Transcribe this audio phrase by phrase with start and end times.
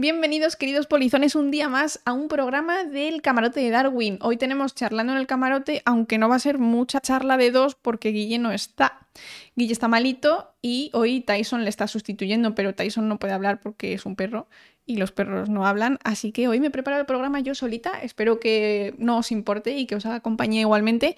[0.00, 4.20] Bienvenidos, queridos polizones, un día más a un programa del camarote de Darwin.
[4.20, 7.74] Hoy tenemos charlando en el camarote, aunque no va a ser mucha charla de dos
[7.74, 9.08] porque Guille no está.
[9.56, 13.92] Guille está malito y hoy Tyson le está sustituyendo, pero Tyson no puede hablar porque
[13.92, 14.46] es un perro
[14.86, 18.38] y los perros no hablan, así que hoy me preparo el programa yo solita, espero
[18.38, 21.16] que no os importe y que os haga compañía igualmente.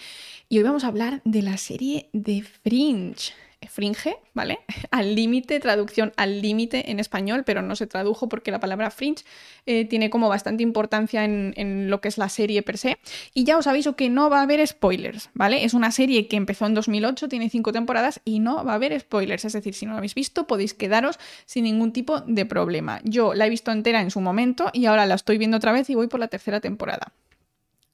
[0.48, 3.34] Y hoy vamos a hablar de la serie de Fringe
[3.68, 4.60] fringe, ¿vale?
[4.90, 9.24] Al límite, traducción al límite en español, pero no se tradujo porque la palabra fringe
[9.66, 12.98] eh, tiene como bastante importancia en, lo que es la serie per se.
[13.34, 15.64] Y ya os aviso que no va a haber spoilers, ¿vale?
[15.64, 18.98] Es una serie que empezó en 2008, tiene cinco temporadas y no va a haber
[18.98, 19.44] spoilers.
[19.44, 23.00] Es decir, si no la habéis visto, podéis quedaros sin ningún tipo de problema.
[23.04, 25.90] Yo la he visto entera en su momento y ahora la estoy viendo otra vez
[25.90, 27.12] y voy por la tercera temporada.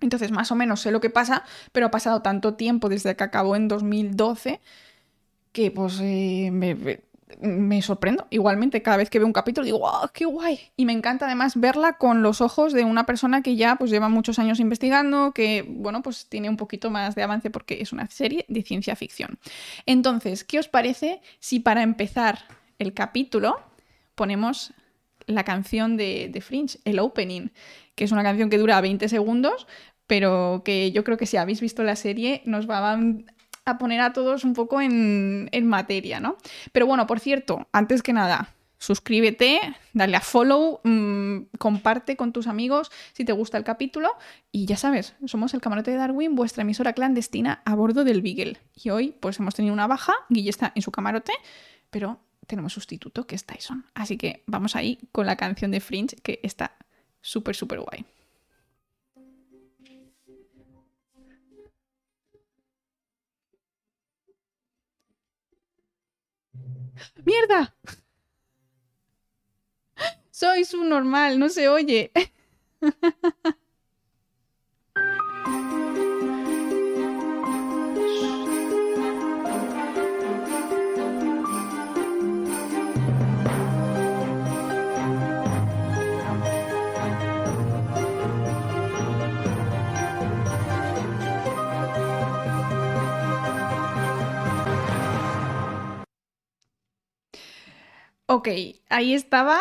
[0.01, 3.25] Entonces, más o menos sé lo que pasa, pero ha pasado tanto tiempo desde que
[3.25, 4.61] acabó en 2012
[5.57, 8.27] que pues eh, me, sorprendo.
[8.29, 10.61] Igualmente, cada vez que veo un capítulo digo, ¡wow, qué guay!
[10.77, 14.11] Y me encanta además verla con los ojos de una persona que ya pues lleva
[14.11, 18.07] muchos años investigando, que bueno, pues tiene un poquito más de avance porque es una
[18.11, 19.39] serie de ciencia ficción.
[19.87, 22.41] Entonces, ¿qué os parece si para empezar
[22.79, 23.59] el capítulo
[24.15, 24.75] ponemos
[25.25, 27.49] la canción de, de Fringe, el opening,
[27.95, 29.67] que es una canción que dura 20 segundos,
[30.07, 32.99] pero que yo creo que si habéis visto la serie nos va a
[33.67, 36.37] a poner a todos un poco en, materia, ¿no?
[36.73, 39.61] Pero bueno, por cierto, antes que nada, suscríbete,
[39.93, 44.11] dale a follow, mm, comparte con tus amigos si te gusta el capítulo
[44.53, 48.59] y ya sabes, somos el camarote de Darwin, vuestra emisora clandestina a bordo del Beagle.
[48.75, 51.33] Y hoy pues hemos tenido una baja, Guille está en su camarote,
[51.91, 53.85] pero tenemos sustituto que es Tyson.
[53.95, 56.77] Así que vamos ahí con la canción de Fringe que está
[57.21, 58.05] súper, súper guay.
[67.25, 67.75] ¡Mierda!
[70.31, 72.13] Soy su normal, no se oye.
[98.27, 98.49] Ok,
[98.89, 99.61] ahí estaba.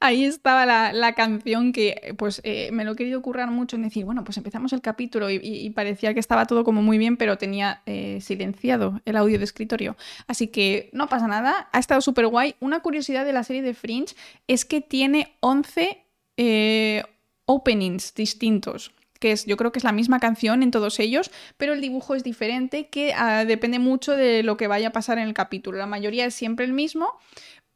[0.00, 4.04] ahí estaba la, canción que pues eh, me lo he querido currar mucho en decir,
[4.04, 7.82] bueno, pues empezamos el capítulo y, parecía que estaba todo como muy bien, pero tenía
[7.86, 9.96] eh, silenciado el audio de escritorio.
[10.26, 12.56] Así que no pasa nada, ha estado súper guay.
[12.60, 14.16] Una curiosidad de la serie de Fringe
[14.48, 16.04] es que tiene 11
[16.36, 17.02] eh,
[17.46, 21.72] openings distintos que es, yo creo que es la misma canción en todos ellos, pero
[21.72, 25.26] el dibujo es diferente, que ah, depende mucho de lo que vaya a pasar en
[25.28, 25.78] el capítulo.
[25.78, 27.12] La mayoría es siempre el mismo,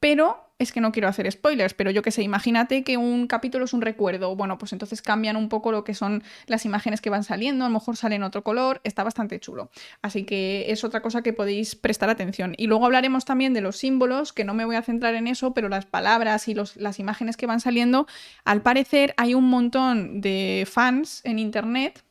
[0.00, 3.64] pero es que no quiero hacer spoilers, pero yo que sé, imagínate que un capítulo
[3.64, 4.36] es un recuerdo.
[4.36, 7.68] Bueno, pues entonces cambian un poco lo que son las imágenes que van saliendo, a
[7.68, 9.70] lo mejor salen otro color, está bastante chulo.
[10.02, 12.54] Así que es otra cosa que podéis prestar atención.
[12.58, 15.54] Y luego hablaremos también de los símbolos, que no me voy a centrar en eso,
[15.54, 18.06] pero las palabras y las imágenes que van saliendo,
[18.44, 22.04] al parecer hay un montón de fans en internet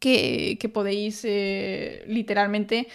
[0.00, 2.88] que, podéis eh, literalmente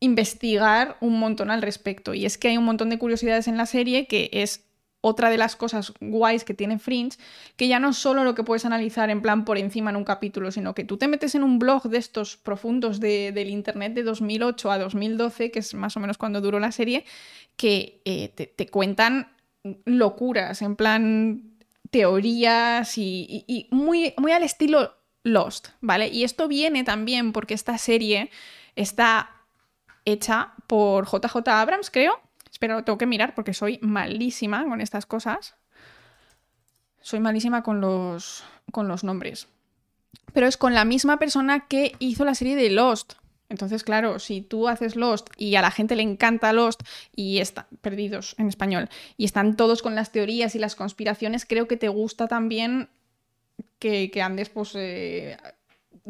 [0.00, 2.14] investigar un montón al respecto.
[2.14, 4.68] Y es que hay un montón de curiosidades en la serie que es
[5.00, 7.18] otra de las cosas guays que tiene Fringe,
[7.56, 10.50] que ya no solo lo que puedes analizar en plan por encima en un capítulo,
[10.50, 14.70] sino que tú te metes en un blog de estos profundos del Internet de 2008
[14.70, 17.04] a 2012, que es más o menos cuando duró la serie,
[17.56, 19.32] que eh, te, cuentan
[19.84, 21.42] locuras, en plan
[21.90, 26.08] teorías y, y, muy, muy al estilo Lost, ¿vale?
[26.08, 28.30] Y esto viene también porque esta serie
[28.76, 29.37] está
[30.12, 32.20] hecha por JJ Abrams, creo.
[32.50, 35.54] Espero, tengo que mirar porque soy malísima con estas cosas.
[37.00, 39.48] Soy malísima con los, con los nombres.
[40.32, 43.14] Pero es con la misma persona que hizo la serie de Lost.
[43.48, 46.82] Entonces, claro, si tú haces Lost y a la gente le encanta Lost
[47.14, 51.66] y están perdidos en español y están todos con las teorías y las conspiraciones, creo
[51.66, 52.90] que te gusta también
[53.78, 55.38] que, andes, pues, eh,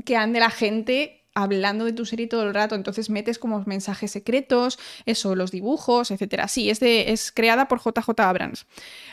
[0.05, 4.11] que ande la gente hablando de tu serie todo el rato, entonces metes como mensajes
[4.11, 6.49] secretos, eso, los dibujos, etcétera.
[6.49, 8.67] Sí, es, es creada por JJ Abrams,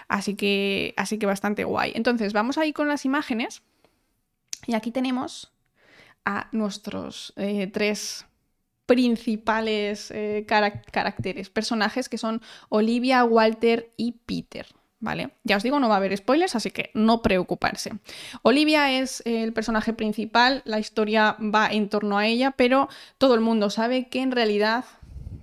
[0.07, 1.91] así que, así que bastante guay.
[1.95, 3.61] Entonces, vamos ahí con las imágenes
[4.65, 5.53] y aquí tenemos
[6.25, 8.25] a nuestros eh, tres
[8.87, 14.67] principales eh, caracteres, personajes que son Olivia, Walter y Peter.
[15.05, 15.29] ¿Vale?
[15.43, 17.91] Ya os digo, no va a haber spoilers, así que no preocuparse.
[18.41, 23.41] Olivia es el personaje principal, la historia va en torno a ella, pero todo el
[23.41, 24.83] mundo sabe que en realidad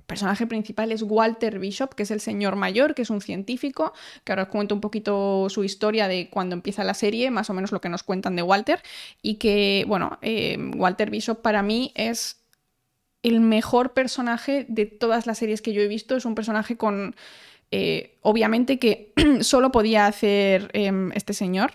[0.09, 3.95] personaje principal es Walter Bishop, que es el señor mayor, que es un científico,
[4.25, 7.55] que ahora os cuento un poquito su historia de cuando empieza la serie, más o
[7.55, 8.83] menos lo que nos cuentan de Walter,
[9.23, 12.43] y que, bueno, eh, Walter Bishop para mí es
[13.23, 17.15] el mejor personaje de todas las series que yo he visto, es un personaje con,
[17.73, 21.73] eh, obviamente que solo podía hacer em, este señor,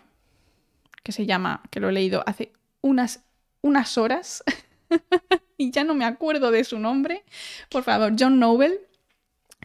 [1.03, 3.23] que se llama, que lo he leído hace unas,
[3.61, 4.43] unas horas.
[5.57, 7.23] y ya no me acuerdo de su nombre.
[7.69, 8.79] Por favor, John Noble,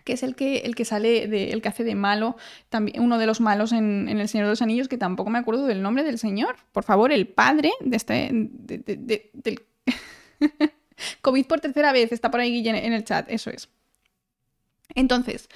[0.04, 2.36] que es el que, el que sale, de, el que hace de malo,
[2.70, 5.66] también, uno de los malos en, El Señor de los Anillos, que tampoco me acuerdo
[5.66, 6.56] del nombre del señor.
[6.72, 8.30] Por favor, el padre de este.
[8.32, 9.62] del.
[11.20, 13.68] COVID por tercera vez, está por ahí en el chat, eso es.
[14.94, 15.48] Entonces,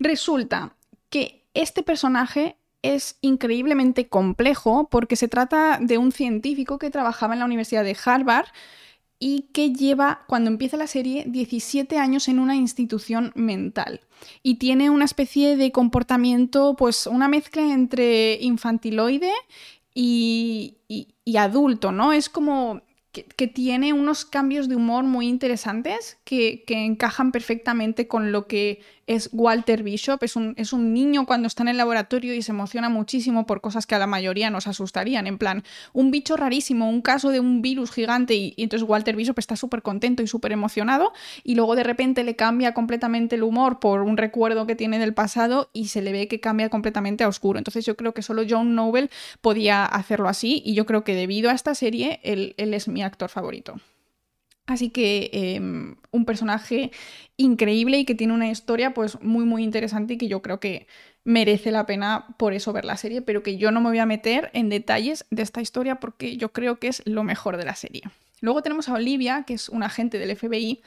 [0.00, 0.74] resulta
[1.08, 7.40] que este personaje es increíblemente complejo porque se trata de un científico que trabajaba en
[7.40, 8.46] la Universidad de Harvard
[9.22, 14.00] y que lleva, cuando empieza la serie, 17 años en una institución mental.
[14.42, 19.30] Y tiene una especie de comportamiento, pues una mezcla entre infantiloide
[19.94, 20.78] y,
[21.36, 22.14] adulto, ¿no?
[22.14, 22.80] Es como
[23.12, 29.28] que, tiene unos cambios de humor muy interesantes que, encajan perfectamente con lo que es
[29.32, 30.22] Walter Bishop.
[30.22, 33.60] Es un, es un, niño cuando está en el laboratorio y se emociona muchísimo por
[33.60, 35.26] cosas que a la mayoría nos asustarían.
[35.26, 39.36] En plan, un bicho rarísimo, un caso de un virus gigante y, entonces Walter Bishop
[39.40, 41.12] está súper contento y súper emocionado
[41.42, 45.12] y luego de repente le cambia completamente el humor por un recuerdo que tiene del
[45.12, 47.58] pasado y se le ve que cambia completamente a oscuro.
[47.58, 49.10] Entonces yo creo que solo John Noble
[49.40, 53.02] podía hacerlo así y yo creo que debido a esta serie él, él es mi
[53.02, 53.74] actor favorito.
[54.70, 56.92] Así que em, un personaje
[57.36, 60.86] increíble y que tiene una historia pues muy muy interesante y que yo creo que
[61.24, 64.06] merece la pena por eso ver la serie, pero que yo no me voy a
[64.06, 67.74] meter en detalles de esta historia porque yo creo que es lo mejor de la
[67.74, 68.02] serie.
[68.40, 70.82] Luego tenemos a Olivia, que es un agente del FBI,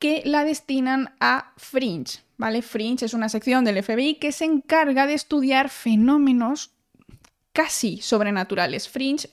[0.00, 2.60] que la destinan a Fringe, ¿vale?
[2.60, 6.72] Fringe es una sección del FBI que se encarga de estudiar fenómenos
[7.56, 8.86] casi sobrenaturales.
[8.86, 9.30] Fringe,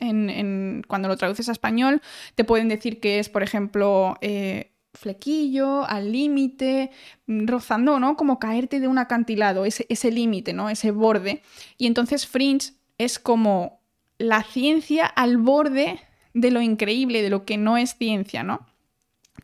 [0.87, 2.01] cuando lo traduces a español,
[2.35, 6.91] te pueden decir que es, por ejemplo, eh, flequillo, al límite,
[7.27, 8.15] rozando, ¿no?
[8.15, 10.69] Como caerte de un acantilado, ese, ese límite, ¿no?
[10.69, 11.41] Ese borde.
[11.77, 13.81] Y entonces Fringe es como
[14.19, 15.99] la ciencia al borde
[16.33, 18.65] de lo increíble, de lo que no es ciencia, ¿no?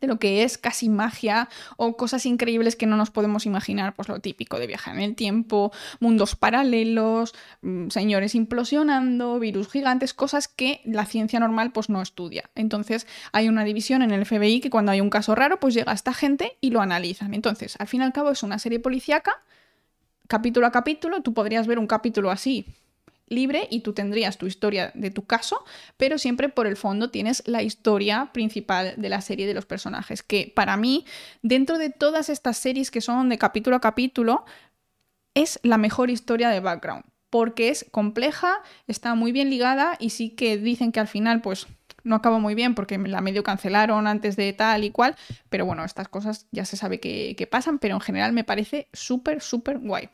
[0.00, 4.08] De lo que es casi magia o cosas increíbles que no nos podemos imaginar, pues
[4.08, 10.48] lo típico de viajar en el tiempo, mundos paralelos, mm, señores implosionando, virus gigantes, cosas
[10.48, 12.50] que la ciencia normal pues no estudia.
[12.54, 15.92] Entonces hay una división en el FBI que cuando hay un caso raro pues llega
[15.92, 17.34] esta gente y lo analizan.
[17.34, 19.42] Entonces, al fin y al cabo es una serie policíaca,
[20.26, 22.66] capítulo a capítulo, tú podrías ver un capítulo así
[23.30, 25.64] libre y tú tendrías tu historia de tu caso,
[25.96, 30.22] pero siempre por el fondo tienes la historia principal de la serie de los personajes,
[30.22, 31.06] que para mí,
[31.42, 34.44] dentro de todas estas series que son de capítulo a capítulo,
[35.34, 40.30] es la mejor historia de background, porque es compleja, está muy bien ligada y sí
[40.30, 41.68] que dicen que al final pues
[42.02, 45.14] no acabó muy bien porque la medio cancelaron antes de tal y cual,
[45.48, 48.88] pero bueno, estas cosas ya se sabe que, que pasan, pero en general me parece
[48.92, 50.08] súper, súper guay.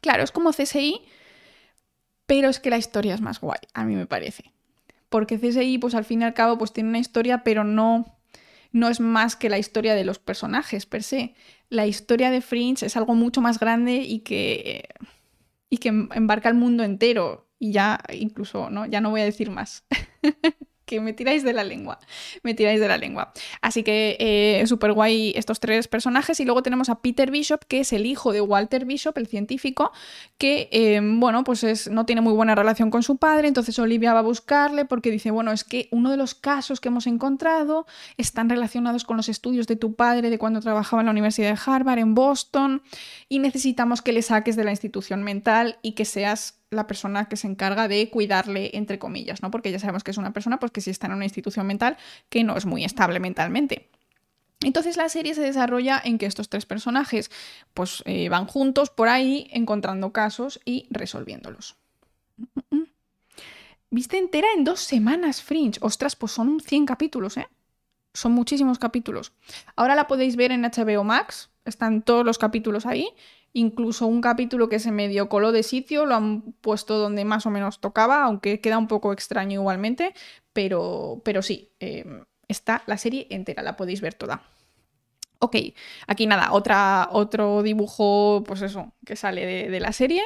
[0.00, 1.00] Claro, es como CSI,
[2.28, 4.52] pero es que la historia es más guay, a mí me parece.
[5.08, 8.04] Porque CSI, pues al fin y al cabo, pues tiene una historia, pero no,
[8.70, 11.34] no es más que la historia de los personajes per se.
[11.70, 14.90] La historia de Fringe es algo mucho más grande y que,
[15.70, 17.48] y que embarca el mundo entero.
[17.58, 18.84] Y ya incluso, ¿no?
[18.84, 19.86] Ya no voy a decir más.
[20.88, 22.00] que me tiráis de la lengua,
[22.42, 23.32] me tiráis de la lengua.
[23.60, 27.80] Así que eh, súper guay estos tres personajes y luego tenemos a Peter Bishop, que
[27.80, 29.92] es el hijo de Walter Bishop, el científico,
[30.38, 34.14] que, eh, bueno, pues es, no tiene muy buena relación con su padre, entonces Olivia
[34.14, 37.86] va a buscarle porque dice, bueno, es que uno de los casos que hemos encontrado
[38.16, 41.60] están relacionados con los estudios de tu padre de cuando trabajaba en la Universidad de
[41.64, 42.82] Harvard, en Boston,
[43.28, 47.36] y necesitamos que le saques de la institución mental y que seas la persona que
[47.36, 49.50] se encarga de cuidarle, entre comillas, ¿no?
[49.50, 51.96] Porque ya sabemos que es una persona pues, que sí está en una institución mental
[52.28, 53.88] que no es muy estable mentalmente.
[54.60, 57.30] Entonces la serie se desarrolla en que estos tres personajes
[57.74, 61.76] pues eh, van juntos por ahí encontrando casos y resolviéndolos.
[63.90, 65.78] Viste entera en dos semanas, Fringe.
[65.80, 67.48] Ostras, pues son 100 capítulos, ¿eh?
[68.12, 69.32] Son muchísimos capítulos.
[69.76, 73.08] Ahora la podéis ver en HBO Max, están todos los capítulos ahí
[73.52, 77.50] Incluso un capítulo que se medio coló de sitio lo han puesto donde más o
[77.50, 80.14] menos tocaba, aunque queda un poco extraño igualmente,
[80.52, 84.42] pero, pero sí, em, está la serie entera, la podéis ver toda.
[85.40, 85.56] Ok,
[86.08, 90.22] aquí nada, otra, otro dibujo, pues eso, que sale de, la serie.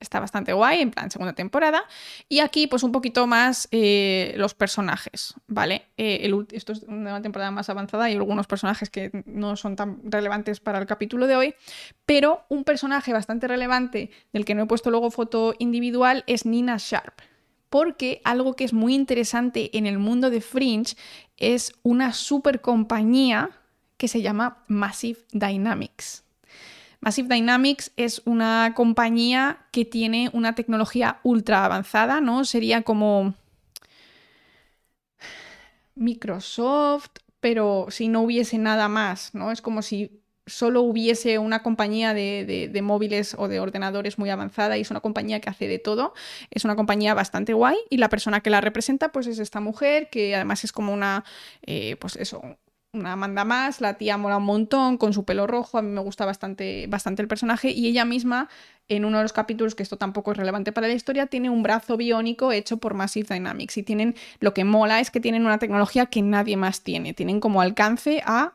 [0.00, 1.82] Está bastante guay, en plan segunda temporada.
[2.28, 5.86] Y aquí, pues un poquito más eh, los personajes, ¿vale?
[5.96, 10.60] Eh, esto es una temporada más avanzada y algunos personajes que no son tan relevantes
[10.60, 11.54] para el capítulo de hoy.
[12.06, 16.76] Pero un personaje bastante relevante, del que no he puesto luego foto individual, es Nina
[16.78, 17.20] Sharp.
[17.68, 20.96] Porque algo que es muy interesante en el mundo de Fringe
[21.36, 23.50] es una super compañía
[23.96, 26.24] que se llama Massive Dynamics.
[27.00, 32.44] Massive Dynamics es una compañía que tiene una tecnología ultra avanzada, ¿no?
[32.44, 33.34] Sería como
[35.94, 39.52] Microsoft, pero si no hubiese nada más, ¿no?
[39.52, 44.78] Es como si solo hubiese una compañía de, de, móviles o de ordenadores muy avanzada
[44.78, 46.14] y es una compañía que hace de todo.
[46.50, 50.08] Es una compañía bastante guay y la persona que la representa pues es esta mujer
[50.10, 51.24] que además es como una,
[51.62, 52.42] eh, pues eso,
[52.92, 56.00] una manda más, la tía mola un montón, con su pelo rojo, a mí me
[56.00, 58.48] gusta bastante, bastante el personaje, y ella misma,
[58.88, 61.62] en uno de los capítulos, que esto tampoco es relevante para la historia, tiene un
[61.62, 65.58] brazo biónico hecho por Massive Dynamics, y tienen, lo que mola es que tienen una
[65.58, 68.54] tecnología que nadie más tiene, tienen como alcance a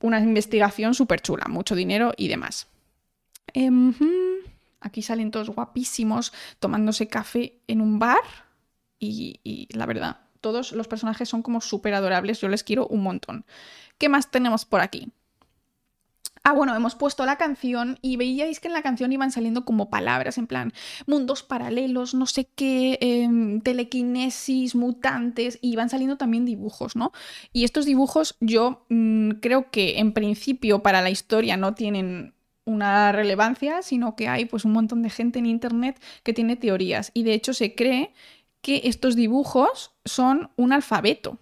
[0.00, 2.66] una investigación súper chula, mucho dinero y demás.
[3.54, 3.94] Em,
[4.80, 8.18] aquí salen todos guapísimos tomándose café en un bar,
[8.98, 13.46] y la verdad, todos los personajes son como súper adorables, yo les quiero un montón.
[13.96, 15.10] ¿Qué más tenemos por aquí?
[16.44, 19.90] Ah, bueno, hemos puesto la canción y veíais que en la canción iban saliendo como
[19.90, 20.72] palabras en plan
[21.06, 27.12] mundos paralelos, no sé qué, em, telequinesis, mutantes, y iban saliendo también dibujos, ¿no?
[27.52, 32.34] Y estos dibujos yo mm, creo que en principio para la historia no tienen
[32.64, 37.12] una relevancia, sino que hay pues un montón de gente en internet que tiene teorías
[37.14, 38.12] y de hecho se cree
[38.62, 41.38] que estos dibujos son un alfabeto.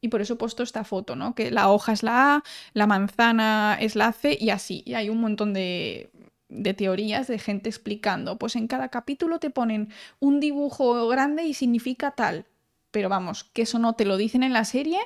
[0.00, 1.34] Y por eso he puesto esta foto, ¿no?
[1.34, 4.82] Que la hoja es la A, la manzana es la C y así.
[4.86, 6.10] Y hay un montón de,
[6.48, 8.38] de teorías de gente explicando.
[8.38, 9.88] Pues en cada capítulo te ponen
[10.20, 12.46] un dibujo grande y significa tal.
[12.90, 14.98] Pero vamos, que eso no te lo dicen en la serie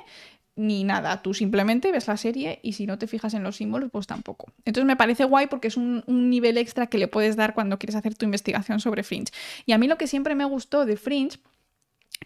[0.55, 1.21] ni nada.
[1.21, 4.51] Tú simplemente ves la serie y si no te fijas en los símbolos, pues tampoco.
[4.65, 7.95] Entonces me parece guay porque es un, nivel extra que le puedes dar cuando quieres
[7.95, 9.31] hacer tu investigación sobre Fringe.
[9.65, 11.39] Y a mí lo que siempre me gustó de Fringe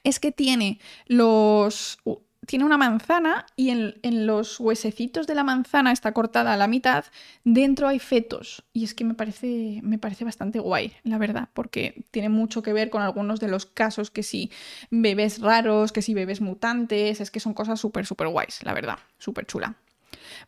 [0.04, 2.00] es que tiene los
[2.46, 7.06] tiene una manzana y en, los huesecitos de la manzana está cortada a la mitad,
[7.44, 8.64] dentro hay fetos.
[8.74, 12.74] Y es que me parece, me parece bastante guay, la verdad, porque tiene mucho que
[12.74, 14.52] ver con algunos de los casos que si
[14.90, 19.00] bebés raros, que si bebés mutantes, es que son cosas súper, súper guays, la verdad,
[19.18, 19.76] súper chula.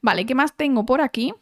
[0.01, 1.33] Vale, ¿qué más tengo por aquí?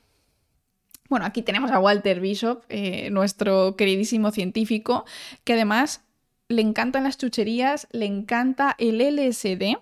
[1.07, 5.05] Bueno, aquí tenemos a Walter Bishop, eh, nuestro queridísimo científico,
[5.43, 6.04] que además
[6.47, 9.77] le encantan las chucherías, le encanta el LSD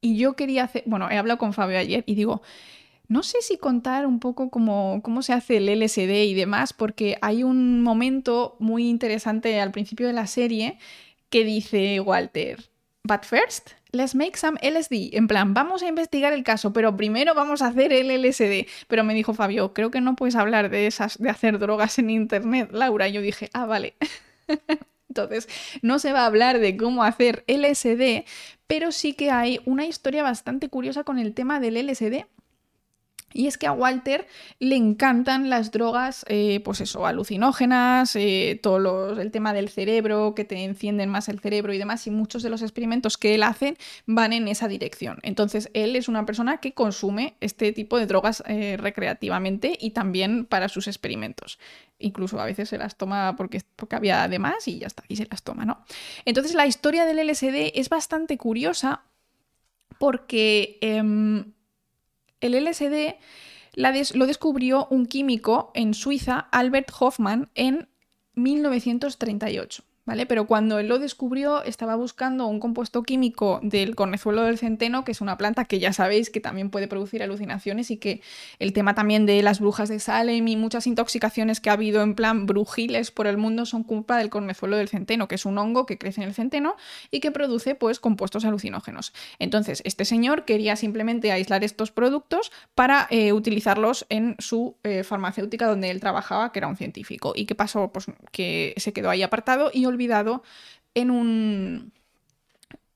[0.00, 2.42] y yo quería hacer, bueno, he hablado con Fabio ayer y digo,
[3.08, 7.16] no sé si contar un poco cómo, cómo se hace el LSD y demás, porque
[7.20, 10.78] hay un momento muy interesante al principio de la serie
[11.28, 12.64] que dice Walter,
[13.04, 15.16] but first, let's make some LSD.
[15.16, 18.66] En plan, vamos a investigar el caso, pero primero vamos a hacer el LSD.
[18.88, 22.10] Pero me dijo Fabio, creo que no puedes hablar de esas, de hacer drogas en
[22.10, 23.08] internet, Laura.
[23.08, 23.94] Y yo dije, ah, vale.
[25.08, 25.48] Entonces,
[25.82, 28.24] no se va a hablar de cómo hacer LSD,
[28.66, 32.26] pero sí que hay una historia bastante curiosa con el tema del LSD
[33.34, 34.26] y es que a Walter
[34.60, 40.44] le encantan las drogas, eh, pues eso, alucinógenas, eh, todo el tema del cerebro, que
[40.44, 43.76] te encienden más el cerebro y demás, y muchos de los experimentos que él hace
[44.06, 45.18] van en esa dirección.
[45.22, 50.46] Entonces, él es una persona que consume este tipo de drogas eh, recreativamente y también
[50.46, 51.58] para sus experimentos.
[51.98, 55.16] Incluso a veces se las toma porque, porque había de más y ya está, y
[55.16, 55.84] se las toma, ¿no?
[56.24, 59.02] Entonces, la historia del LSD es bastante curiosa
[59.98, 61.52] porque em,
[62.44, 63.16] el LSD
[63.74, 67.88] lo descubrió un químico en Suiza, Albert Hoffman, en
[68.34, 69.82] 1938.
[70.06, 70.26] ¿Vale?
[70.26, 75.12] Pero cuando él lo descubrió, estaba buscando un compuesto químico del cornezuelo del centeno, que
[75.12, 78.20] es una planta que ya sabéis que también puede producir alucinaciones y que
[78.58, 82.14] el tema también de las brujas de Salem y muchas intoxicaciones que ha habido en
[82.14, 85.86] plan brujiles por el mundo son culpa del cornezuelo del centeno, que es un hongo
[85.86, 86.76] que crece en el centeno
[87.10, 89.12] y que produce pues compuestos alucinógenos.
[89.38, 95.66] Entonces, este señor quería simplemente aislar estos productos para eh, utilizarlos en su eh, farmacéutica
[95.66, 97.32] donde él trabajaba, que era un científico.
[97.34, 97.92] ¿Y qué pasó?
[97.92, 100.42] Pues que se quedó ahí apartado y olvidado
[100.94, 101.92] en un...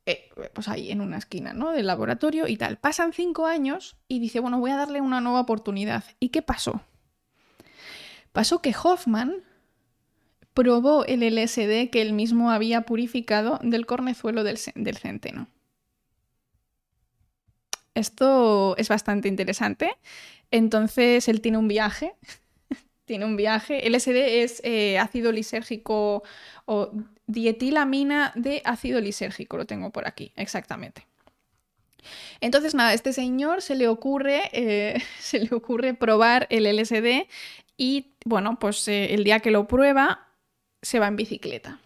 [0.06, 1.72] Eh, pues ahí, en una esquina, ¿no?
[1.72, 2.78] Del laboratorio y tal.
[2.78, 6.04] Pasan cinco años y dice, bueno, voy a darle una nueva oportunidad.
[6.18, 6.80] ¿Y qué pasó?
[8.32, 9.42] Pasó que Hoffman
[10.54, 15.46] probó el LSD que él mismo había purificado del cornezuelo del, del centeno.
[17.94, 19.90] Esto es bastante interesante.
[20.50, 22.14] Entonces él tiene un viaje
[23.08, 23.88] tiene un viaje.
[23.90, 26.22] LSD es eh, ácido lisérgico
[26.66, 26.92] o
[27.26, 31.06] dietilamina de ácido lisérgico, lo tengo por aquí, exactamente.
[32.40, 37.26] Entonces, nada, a este señor se le ocurre, eh, se le ocurre probar el LSD
[37.76, 40.28] y, bueno, pues eh, el día que lo prueba,
[40.80, 41.80] se va en bicicleta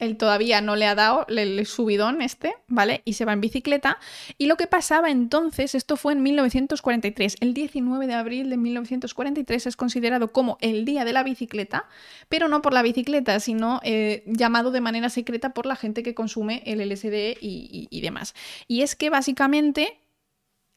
[0.00, 3.02] él todavía no le ha dado el subidón este, ¿vale?
[3.04, 3.98] Y se va en bicicleta.
[4.38, 9.66] Y lo que pasaba entonces, esto fue en 1943, el 19 de abril de 1943
[9.66, 11.86] es considerado como el día de la bicicleta,
[12.28, 16.14] pero no por la bicicleta, sino eh, llamado de manera secreta por la gente que
[16.14, 18.34] consume el LSD y demás.
[18.66, 19.98] Y es que básicamente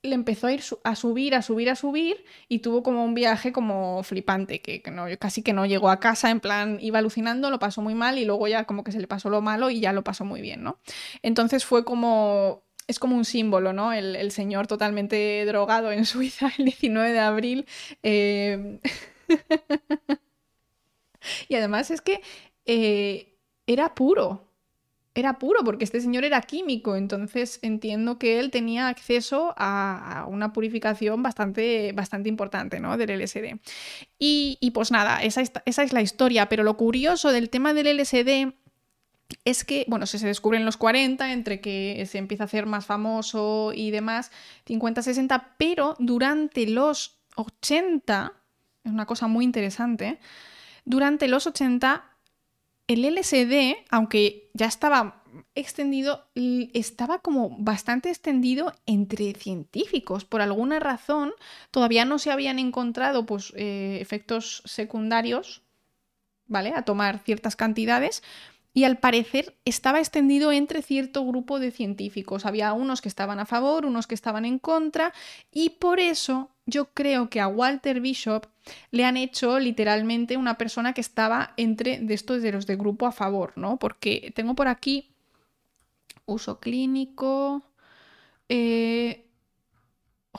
[0.03, 3.53] le empezó a ir a subir, a subir, a subir y tuvo como un viaje
[3.53, 4.81] como flipante, que,
[5.17, 8.25] casi que no llegó a casa, en plan iba alucinando, lo pasó muy mal y
[8.25, 10.61] luego ya como que se le pasó lo malo y ya lo pasó muy bien,
[10.63, 10.77] ¿no?
[11.21, 12.63] Entonces fue como...
[12.85, 13.93] Es como un símbolo, ¿no?
[13.93, 17.65] El, señor totalmente drogado en Suiza el 19 de abril.
[18.03, 18.79] Eh,
[21.47, 22.21] y además es que
[22.65, 24.52] eh, era puro
[25.15, 30.53] era puro, porque este señor era químico, entonces entiendo que él tenía acceso a, una
[30.53, 32.97] purificación bastante, bastante importante ¿no?
[32.97, 33.59] del LSD.
[34.17, 38.53] Y, pues nada, esa, esa, es la historia, pero lo curioso del tema del LSD
[39.45, 42.65] es que, bueno, se, se descubre en los 40, entre que se empieza a hacer
[42.65, 44.31] más famoso y demás,
[44.65, 48.33] 50-60, pero durante los 80,
[48.83, 50.19] es una cosa muy interesante,
[50.85, 52.12] durante los 80
[52.87, 55.23] el LSD, aunque ya estaba
[55.55, 60.25] extendido, estaba como bastante extendido entre científicos.
[60.25, 61.33] Por alguna razón,
[61.71, 65.63] todavía no se habían encontrado pues, eh, efectos secundarios,
[66.45, 66.73] ¿vale?
[66.75, 68.23] A tomar ciertas cantidades.
[68.73, 72.45] Y al parecer estaba extendido entre cierto grupo de científicos.
[72.45, 75.13] Había unos que estaban a favor, unos que estaban en contra,
[75.51, 78.47] y por eso yo creo que a Walter Bishop
[78.91, 83.05] le han hecho literalmente una persona que estaba entre de estos de los de grupo
[83.05, 83.77] a favor, ¿no?
[83.77, 85.09] Porque tengo por aquí
[86.25, 87.63] uso clínico.
[88.49, 89.25] Eh,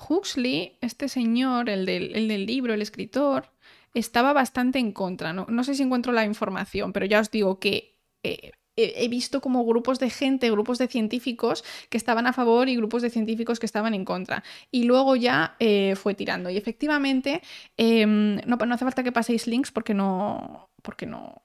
[0.09, 3.51] Huxley, este señor, el del, libro, el escritor,
[3.95, 5.33] estaba bastante en contra.
[5.33, 7.94] No, no sé si encuentro la información, pero ya os digo que
[8.25, 12.77] eh, he visto como grupos de gente, grupos de científicos que estaban a favor y
[12.77, 14.43] grupos de científicos que estaban en contra.
[14.71, 16.51] Y luego ya eh, fue tirando.
[16.51, 17.43] Y efectivamente,
[17.77, 20.71] em, no, no, hace falta que paséis links porque no.
[20.83, 21.43] Porque no,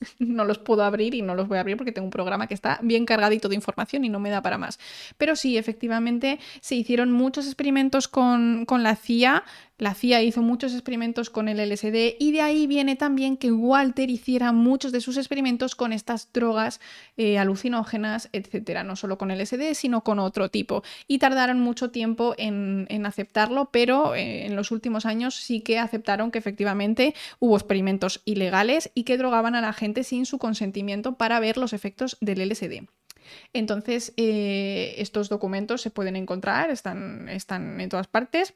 [0.18, 2.54] no los puedo abrir y no los voy a abrir porque tengo un programa que
[2.54, 4.78] está bien cargadito de información y no me da para más.
[5.18, 9.44] Pero sí, efectivamente, se hicieron muchos experimentos con, con la CIA
[9.76, 14.08] la CIA hizo muchos experimentos con el LSD y de ahí viene también que Walter
[14.08, 16.80] hiciera muchos de sus experimentos con estas drogas
[17.16, 20.84] eh, alucinógenas, etcétera, no solo con LSD, sino con otro tipo.
[21.08, 26.30] Y tardaron mucho tiempo en, aceptarlo, pero eh, en los últimos años sí que aceptaron
[26.30, 31.40] que efectivamente hubo experimentos ilegales y que drogaban a la gente sin su consentimiento para
[31.40, 32.86] ver los efectos del LSD.
[33.52, 38.54] Entonces, eh, estos documentos se pueden encontrar, están, están en todas partes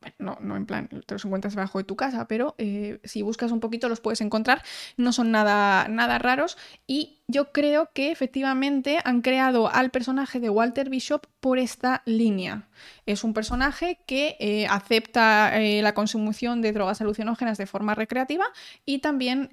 [0.18, 3.52] no, no en plan, te los encuentras debajo de tu casa, pero eh, si buscas
[3.52, 4.62] un poquito los puedes encontrar,
[4.96, 10.50] no son nada, nada raros y yo creo que efectivamente han creado al personaje de
[10.50, 12.68] Walter Bishop por esta línea.
[13.06, 18.44] Es un personaje que eh, acepta eh, la consumición de drogas alucinógenas de forma recreativa
[18.84, 19.50] y también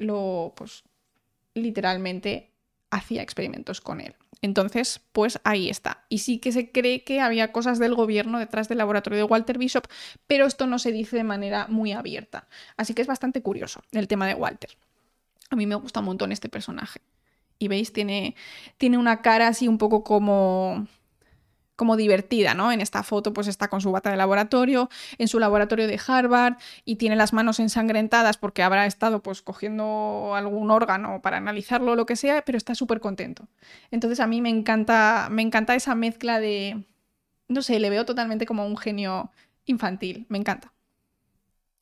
[0.00, 0.84] lo, pues,
[1.54, 2.52] literalmente
[2.90, 4.14] hacía experimentos con él.
[4.42, 6.04] Entonces, pues ahí está.
[6.08, 9.58] Y sí que se cree que había cosas del gobierno detrás del laboratorio de Walter
[9.58, 9.86] Bishop,
[10.26, 12.48] pero esto no se dice de manera muy abierta.
[12.76, 14.70] Así que es bastante curioso el tema de Walter.
[15.50, 17.00] A mí me gusta un montón este personaje.
[17.58, 18.34] Y veis, tiene,
[18.78, 20.86] tiene una cara así un poco como
[21.80, 22.72] como divertida, ¿no?
[22.72, 26.58] En esta foto pues está con su bata de laboratorio, en su laboratorio de Harvard
[26.84, 31.96] y tiene las manos ensangrentadas porque habrá estado pues cogiendo algún órgano para analizarlo o
[31.96, 33.48] lo que sea, pero está súper contento.
[33.90, 36.84] Entonces a mí me encanta, me encanta esa mezcla de,
[37.48, 39.30] no sé, le veo totalmente como un genio
[39.64, 40.74] infantil, me encanta.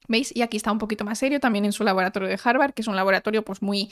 [0.07, 0.31] ¿Veis?
[0.33, 2.89] Y aquí está un poquito más serio también en su laboratorio de Harvard, que es
[2.89, 3.91] un laboratorio pues muy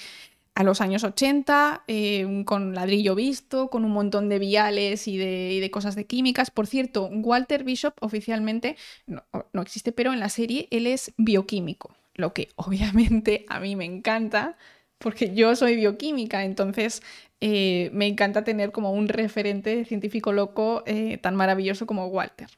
[0.56, 5.70] a los años 80, eh, con ladrillo visto, con un montón de viales y de,
[5.70, 6.50] cosas de químicas.
[6.50, 9.22] Por cierto, Walter Bishop oficialmente no,
[9.60, 14.56] existe, pero en la serie él es bioquímico, lo que obviamente a mí me encanta,
[14.96, 17.02] porque yo soy bioquímica, entonces
[17.42, 22.48] eh, me encanta tener como un referente científico loco eh, tan maravilloso como Walter.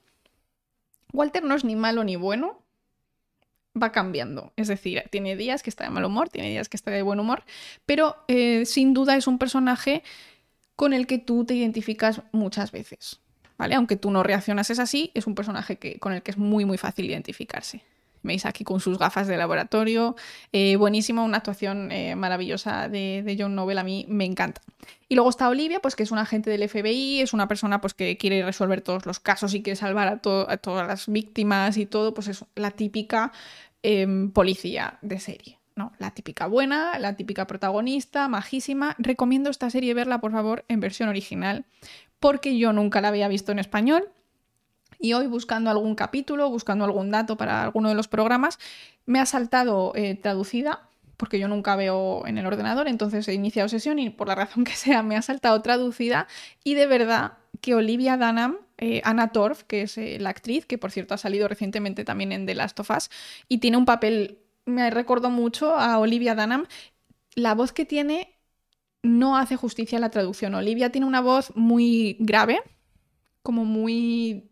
[1.13, 2.63] Walter no es ni malo ni bueno,
[3.83, 4.53] va cambiando.
[4.57, 7.21] Es decir, tiene días que está de mal humor, tiene días que está de buen
[7.21, 7.45] humor,
[7.87, 10.03] pero eh, sin duda es un personaje
[10.77, 13.21] con el que tú te identificas muchas veces.
[13.57, 13.75] ¿Vale?
[13.75, 16.65] Aunque tú no reaccionas es así, es un personaje que, con el que es muy
[16.65, 17.83] muy fácil identificarse.
[18.23, 20.17] Veis aquí con sus gafas de laboratorio.
[20.53, 24.61] Eh, buenísimo, una actuación eh, maravillosa de, John Noble, a mí me encanta.
[25.09, 27.95] Y luego está Olivia, pues que es un agente del FBI, es una persona pues
[27.95, 30.21] que quiere resolver todos los casos y quiere salvar a,
[30.53, 33.33] a todas las víctimas y todo, pues es la típica
[33.83, 35.59] em, policía de serie.
[35.77, 35.93] ¿no?
[35.99, 38.97] La típica buena, la típica protagonista, majísima.
[38.99, 41.67] Recomiendo esta serie verla, por favor, en versión original,
[42.19, 44.11] porque yo nunca la había visto en español.
[44.99, 48.59] Y hoy buscando algún capítulo, buscando algún dato para alguno de los programas,
[49.07, 53.69] me ha saltado eh, traducida, porque yo nunca veo en el ordenador, entonces he iniciado
[53.69, 56.27] sesión y por la razón que sea me ha saltado traducida
[56.65, 60.79] y de verdad que Olivia Dunham, eh, Anna Torf, que es eh, la actriz, que
[60.79, 63.11] por cierto ha salido recientemente también en The Last of Us,
[63.49, 66.67] y tiene un papel, me recordó mucho a Olivia Dunham,
[67.35, 68.39] la voz que tiene
[69.03, 70.55] no hace justicia a la traducción.
[70.55, 72.61] Olivia tiene una voz muy grave,
[73.43, 74.48] como muy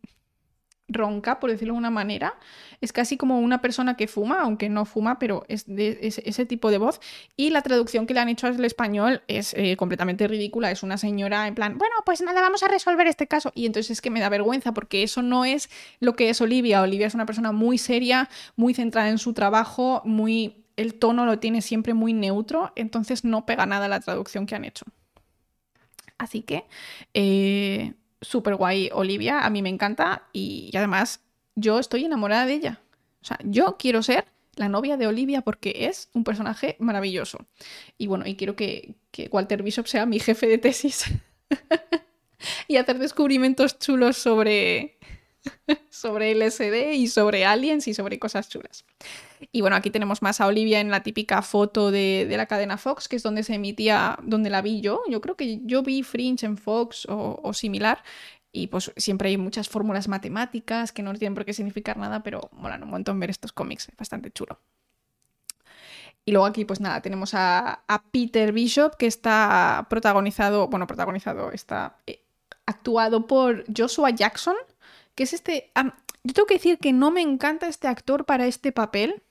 [0.88, 2.34] ronca, por decirlo de una manera.
[2.80, 6.70] Es casi como una persona que fuma, aunque no fuma, pero es de ese, tipo
[6.70, 7.00] de voz.
[7.36, 10.70] Y la traducción que le han hecho al español es eh, completamente ridícula.
[10.70, 13.52] Es una señora en plan, bueno, pues nada, vamos a resolver este caso.
[13.54, 15.70] Y entonces es que me da vergüenza porque eso no es
[16.00, 16.82] lo que es Olivia.
[16.82, 20.62] Olivia es una persona muy seria, muy centrada en su trabajo, muy...
[20.76, 24.66] El tono lo tiene siempre muy neutro, entonces no pega nada la traducción que han
[24.66, 24.84] hecho.
[26.18, 26.64] Así que
[27.14, 27.94] eh,
[28.26, 31.20] súper guay Olivia, a mí me encanta y, además
[31.54, 32.80] yo estoy enamorada de ella.
[33.22, 37.46] O sea, yo quiero ser la novia de Olivia porque es un personaje maravilloso.
[37.96, 41.04] Y bueno, y quiero que, que Walter Bishop sea mi jefe de tesis
[42.68, 44.98] y hacer descubrimientos chulos sobre,
[45.90, 48.84] sobre LSD y sobre aliens y sobre cosas chulas.
[49.52, 53.08] Y bueno, aquí tenemos más a Olivia en la típica foto de, la cadena Fox,
[53.08, 55.02] que es donde se emitía, donde la vi yo.
[55.08, 58.02] Yo creo que yo vi Fringe en Fox o, similar.
[58.52, 62.48] Y pues siempre hay muchas fórmulas matemáticas que no tienen por qué significar nada, pero
[62.52, 64.58] molan un montón ver estos cómics, es bastante chulo.
[66.24, 71.98] Y luego aquí, pues nada, tenemos a, Peter Bishop, que está protagonizado, bueno, protagonizado, está
[72.06, 72.24] eh,
[72.66, 74.56] actuado por Joshua Jackson,
[75.16, 75.72] que es este...
[76.22, 79.22] yo tengo que decir que no me encanta este actor para este papel,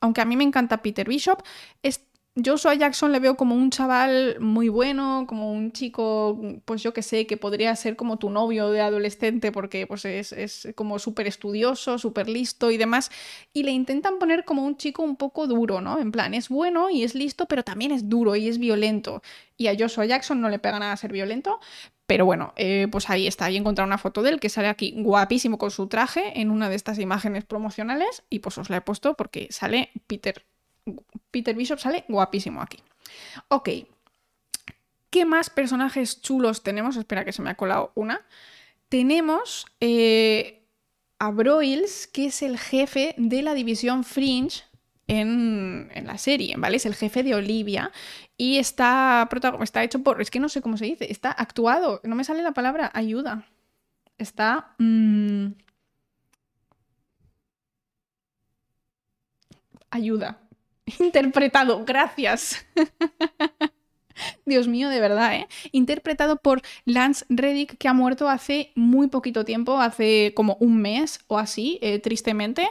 [0.00, 1.42] aunque a mí me encanta Peter Bishop.
[1.82, 2.06] Es,
[2.42, 7.02] Joshua Jackson le veo como un chaval muy bueno, como un chico, pues yo que
[7.02, 11.28] sé, que podría ser como tu novio de adolescente porque pues es, es como súper
[11.28, 13.12] estudioso, súper listo y demás.
[13.52, 16.00] Y le intentan poner como un chico un poco duro, ¿no?
[16.00, 19.22] En plan, es bueno y es listo, pero también es duro y es violento.
[19.56, 21.60] Y a Joshua Jackson no le pega nada ser violento,
[22.06, 23.46] pero bueno, eh, pues ahí está.
[23.46, 26.50] Ahí he encontrado una foto de él que sale aquí guapísimo con su traje en
[26.50, 28.22] una de estas imágenes promocionales.
[28.28, 30.44] Y pues os la he puesto porque sale Peter.
[31.30, 32.78] Peter Bishop sale guapísimo aquí.
[33.48, 33.70] Ok.
[35.08, 36.96] ¿Qué más personajes chulos tenemos?
[36.96, 38.26] Espera que se me ha colado una.
[38.90, 40.66] Tenemos eh,
[41.18, 44.64] a Broyles, que es el jefe de la división Fringe
[45.06, 46.76] en, la serie, ¿vale?
[46.76, 47.92] Es el jefe de Olivia
[48.36, 49.28] y está,
[49.62, 52.42] está hecho por, es que no sé cómo se dice, está actuado, no me sale
[52.42, 53.46] la palabra ayuda.
[54.18, 54.74] Está...
[54.78, 55.52] Mm,
[59.90, 60.38] ayuda.
[60.98, 62.66] Interpretado, gracias.
[64.46, 65.48] Dios mío, de verdad, ¿eh?
[65.72, 71.20] Interpretado por Lance Reddick, que ha muerto hace muy poquito tiempo, hace como un mes
[71.26, 72.68] o así, eh, tristemente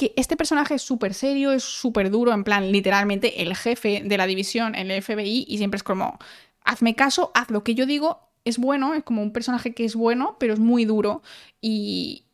[0.00, 4.16] que este personaje es súper serio, es súper duro, en plan, literalmente el jefe de
[4.16, 6.18] la división el FBI y siempre es como,
[6.64, 9.94] hazme caso, haz lo que yo digo, es bueno, es como un personaje que es
[9.94, 11.20] bueno, pero es muy duro
[11.60, 12.24] y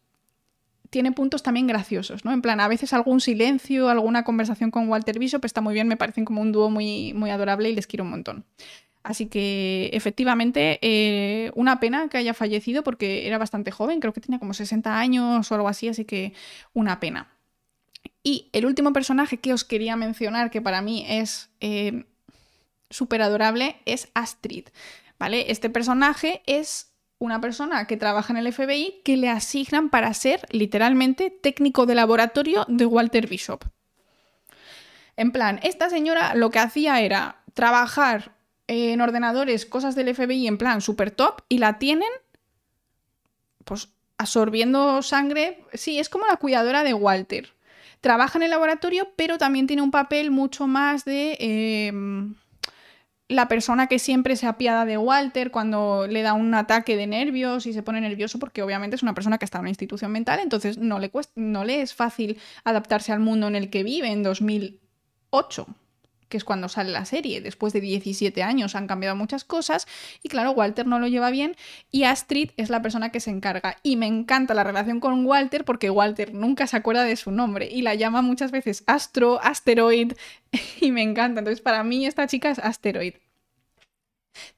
[0.90, 2.32] tiene puntos también graciosos, ¿no?
[2.32, 5.96] En plan, a veces algún silencio, alguna conversación con Walter Bishop está muy bien, me
[5.96, 8.44] parecen como un dúo muy, muy adorable y les quiero un montón.
[9.02, 14.20] Así que efectivamente, eh, una pena que haya fallecido porque era bastante joven, creo que
[14.20, 16.32] tenía como 60 años o algo así, así que
[16.72, 17.35] una pena.
[18.26, 22.06] Y el último personaje que os quería mencionar, que para mí es eh,
[22.90, 24.66] súper adorable, es Astrid.
[25.16, 25.52] ¿Vale?
[25.52, 30.44] Este personaje es una persona que trabaja en el FBI que le asignan para ser
[30.50, 33.62] literalmente técnico de laboratorio de Walter Bishop.
[35.16, 38.34] En plan, esta señora lo que hacía era trabajar
[38.66, 42.10] en ordenadores, cosas del FBI en plan super top y la tienen
[43.64, 45.62] pues absorbiendo sangre.
[45.74, 47.55] Sí, es como la cuidadora de Walter
[48.00, 52.34] trabaja en el laboratorio, pero también tiene un papel mucho más de em,
[53.28, 57.66] la persona que siempre se apiada de Walter cuando le da un ataque de nervios
[57.66, 60.40] y se pone nervioso porque obviamente es una persona que está en una institución mental,
[60.40, 64.22] entonces no le, no le es fácil adaptarse al mundo en el que vive en
[64.22, 65.66] 2008.
[66.28, 67.40] Que es cuando sale la serie.
[67.40, 69.86] Después de 17 años han cambiado muchas cosas
[70.22, 71.56] y claro, Walter no lo lleva bien
[71.90, 73.76] y Astrid es la persona que se encarga.
[73.82, 77.68] Y me encanta la relación con Walter porque Walter nunca se acuerda de su nombre
[77.70, 80.12] y la llama muchas veces Astro, Asteroid
[80.80, 81.40] y me encanta.
[81.40, 83.14] Entonces para mí esta chica es Asteroid.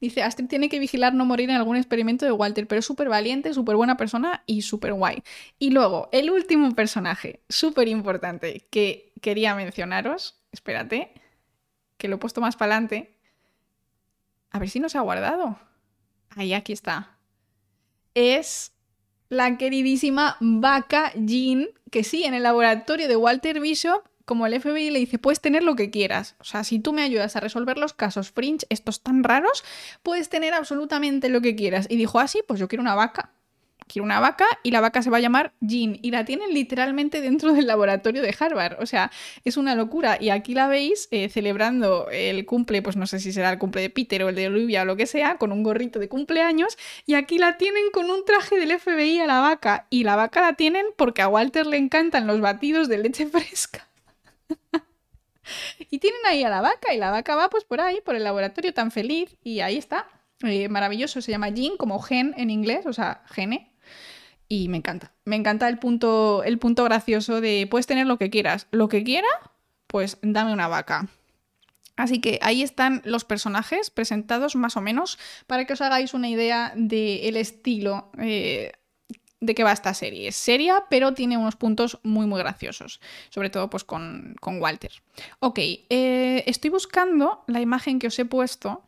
[0.00, 3.08] Dice, Astrid tiene que vigilar no morir en algún experimento de Walter, pero es súper
[3.08, 5.22] valiente, súper buena persona y súper guay.
[5.58, 11.12] Y luego, el último personaje, súper importante, que quería mencionaros, espérate,
[11.98, 13.18] que lo he puesto más para adelante.
[14.50, 15.58] A ver si nos ha guardado.
[16.30, 17.18] Ahí, aquí está.
[18.14, 18.72] Es
[19.28, 24.90] la queridísima vaca Jean, que sí, en el laboratorio de Walter Bishop, como el FBI
[24.90, 26.36] le dice, puedes tener lo que quieras.
[26.38, 29.64] O sea, si tú me ayudas a resolver los casos fringe, estos tan raros,
[30.02, 31.86] puedes tener absolutamente lo que quieras.
[31.90, 33.32] Y dijo, ah, sí, pues yo quiero una vaca
[33.88, 37.20] quiero una vaca y la vaca se va a llamar Jean y la tienen literalmente
[37.20, 38.76] dentro del laboratorio de Harvard.
[38.80, 39.10] O sea,
[39.44, 40.18] es una locura.
[40.20, 43.82] Y aquí la veis eh, celebrando el cumple, pues no sé si será el cumple
[43.82, 46.76] de Peter o el de Olivia o lo que sea, con un gorrito de cumpleaños.
[47.06, 49.86] Y aquí la tienen con un traje del FBI a la vaca.
[49.90, 53.88] Y la vaca la tienen porque a Walter le encantan los batidos de leche fresca.
[55.90, 58.24] y tienen ahí a la vaca y la vaca va pues por ahí, por el
[58.24, 60.06] laboratorio tan feliz y ahí está.
[60.44, 63.72] Eh, maravilloso, se llama Jean como gen en inglés, o sea, gene,
[64.48, 65.12] y me encanta.
[65.24, 68.66] Me encanta el punto, el punto gracioso de puedes tener lo que quieras.
[68.70, 69.28] Lo que quiera,
[69.86, 71.08] pues dame una vaca.
[71.96, 76.28] Así que ahí están los personajes presentados más o menos para que os hagáis una
[76.28, 78.72] idea del estilo eh,
[79.40, 80.28] de que va esta serie.
[80.28, 83.00] Es seria, pero tiene unos puntos muy, muy graciosos.
[83.30, 84.92] Sobre todo pues con, Walter.
[85.40, 88.84] Ok, eh, estoy buscando la imagen que os he puesto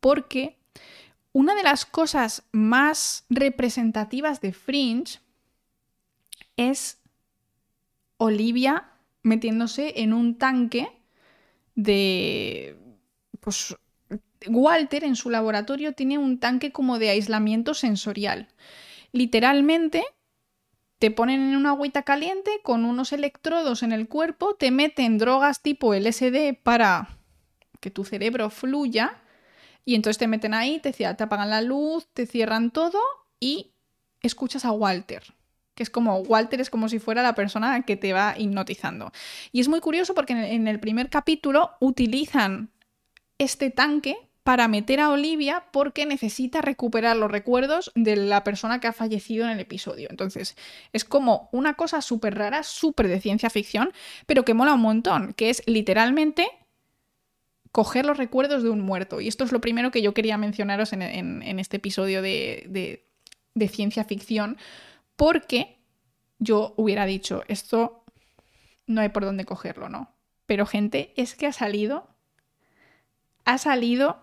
[0.00, 0.56] porque
[1.36, 5.18] una de las cosas más representativas de Fringe
[6.56, 7.02] es
[8.16, 10.88] Olivia metiéndose en un tanque
[11.74, 12.78] de...
[13.40, 13.76] Pues
[14.48, 18.48] Walter en su laboratorio tiene un tanque como de aislamiento sensorial.
[19.12, 20.06] Literalmente
[20.98, 25.60] te ponen en una agüita caliente con unos electrodos en el cuerpo, te meten drogas
[25.60, 27.18] tipo LSD para
[27.80, 29.20] que tu cerebro fluya
[29.86, 32.98] y entonces te meten ahí, te, te apagan la luz, te cierran todo
[33.40, 33.72] y
[34.20, 35.22] escuchas a Walter
[35.74, 39.12] que es como Walter es como si fuera la persona que te va hipnotizando.
[39.52, 42.70] Y es muy curioso porque en el primer capítulo utilizan
[43.36, 48.86] este tanque para meter a Olivia porque necesita recuperar los recuerdos de la persona que
[48.86, 50.08] ha fallecido en el episodio.
[50.08, 50.56] Entonces,
[50.92, 53.92] es como una cosa súper rara, súper de ciencia ficción,
[54.24, 56.48] pero que mola un montón, que es literalmente
[57.76, 59.20] coger los recuerdos de un muerto.
[59.20, 63.04] Y esto es lo primero que yo quería mencionaros en, este episodio de,
[63.52, 64.56] de ciencia ficción,
[65.14, 65.76] porque
[66.38, 68.02] yo hubiera dicho, esto
[68.86, 70.10] no hay por dónde cogerlo, ¿no?
[70.46, 72.08] Pero gente, es que ha salido,
[73.44, 74.20] ha salido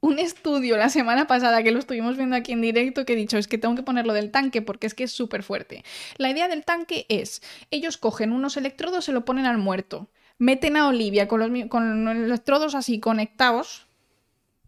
[0.00, 3.38] un estudio la semana pasada que lo estuvimos viendo aquí en directo que he dicho
[3.38, 5.82] es que tengo que ponerlo del tanque porque es que es súper fuerte.
[6.18, 10.76] La idea del tanque es, ellos cogen unos electrodos, se lo ponen al muerto meten
[10.76, 13.86] a Olivia con los, con electrodos así conectados,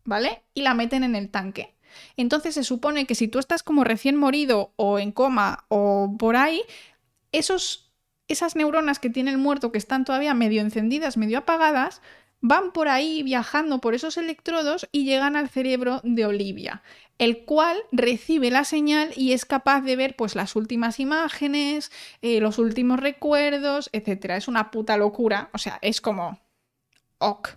[0.04, 0.42] ¿vale?
[0.54, 1.74] Y la meten en el tanque.
[2.16, 6.36] Entonces se supone que si tú estás como recién morido o en coma o por
[6.36, 6.62] ahí,
[7.32, 7.92] esos,
[8.28, 12.02] esas neuronas que tiene el muerto que están todavía medio encendidas, medio apagadas,
[12.40, 16.82] van por ahí viajando por esos electrodos y llegan al cerebro de Olivia,
[17.18, 21.90] el cual recibe la señal y es capaz de ver pues las últimas imágenes,
[22.22, 24.30] eh, los últimos recuerdos, etc.
[24.36, 26.40] Es una puta locura, o sea, es como...
[27.18, 27.48] Ok,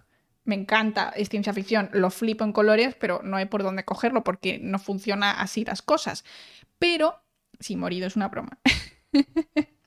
[0.43, 4.23] me encanta, es ciencia ficción, lo flipo en colores, pero no hay por dónde cogerlo
[4.23, 6.25] porque no funciona así las cosas.
[6.79, 7.21] Pero,
[7.59, 8.57] si morido es una broma.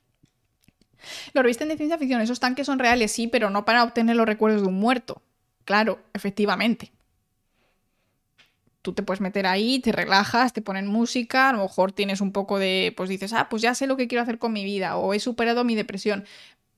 [1.35, 4.27] Lo revisten de ciencia ficción, esos tanques son reales, sí, pero no para obtener los
[4.27, 5.23] recuerdos de un muerto.
[5.65, 6.93] Claro, efectivamente.
[8.85, 12.33] Tú te puedes meter ahí, te relajas, te ponen música, a lo mejor tienes un
[12.33, 14.99] poco de, pues dices, ah, pues ya sé lo que quiero hacer con mi vida
[14.99, 16.27] o he superado mi depresión,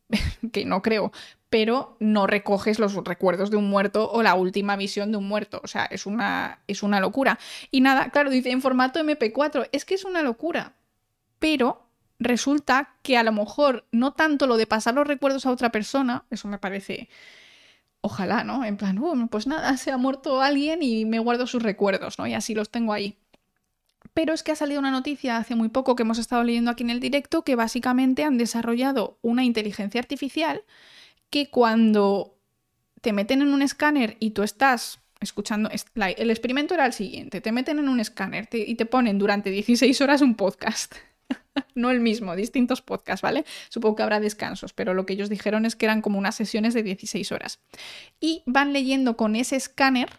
[0.52, 1.10] que no creo,
[1.50, 5.60] pero no recoges los recuerdos de un muerto o la última visión de un muerto.
[5.64, 7.40] O sea, es una, es una locura.
[7.72, 10.74] Y nada, claro, dice en formato MP4, es que es una locura,
[11.40, 11.88] pero
[12.20, 16.24] resulta que a lo mejor no tanto lo de pasar los recuerdos a otra persona,
[16.30, 17.08] eso me parece,
[18.06, 18.64] ojalá, ¿no?
[18.64, 22.26] En plan, uh, pues nada, se ha muerto alguien y me guardo sus recuerdos, ¿no?
[22.26, 23.16] Y así los tengo ahí.
[24.14, 26.84] Pero es que ha salido una noticia hace muy poco que hemos estado leyendo aquí
[26.84, 30.62] en el directo que básicamente han desarrollado una inteligencia artificial
[31.30, 32.38] que cuando
[33.02, 37.52] te meten en un escáner y tú estás escuchando, el experimento era el siguiente, te
[37.52, 40.94] meten en un escáner y te ponen durante 16 horas un podcast.
[41.74, 43.44] no el mismo, distintos podcasts, ¿vale?
[43.68, 46.74] Supongo que habrá descansos, pero lo que ellos dijeron es que eran como unas sesiones
[46.74, 47.60] de 16 horas.
[48.20, 50.10] Y van leyendo con ese escáner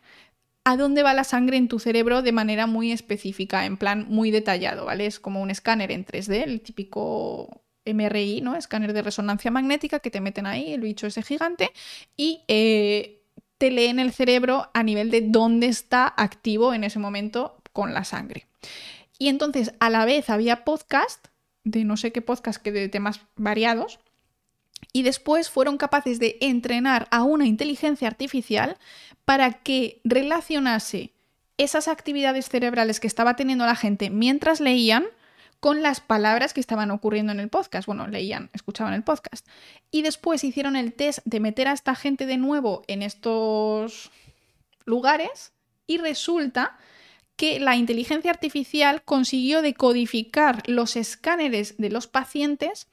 [0.63, 4.31] a dónde va la sangre en tu cerebro de manera muy específica, en plan muy
[4.31, 5.05] detallado, ¿vale?
[5.05, 8.55] Es como un escáner en 3D, el típico MRI, ¿no?
[8.55, 11.71] Escáner de resonancia magnética que te meten ahí, el bicho ese gigante,
[12.17, 13.21] y eh,
[13.57, 18.03] te leen el cerebro a nivel de dónde está activo en ese momento con la
[18.03, 18.45] sangre.
[19.19, 21.26] Y entonces a la vez había podcast,
[21.67, 23.99] de no sé qué podcast, que de temas variados,
[24.93, 28.77] y después fueron capaces de entrenar a una inteligencia artificial
[29.25, 31.13] para que relacionase
[31.57, 35.05] esas actividades cerebrales que estaba teniendo la gente mientras leían
[35.59, 37.87] con las palabras que estaban ocurriendo en el podcast.
[37.87, 39.47] Bueno, leían, escuchaban el podcast.
[39.89, 44.11] Y después hicieron el test de meter a esta gente de nuevo en estos
[44.85, 45.51] lugares
[45.87, 46.77] y resulta
[47.37, 52.87] que la inteligencia artificial consiguió decodificar los escáneres de los pacientes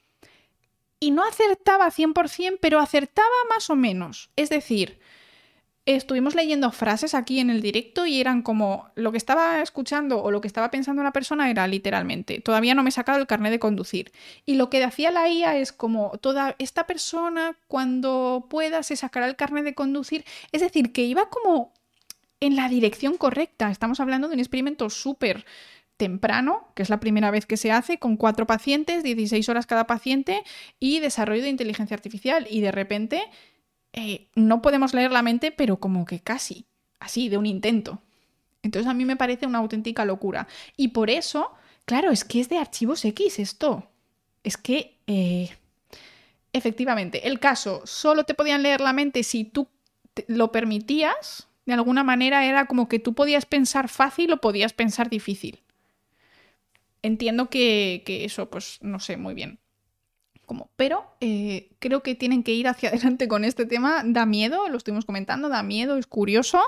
[0.99, 4.29] y no acertaba 100%, pero acertaba más o menos.
[4.35, 4.99] Es decir,
[5.85, 10.31] estuvimos leyendo frases aquí en el directo y eran como lo que estaba escuchando o
[10.31, 13.51] lo que estaba pensando la persona era literalmente, todavía no me he sacado el carnet
[13.51, 14.11] de conducir.
[14.45, 19.27] Y lo que hacía la IA es como toda esta persona cuando pueda se sacará
[19.27, 20.25] el carnet de conducir.
[20.51, 21.73] Es decir, que iba como
[22.45, 23.71] en la dirección correcta.
[23.71, 25.45] Estamos hablando de un experimento súper
[25.97, 29.87] temprano, que es la primera vez que se hace, con cuatro pacientes, 16 horas cada
[29.87, 30.43] paciente
[30.79, 32.47] y desarrollo de inteligencia artificial.
[32.49, 33.23] Y de repente
[33.93, 36.65] eh, no podemos leer la mente, pero como que casi,
[36.99, 38.01] así, de un intento.
[38.61, 40.47] Entonces a mí me parece una auténtica locura.
[40.75, 41.53] Y por eso,
[41.85, 43.87] claro, es que es de archivos X esto.
[44.43, 45.49] Es que, eh,
[46.51, 49.67] efectivamente, el caso, solo te podían leer la mente si tú
[50.27, 51.47] lo permitías.
[51.65, 55.61] De alguna manera era como que tú podías pensar fácil o podías pensar difícil.
[57.01, 59.59] Entiendo que, que eso, pues no sé muy bien.
[60.45, 64.03] Como, pero eh, creo que tienen que ir hacia adelante con este tema.
[64.05, 66.61] Da miedo, lo estuvimos comentando, da miedo, es curioso,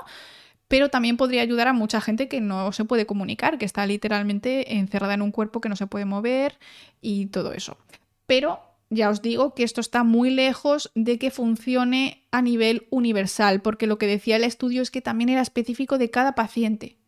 [0.68, 4.76] pero también podría ayudar a mucha gente que no se puede comunicar, que está literalmente
[4.76, 6.58] encerrada en un cuerpo que no se puede mover
[7.00, 7.78] y todo eso.
[8.26, 13.60] Pero ya os digo que esto está muy lejos de que funcione a nivel universal,
[13.60, 16.98] porque lo que decía el estudio es que también era específico de cada paciente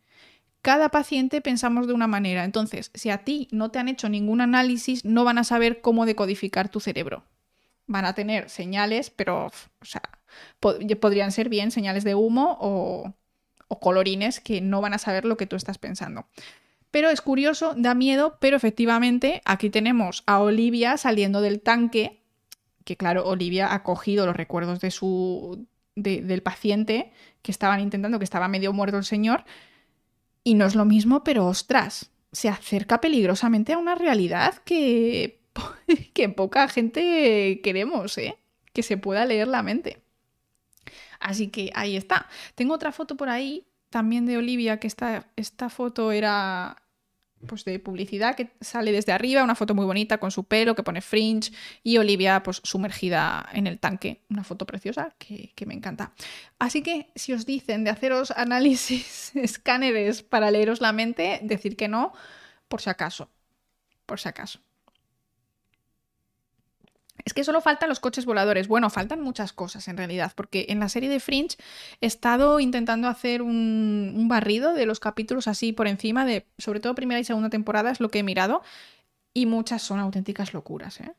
[0.61, 2.43] cada paciente pensamos de una manera.
[2.43, 6.05] Entonces, si a ti no te han hecho ningún análisis, no van a saber cómo
[6.05, 7.23] decodificar tu cerebro.
[7.87, 10.03] Van a tener señales, pero, o sea,
[10.59, 13.13] podrían ser bien señales de humo o,
[13.67, 16.27] o colorines que no van a saber lo que tú estás pensando.
[16.91, 22.21] Pero es curioso, da miedo, pero efectivamente aquí tenemos a Olivia saliendo del tanque,
[22.83, 28.25] que claro, Olivia ha cogido los recuerdos de su, del paciente que estaban intentando, que
[28.25, 29.45] estaba medio muerto el señor,
[30.43, 35.39] y no es lo mismo, pero ostras, se acerca peligrosamente a una realidad que,
[36.13, 38.37] que poca gente queremos, ¿eh?
[38.73, 40.01] Que se pueda leer la mente.
[41.19, 42.27] Así que ahí está.
[42.55, 46.80] Tengo otra foto por ahí, también de Olivia, que esta, esta foto era
[47.47, 50.83] pues de publicidad que sale desde arriba, una foto muy bonita con su pelo que
[50.83, 51.51] pone fringe
[51.83, 56.13] y Olivia pues sumergida en el tanque, una foto preciosa que, que me encanta.
[56.59, 61.87] Así que si os dicen de haceros análisis, escáneres para leeros la mente, decir que
[61.87, 62.13] no,
[62.67, 63.29] por si acaso,
[64.05, 64.59] por si acaso.
[67.25, 68.67] Es que solo faltan los coches voladores.
[68.67, 71.57] Bueno, faltan muchas cosas en realidad, porque en la serie de Fringe
[71.99, 76.95] he estado intentando hacer un, barrido de los capítulos así por encima de, sobre todo
[76.95, 78.61] primera y segunda temporada, es lo que he mirado,
[79.33, 81.13] y muchas son auténticas locuras, ¿eh?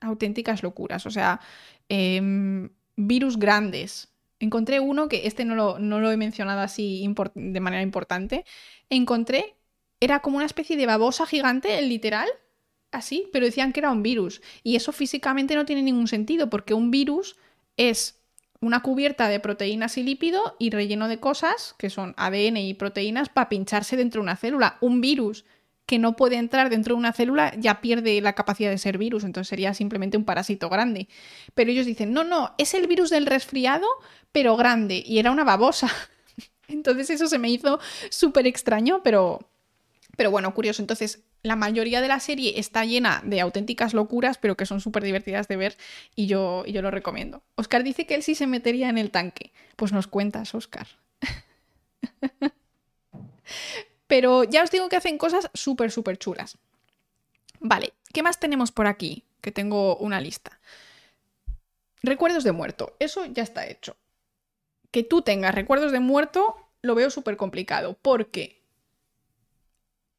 [0.00, 1.06] Auténticas locuras.
[1.06, 1.40] O sea,
[1.88, 4.08] em, virus grandes.
[4.38, 8.44] Encontré uno que este no lo, no lo he mencionado así de manera importante.
[8.90, 9.56] Encontré,
[10.00, 12.28] era como una especie de babosa gigante, literal,
[12.96, 14.42] así, pero decían que era un virus.
[14.62, 17.36] Y eso físicamente no tiene ningún sentido, porque un virus
[17.76, 18.20] es
[18.60, 23.28] una cubierta de proteínas y lípido y relleno de cosas, que son ADN y proteínas,
[23.28, 24.78] para pincharse dentro de una célula.
[24.80, 25.44] Un virus
[25.86, 29.22] que no puede entrar dentro de una célula ya pierde la capacidad de ser virus,
[29.22, 31.08] entonces sería simplemente un parásito grande.
[31.54, 33.86] Pero ellos dicen, no, no, es el virus del resfriado,
[34.32, 35.88] pero grande, y era una babosa.
[36.68, 37.78] Entonces eso se me hizo
[38.10, 39.48] súper extraño, pero,
[40.16, 40.82] pero bueno, curioso.
[40.82, 45.04] Entonces, la mayoría de la serie está llena de auténticas locuras, pero que son súper
[45.04, 45.76] divertidas de ver
[46.14, 47.42] y yo, yo lo recomiendo.
[47.54, 49.52] Oscar dice que él sí se metería en el tanque.
[49.76, 50.88] Pues nos cuentas, Oscar.
[54.06, 56.58] pero ya os digo que hacen cosas súper, súper chulas.
[57.60, 59.24] Vale, ¿qué más tenemos por aquí?
[59.40, 60.58] Que tengo una lista.
[62.02, 62.96] Recuerdos de muerto.
[62.98, 63.96] Eso ya está hecho.
[64.90, 68.62] Que tú tengas recuerdos de muerto lo veo súper complicado porque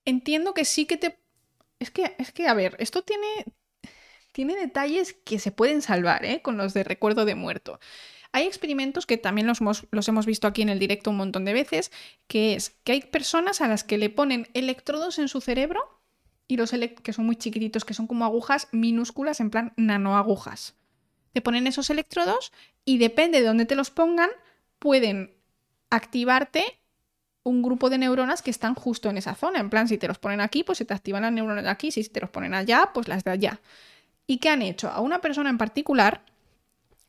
[0.08, 1.20] entiendo que sí que te
[1.80, 3.28] Es que, es que, a ver, esto tiene,
[4.32, 6.42] tiene detalles que se pueden salvar, ¿eh?
[6.42, 7.80] Con los de recuerdo de muerto.
[8.32, 11.46] Hay experimentos que también los hemos, los hemos, visto aquí en el directo un montón
[11.46, 11.92] de veces,
[12.28, 16.02] que es que hay personas a las que le ponen electrodos en su cerebro
[16.48, 16.72] y los
[17.04, 20.76] que son muy chiquititos, que son como agujas minúsculas, en plan nanoagujas.
[21.34, 22.52] Te ponen esos electrodos
[22.86, 24.30] y depende de dónde te los pongan,
[24.80, 25.36] pueden
[25.90, 26.77] activarte
[27.48, 29.60] un grupo de neuronas que están justo en esa zona.
[29.60, 31.92] En plan, si te los ponen aquí, pues se te activan las neuronas de aquí,
[31.92, 33.60] si te los ponen allá, pues las de allá.
[34.28, 34.90] ¿Y qué han hecho?
[34.90, 36.22] A una persona en particular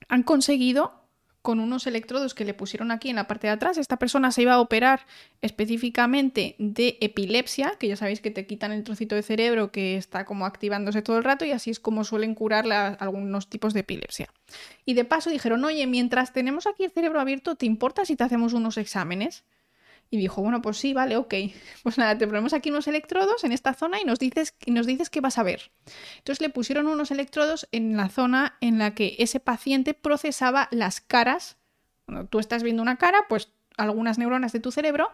[0.09, 0.95] han conseguido
[1.43, 3.79] con unos electrodos que le pusieron aquí en la parte de atrás.
[3.79, 5.07] Esta persona se iba a operar
[5.41, 10.25] específicamente de epilepsia, que ya sabéis que te quitan el trocito de cerebro que está
[10.25, 12.67] como activándose todo el rato y así es como suelen curar
[13.01, 14.29] algunos tipos de epilepsia.
[14.85, 18.25] Y de paso dijeron, oye, mientras tenemos aquí el cerebro abierto, ¿te importa si te
[18.25, 19.45] hacemos unos exámenes?
[20.11, 21.35] Y dijo, bueno, pues sí, vale, ok.
[21.83, 25.11] Pues nada, te ponemos aquí unos electrodos en esta zona y nos dices, nos dices
[25.11, 25.71] qué vas a ver.
[26.19, 31.01] Entonces le pusieron unos electrodos en la zona en la que ese paciente procesaba las
[31.01, 31.57] caras.
[32.07, 35.11] Cuando tú estás viendo una cara, pues algunas neuronas de tu cerebro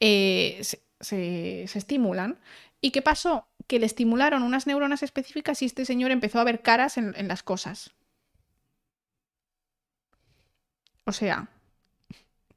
[0.00, 0.60] eh,
[1.00, 2.38] se, estimulan.
[2.80, 3.48] ¿Y qué pasó?
[3.66, 7.28] Que le estimularon unas neuronas específicas y este señor empezó a ver caras en, en
[7.28, 7.92] las cosas.
[11.04, 11.48] O sea,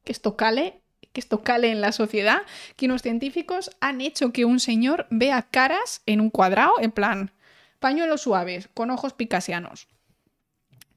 [0.04, 0.81] que esto cale
[1.14, 2.42] que esto cale en la sociedad,
[2.76, 7.32] que unos científicos han hecho que un señor vea caras en un cuadrado, en plan,
[7.80, 9.88] pañuelos suaves, con ojos picasianos.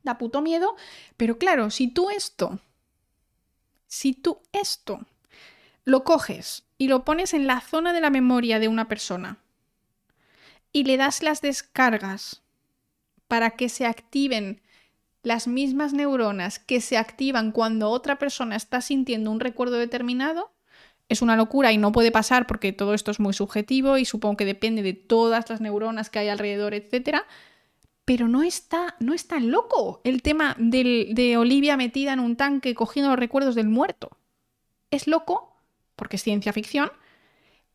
[0.03, 0.77] Da puto miedo,
[1.17, 2.61] pero claro, si tú esto,
[3.87, 5.01] si tú esto
[5.85, 9.39] lo coges y lo pones en la zona de la memoria de una persona
[10.73, 12.43] y le das las descargas
[13.29, 14.61] para que se activen
[15.25, 20.53] las mismas neuronas que se activan cuando otra persona está sintiendo un recuerdo determinado,
[21.09, 24.37] es una locura y no puede pasar porque todo esto es muy subjetivo y supongo
[24.37, 27.19] que depende de todas las neuronas que hay alrededor, etc.
[28.05, 32.75] Pero no está, no es tan loco el tema de Olivia metida en un tanque
[32.75, 34.17] cogiendo los recuerdos del muerto.
[34.91, 35.57] Es loco,
[35.97, 36.91] porque es ciencia ficción,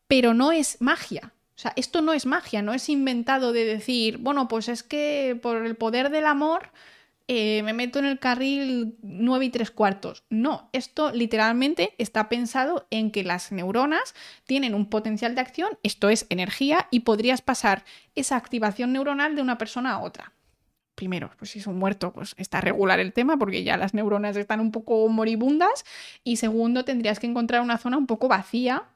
[0.06, 1.32] pero no es magia.
[1.54, 5.38] O sea, esto no es magia, no es inventado de decir, bueno, pues es que
[5.40, 6.70] por el poder del amor
[7.32, 10.24] eh, me meto en el carril 9 y 3 cuartos.
[10.30, 14.16] No, esto literalmente está pensado en que las neuronas
[14.46, 17.84] tienen un potencial de acción, esto es energía, y podrías pasar
[18.16, 20.32] esa activación neuronal de una persona a otra.
[20.96, 24.34] Primero, pues si es un muerto, pues está regular el tema porque ya las neuronas
[24.36, 25.84] están un poco moribundas.
[26.24, 28.88] Y segundo, tendrías que encontrar una zona un poco vacía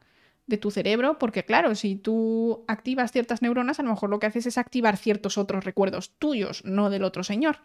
[0.49, 4.26] de tu cerebro, porque claro, si tú activas ciertas neuronas, a lo mejor lo que
[4.26, 7.61] haces es activar ciertos otros recuerdos tuyos, no del otro señor.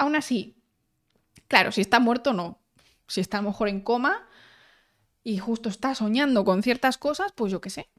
[0.00, 0.56] Aún así,
[1.46, 2.58] claro, si está muerto, no.
[3.06, 4.26] Si está a lo mejor en coma
[5.22, 7.90] y justo está soñando con ciertas cosas, pues yo qué sé.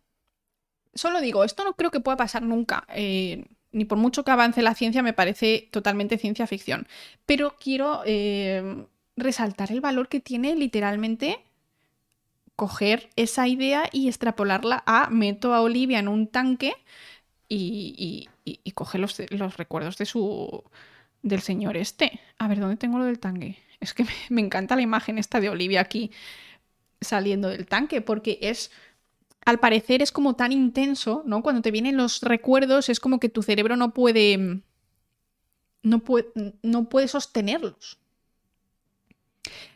[0.95, 2.87] Solo digo, esto no creo que pueda pasar nunca.
[2.89, 6.87] Eh, ni por mucho que avance la ciencia, me parece totalmente ciencia ficción.
[7.27, 11.37] Pero quiero eh, resaltar el valor que tiene literalmente
[12.55, 16.73] coger esa idea y extrapolarla a meto a Olivia en un tanque
[17.47, 20.63] y, y, coger los, los, recuerdos de su,
[21.23, 22.19] del señor este.
[22.37, 23.57] A ver, ¿dónde tengo lo del tanque?
[23.79, 26.11] Es que me, encanta la imagen esta de Olivia aquí
[26.99, 28.71] saliendo del tanque, porque es,
[29.45, 31.41] al parecer es como tan intenso, ¿no?
[31.41, 34.61] Cuando te vienen los recuerdos es como que tu cerebro no puede,
[35.81, 36.27] no puede,
[36.61, 37.97] no puede sostenerlos.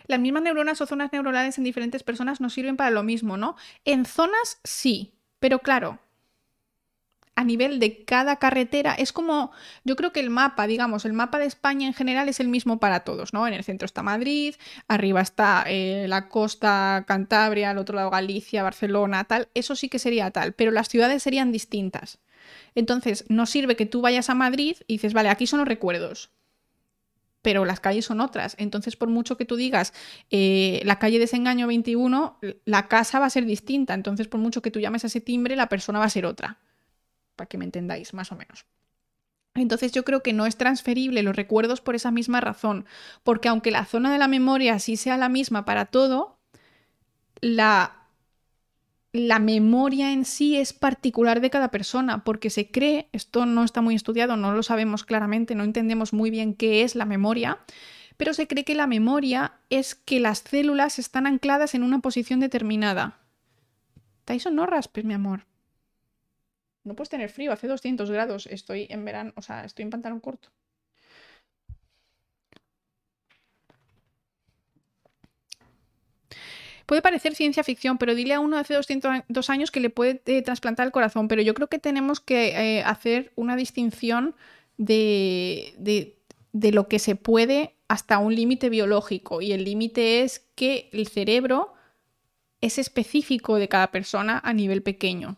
[0.07, 3.55] Las mismas neuronas o zonas neuronales en diferentes personas no sirven para lo mismo, ¿no?
[3.85, 5.99] En zonas sí, pero claro,
[7.35, 8.93] a nivel de cada carretera.
[8.93, 9.51] Es como,
[9.83, 12.79] yo creo que el mapa, digamos, el mapa de España en general es el mismo
[12.79, 13.45] para todos, ¿no?
[13.47, 14.55] En el centro está Madrid,
[14.87, 19.49] arriba está eh, la costa Cantabria, al otro lado Galicia, Barcelona, tal.
[19.53, 22.19] Eso sí que sería tal, pero las ciudades serían distintas.
[22.73, 26.31] Entonces, no sirve que tú vayas a Madrid y dices, vale, aquí son los recuerdos.
[27.41, 28.55] Pero las calles son otras.
[28.57, 29.93] Entonces, por mucho que tú digas
[30.31, 33.93] eh, la calle Desengaño 21, la casa va a ser distinta.
[33.93, 36.59] Entonces, por mucho que tú llames a ese timbre, la persona va a ser otra
[37.35, 38.65] para que me entendáis más o menos.
[39.55, 42.85] Entonces yo creo que no es transferible los recuerdos por esa misma razón,
[43.23, 46.37] porque aunque la zona de la memoria sí sea la misma para todo,
[47.39, 48.07] la,
[49.13, 53.79] la memoria en sí es particular de cada persona, porque se cree, esto no está
[53.79, 57.59] muy estudiado, no lo sabemos claramente, no entendemos muy bien qué es la memoria,
[58.17, 62.41] pero se cree que la memoria es que las células están ancladas en una posición
[62.41, 63.19] determinada.
[64.25, 65.45] Tyson, no raspes, mi amor.
[66.85, 68.47] No puedes tener frío, hace 200 grados.
[68.47, 70.49] Estoy en verano, o sea, estoy en pantalón corto.
[76.85, 80.21] Puede parecer ciencia ficción, pero dile a uno de hace 202 años que le puede
[80.27, 84.35] eh, trasplantar el corazón, pero yo creo que tenemos que eh, hacer una distinción
[84.77, 86.19] de, de,
[86.53, 91.07] de lo que se puede hasta un límite biológico y el límite es que el
[91.07, 91.73] cerebro
[92.61, 95.37] es específico de cada persona a nivel pequeño.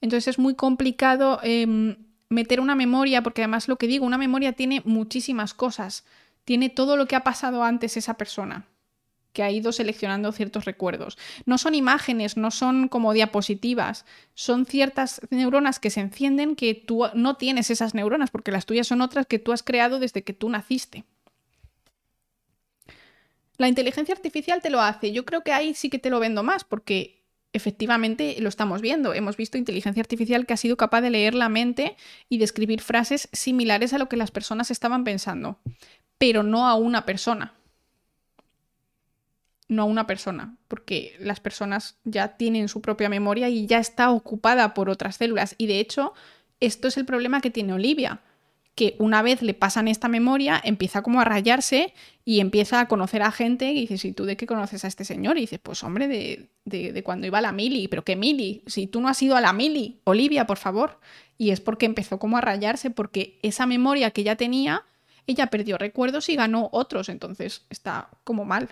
[0.00, 1.96] Entonces es muy complicado em,
[2.28, 6.04] meter una memoria, porque además lo que digo, una memoria tiene muchísimas cosas,
[6.44, 8.66] tiene todo lo que ha pasado antes esa persona
[9.32, 11.18] que ha ido seleccionando ciertos recuerdos.
[11.44, 17.04] No son imágenes, no son como diapositivas, son ciertas neuronas que se encienden que tú
[17.14, 20.32] no tienes esas neuronas, porque las tuyas son otras que tú has creado desde que
[20.32, 21.04] tú naciste.
[23.58, 25.12] La inteligencia artificial te lo hace.
[25.12, 27.17] Yo creo que ahí sí que te lo vendo más, porque
[27.52, 29.14] efectivamente lo estamos viendo.
[29.14, 31.96] Hemos visto inteligencia artificial que ha sido capaz de leer la mente
[32.28, 35.58] y de escribir frases similares a lo que las personas estaban pensando,
[36.18, 37.54] pero no a una persona.
[39.68, 44.10] No a una persona, porque las personas ya tienen su propia memoria y ya está
[44.10, 45.54] ocupada por otras células.
[45.58, 46.14] Y de hecho,
[46.60, 48.22] esto es el problema que tiene Olivia
[48.78, 51.92] que una vez le pasan esta memoria, empieza como a rayarse
[52.24, 55.04] y empieza a conocer a gente y dices, ¿y tú de qué conoces a este
[55.04, 55.36] señor?
[55.36, 58.62] Y dices, pues hombre, de, de, cuando iba a la mili, pero ¿qué mili?
[58.68, 61.00] Si tú no has ido a la mili, Olivia, por favor.
[61.36, 64.84] Y es porque empezó como a rayarse, porque esa memoria que ella tenía,
[65.26, 68.68] ella perdió recuerdos y ganó otros, entonces está como mal.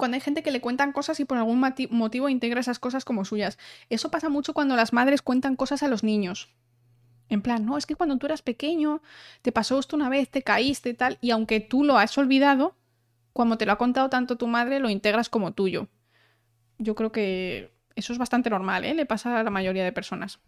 [0.00, 3.24] Cuando hay gente que le cuentan cosas y por algún motivo integra esas cosas como
[3.24, 3.56] suyas.
[3.88, 6.48] Eso pasa mucho cuando las madres cuentan cosas a los niños.
[7.28, 9.02] En plan, no, es que cuando tú eras pequeño
[9.42, 12.74] te pasó esto una vez, te caíste y tal, y aunque tú lo has olvidado,
[13.32, 15.86] cuando te lo ha contado tanto tu madre, lo integras como tuyo.
[16.78, 18.94] Yo creo que eso es bastante normal, ¿eh?
[18.94, 20.40] Le pasa a la mayoría de personas.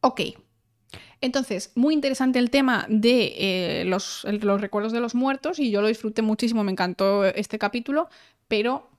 [0.00, 0.20] Ok,
[1.24, 5.80] entonces, muy interesante el tema de eh, los, los, recuerdos de los muertos y yo
[5.80, 8.10] lo disfruté muchísimo, me encantó este capítulo,
[8.46, 8.90] pero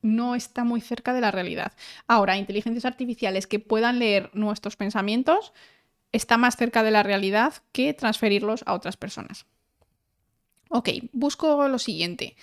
[0.00, 1.72] no está muy cerca de la realidad.
[2.06, 5.52] Ahora, inteligencias artificiales que puedan leer nuestros pensamientos
[6.12, 9.44] está más cerca de la realidad que transferirlos a otras personas.
[10.70, 12.36] Ok, busco lo siguiente.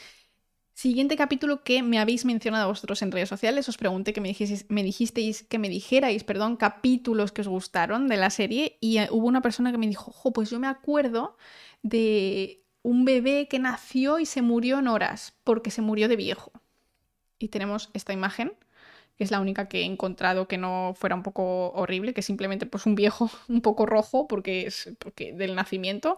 [0.80, 4.34] Siguiente capítulo que me habéis mencionado vosotros en redes sociales, os pregunté que me,
[4.70, 9.10] me dijisteis, que me dijerais, perdón, capítulos que os gustaron de la serie y eh,
[9.12, 11.36] hubo una persona que me dijo, ojo, pues yo me acuerdo
[11.84, 16.54] de un bebé que nació y se murió en horas porque se murió de viejo.
[17.40, 18.54] Y tenemos esta imagen,
[19.18, 22.66] que es la única que he encontrado que no fuera un poco horrible, que simplemente
[22.66, 26.18] pues un viejo un poco rojo porque es porque del nacimiento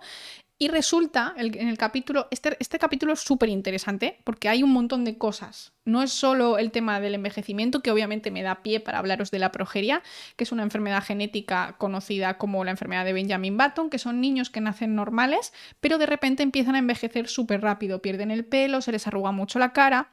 [0.62, 5.04] y resulta, en el capítulo, este, este capítulo es súper interesante porque hay un montón
[5.04, 5.74] de cosas.
[5.86, 9.40] No es solo el tema del envejecimiento, que obviamente me da pie para hablaros de
[9.40, 10.04] la progeria,
[10.36, 14.52] que es una enfermedad genética conocida como la enfermedad de Benjamin Button, que son niños
[14.52, 18.92] que nacen normales, pero de repente empiezan a envejecer súper rápido, pierden el pelo, se
[18.92, 20.12] les arruga mucho la cara.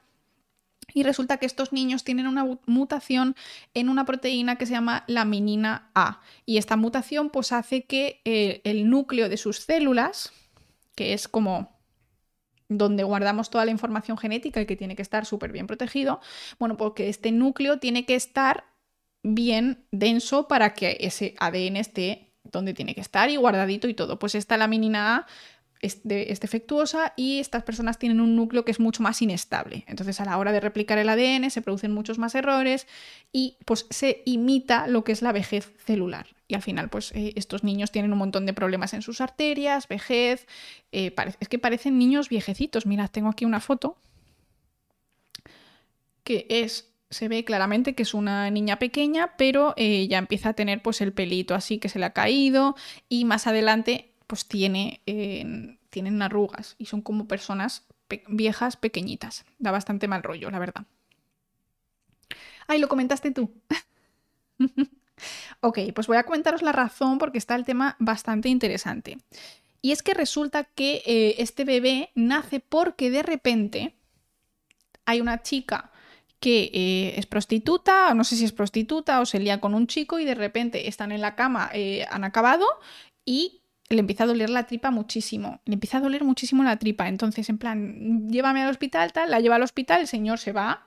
[0.94, 3.36] Y resulta que estos niños tienen una mutación
[3.74, 6.20] en una proteína que se llama laminina A.
[6.46, 10.32] Y esta mutación pues hace que eh, el núcleo de sus células,
[10.94, 11.76] que es como
[12.68, 16.20] donde guardamos toda la información genética y que tiene que estar súper bien protegido,
[16.58, 18.64] bueno, porque este núcleo tiene que estar
[19.22, 24.18] bien denso para que ese ADN esté donde tiene que estar y guardadito y todo.
[24.18, 25.26] Pues esta laminina A
[25.80, 29.84] es, defectuosa y estas personas tienen un núcleo que es mucho más inestable.
[29.86, 32.86] Entonces a la hora de replicar el ADN se producen muchos más errores
[33.32, 36.26] y pues se imita lo que es la vejez celular.
[36.48, 39.88] Y al final pues eh, estos niños tienen un montón de problemas en sus arterias,
[39.88, 40.46] vejez,
[40.92, 42.86] eh, es que parecen niños viejecitos.
[42.86, 43.96] Mirad, tengo aquí una foto
[46.24, 50.52] que es se ve claramente que es una niña pequeña, pero eh, ya empieza a
[50.52, 52.76] tener pues el pelito así que se le ha caído
[53.08, 55.00] y más adelante pues tiene,
[55.90, 57.88] tienen arrugas y son como personas
[58.28, 59.44] viejas pequeñitas.
[59.58, 60.86] Da bastante mal rollo, la verdad.
[62.68, 63.50] Ay, lo comentaste tú.
[65.60, 69.18] ok, pues voy a comentaros la razón porque está el tema bastante interesante.
[69.80, 73.94] Y es que resulta que eh, este bebé nace porque de repente
[75.04, 75.90] hay una chica
[76.40, 79.86] que eh, es prostituta, o no sé si es prostituta o se lía con un
[79.86, 82.66] chico y de repente están en la cama, eh, han acabado
[83.24, 83.57] y
[83.90, 85.60] le empieza a doler la tripa muchísimo.
[85.64, 87.08] Le empieza a doler muchísimo la tripa.
[87.08, 90.86] Entonces, en plan, llévame al hospital, tal, la lleva al hospital, el señor se va.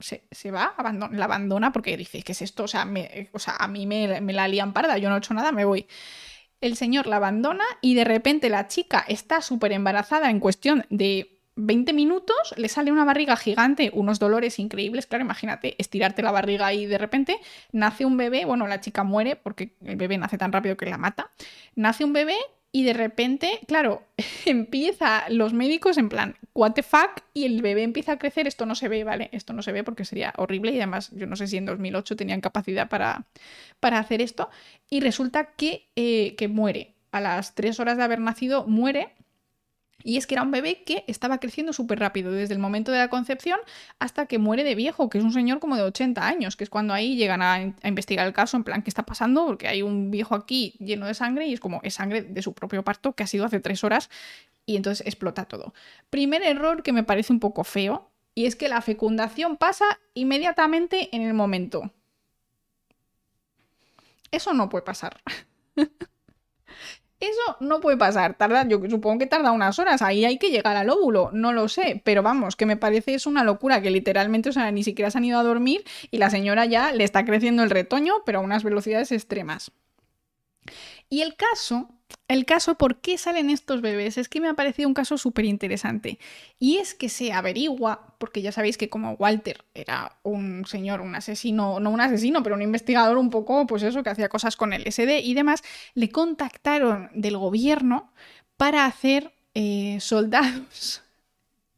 [0.00, 0.74] Se, va,
[1.12, 2.64] la abandona porque dice, ¿qué es esto?
[2.64, 2.88] O sea,
[3.36, 5.86] sea a mí me, me, la lían parda, yo no he hecho nada, me voy.
[6.60, 11.31] El señor la abandona y de repente la chica está súper embarazada en cuestión de
[11.56, 16.72] 20 minutos, le sale una barriga gigante, unos dolores increíbles, claro, imagínate, estirarte la barriga
[16.72, 17.38] y de repente
[17.72, 20.98] nace un bebé, bueno, la chica muere porque el bebé nace tan rápido que la
[20.98, 21.30] mata,
[21.74, 22.36] nace un bebé
[22.74, 24.02] y de repente, claro,
[24.46, 28.64] empieza los médicos en plan, what the fuck, y el bebé empieza a crecer, esto
[28.64, 29.28] no se ve, ¿vale?
[29.32, 32.16] Esto no se ve porque sería horrible y además yo no sé si en 2008
[32.16, 33.26] tenían capacidad para,
[33.78, 34.48] para hacer esto,
[34.88, 36.94] y resulta que, eh, que muere.
[37.12, 39.12] A las tres horas de haber nacido, muere
[40.04, 42.98] y es que era un bebé que estaba creciendo súper rápido, desde el momento de
[42.98, 43.58] la concepción
[43.98, 46.70] hasta que muere de viejo, que es un señor como de 80 años, que es
[46.70, 49.46] cuando ahí llegan a, investigar el caso, en plan, ¿qué está pasando?
[49.46, 52.52] Porque hay un viejo aquí lleno de sangre y es como, es sangre de su
[52.52, 54.10] propio parto que ha sido hace tres horas
[54.66, 55.74] y entonces explota todo.
[56.10, 59.84] Primer error que me parece un poco feo, y es que la fecundación pasa
[60.14, 61.92] inmediatamente en el momento.
[64.30, 65.20] Eso no puede pasar.
[67.22, 70.76] Eso no puede pasar, tarda, yo supongo que tarda unas horas, ahí hay que llegar
[70.76, 74.48] al óvulo, no lo sé, pero vamos, que me parece es una locura que literalmente,
[74.48, 77.24] o sea, ni siquiera se han ido a dormir y la señora ya le está
[77.24, 79.70] creciendo el retoño, pero a unas velocidades extremas.
[81.08, 81.90] Y el caso
[82.28, 84.18] el caso, ¿por qué salen estos bebés?
[84.18, 86.18] Es que me ha parecido un caso súper interesante.
[86.58, 91.14] Y es que se averigua, porque ya sabéis que como Walter era un señor, un
[91.14, 94.72] asesino, no un asesino, pero un investigador un poco, pues eso, que hacía cosas con
[94.72, 95.62] el SD y demás,
[95.94, 98.12] le contactaron del gobierno
[98.56, 101.01] para hacer eh, soldados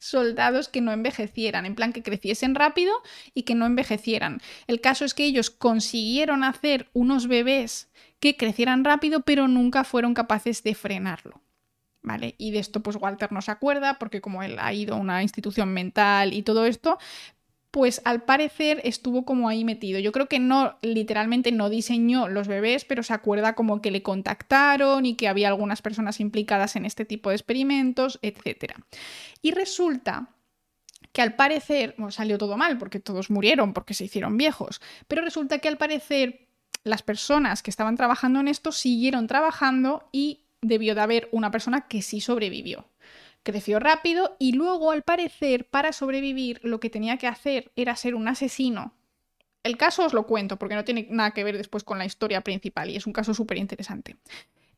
[0.05, 2.93] soldados que no envejecieran, en plan que creciesen rápido
[3.33, 4.41] y que no envejecieran.
[4.67, 7.89] El caso es que ellos consiguieron hacer unos bebés
[8.21, 11.41] que crecieran rápido, pero nunca fueron capaces de frenarlo.
[12.03, 12.35] ¿Vale?
[12.37, 15.23] Y de esto pues Walter no se acuerda porque como él ha ido a una
[15.23, 16.99] institución mental y todo esto,
[17.75, 19.99] pues al parecer estuvo como ahí metido.
[19.99, 24.01] Yo creo que no, literalmente no diseñó los bebés, pero se acuerda como que le
[24.01, 28.75] contactaron y que había algunas personas implicadas en este tipo de experimentos, etc.
[29.43, 30.29] Y resulta
[31.13, 35.23] que al parecer, bueno, salió todo mal porque todos murieron porque se hicieron viejos, pero
[35.23, 36.47] resulta que al parecer
[36.85, 41.89] las personas que estaban trabajando en esto siguieron trabajando y debió de haber una persona
[41.89, 42.87] que sí sobrevivió.
[43.45, 48.15] Creció rápido y luego, al parecer, para sobrevivir, lo que tenía que hacer era ser
[48.15, 48.95] un asesino.
[49.63, 52.41] El caso os lo cuento porque no tiene nada que ver después con la historia
[52.41, 54.17] principal y es un caso súper interesante.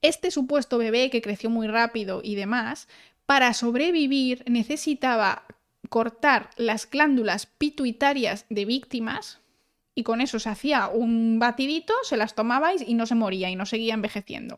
[0.03, 2.89] Este supuesto bebé que creció muy rápido y demás,
[3.25, 5.45] para sobrevivir necesitaba
[5.89, 9.41] cortar las glándulas pituitarias de víctimas,
[9.99, 13.57] y con eso se hacía un batidito, se las tomabais y no se moría y
[13.57, 14.57] no seguía envejeciendo.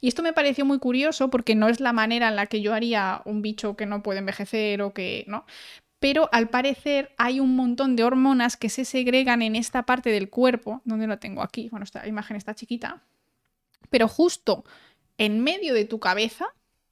[0.00, 2.72] Y esto me pareció muy curioso porque no es la manera en la que yo
[2.72, 5.44] haría un bicho que no puede envejecer o que no.
[5.98, 10.30] Pero al parecer hay un montón de hormonas que se segregan en esta parte del
[10.30, 13.02] cuerpo, donde lo tengo aquí, bueno, esta imagen está chiquita,
[13.90, 14.64] pero justo
[15.18, 16.46] en medio de tu cabeza,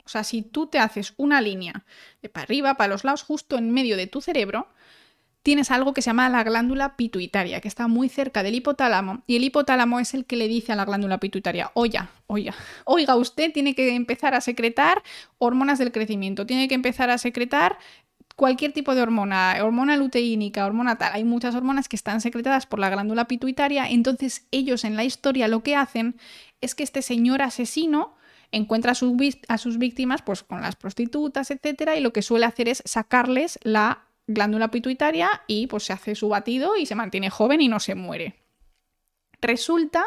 [0.05, 1.85] o sea, si tú te haces una línea
[2.23, 4.67] de para arriba, para los lados, justo en medio de tu cerebro,
[5.45, 9.37] tienes algo que se llama la glándula pituitaria, que está muy cerca del hipotálamo, y
[9.37, 12.55] el hipotálamo es el que le dice a la glándula pituitaria, oiga, oiga,
[12.87, 15.03] oiga, usted tiene que empezar a secretar
[15.37, 17.77] hormonas del crecimiento, tiene que empezar a secretar
[18.37, 22.79] cualquier tipo de hormona, hormona luteínica, hormona tal, hay muchas hormonas que están secretadas por
[22.79, 26.17] la glándula pituitaria, entonces ellos en la historia lo que hacen
[26.63, 28.17] es que este señor asesino
[28.51, 32.83] encuentra a sus, víctimas pues con las prostitutas, etcétera, y lo que suele hacer es
[32.87, 37.69] sacarles la glándula pituitaria y pues se hace su batido y se mantiene joven y
[37.69, 38.37] no se muere.
[39.41, 40.07] Resulta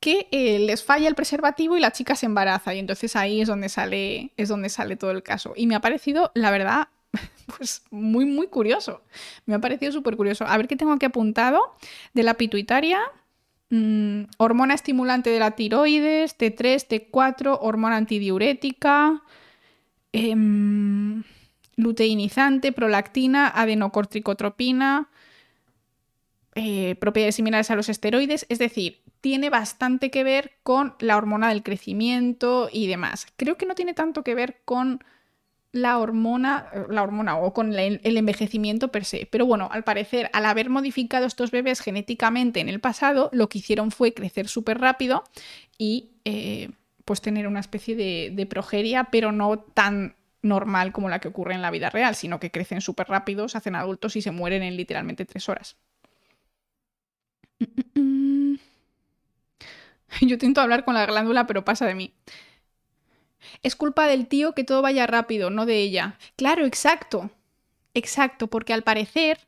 [0.00, 3.48] que eh, les falla el preservativo y la chica se embaraza y entonces ahí es
[3.48, 5.54] donde sale es donde sale todo el caso.
[5.56, 6.88] Y me ha parecido la verdad
[7.58, 9.02] pues muy muy curioso.
[9.46, 11.74] Me ha parecido súper curioso a ver qué tengo aquí apuntado
[12.12, 13.00] de la pituitaria.
[13.70, 19.22] Mm, hormona estimulante de la tiroides T3 T4 hormona antidiurética.
[20.12, 21.24] Em,
[21.76, 25.08] luteinizante, prolactina, adenocorticotropina,
[26.54, 31.48] eh, propiedades similares a los esteroides, es decir, tiene bastante que ver con la hormona
[31.48, 33.26] del crecimiento y demás.
[33.36, 35.02] Creo que no tiene tanto que ver con
[35.72, 39.26] la hormona, la hormona o con el envejecimiento per se.
[39.28, 43.58] Pero bueno, al parecer, al haber modificado estos bebés genéticamente en el pasado, lo que
[43.58, 45.24] hicieron fue crecer súper rápido
[45.76, 46.70] y eh,
[47.04, 50.14] pues tener una especie de, de progeria, pero no tan
[50.44, 53.58] normal como la que ocurre en la vida real, sino que crecen súper rápido, se
[53.58, 55.76] hacen adultos y se mueren en literalmente tres horas.
[60.20, 62.14] Yo intento hablar con la glándula, pero pasa de mí.
[63.62, 66.18] Es culpa del tío que todo vaya rápido, no de ella.
[66.36, 67.30] Claro, exacto.
[67.94, 69.38] Exacto, porque al parecer,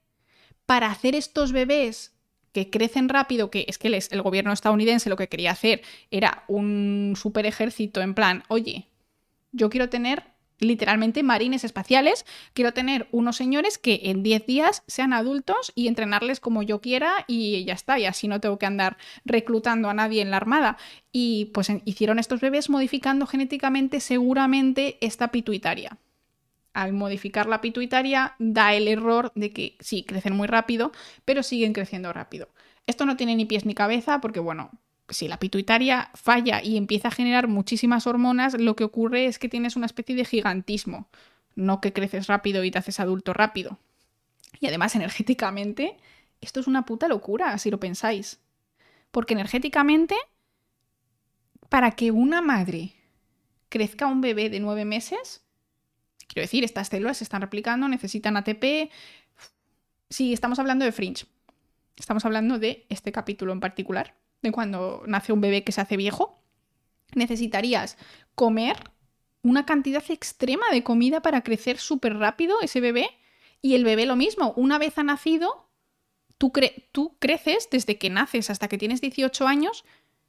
[0.67, 2.15] para hacer estos bebés
[2.53, 7.15] que crecen rápido, que es que el gobierno estadounidense lo que quería hacer era un
[7.17, 8.89] super ejército en plan, oye,
[9.53, 10.25] yo quiero tener
[10.59, 12.25] literalmente marines espaciales.
[12.53, 17.25] Quiero tener unos señores que en 10 días sean adultos y entrenarles como yo quiera
[17.27, 20.77] y ya está, y así no tengo que andar reclutando a nadie en la armada.
[21.13, 25.99] Y pues hicieron estos bebés modificando genéticamente seguramente esta pituitaria.
[26.73, 30.93] Al modificar la pituitaria da el error de que sí, crecen muy rápido,
[31.25, 32.51] pero siguen creciendo rápido.
[32.87, 34.71] Esto no tiene ni pies ni cabeza porque, bueno,
[35.09, 39.49] si la pituitaria falla y empieza a generar muchísimas hormonas, lo que ocurre es que
[39.49, 41.09] tienes una especie de gigantismo,
[41.55, 43.79] no que creces rápido y te haces adulto rápido.
[44.61, 45.97] Y además, energéticamente,
[46.41, 48.41] esto es una puta locura, si lo pensáis.
[49.11, 50.17] Porque energéticamente,
[51.69, 52.95] para que una madre
[53.69, 55.45] crezca un bebé de nueve meses,
[56.27, 58.91] quiero decir, estas células se están replicando, necesitan ATP.
[60.11, 61.27] Sí, estamos hablando de Fringe.
[61.97, 64.15] Estamos hablando de este capítulo en particular
[64.53, 66.43] cuando nace un bebé que se hace viejo,
[67.15, 67.97] necesitarías
[68.35, 68.77] comer
[69.43, 73.09] una cantidad extrema de comida para crecer súper rápido ese bebé.
[73.63, 75.69] Y el bebé lo mismo, una vez ha nacido,
[76.39, 76.53] tú,
[76.93, 79.85] tú creces desde que naces hasta que tienes 18 años,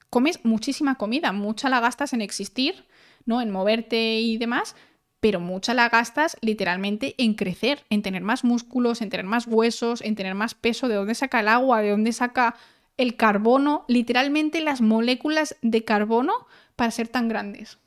[0.09, 2.86] comes muchísima comida, mucha la gastas en existir,
[3.26, 3.41] ¿no?
[3.41, 4.76] En moverte y demás,
[5.20, 10.01] pero mucha la gastas literalmente en crecer, en tener más músculos, en tener más huesos,
[10.01, 12.55] en tener más peso, de dónde saca el agua, de dónde saca
[12.97, 16.33] el carbono, literalmente las moléculas de carbono
[16.75, 17.79] para ser tan grandes.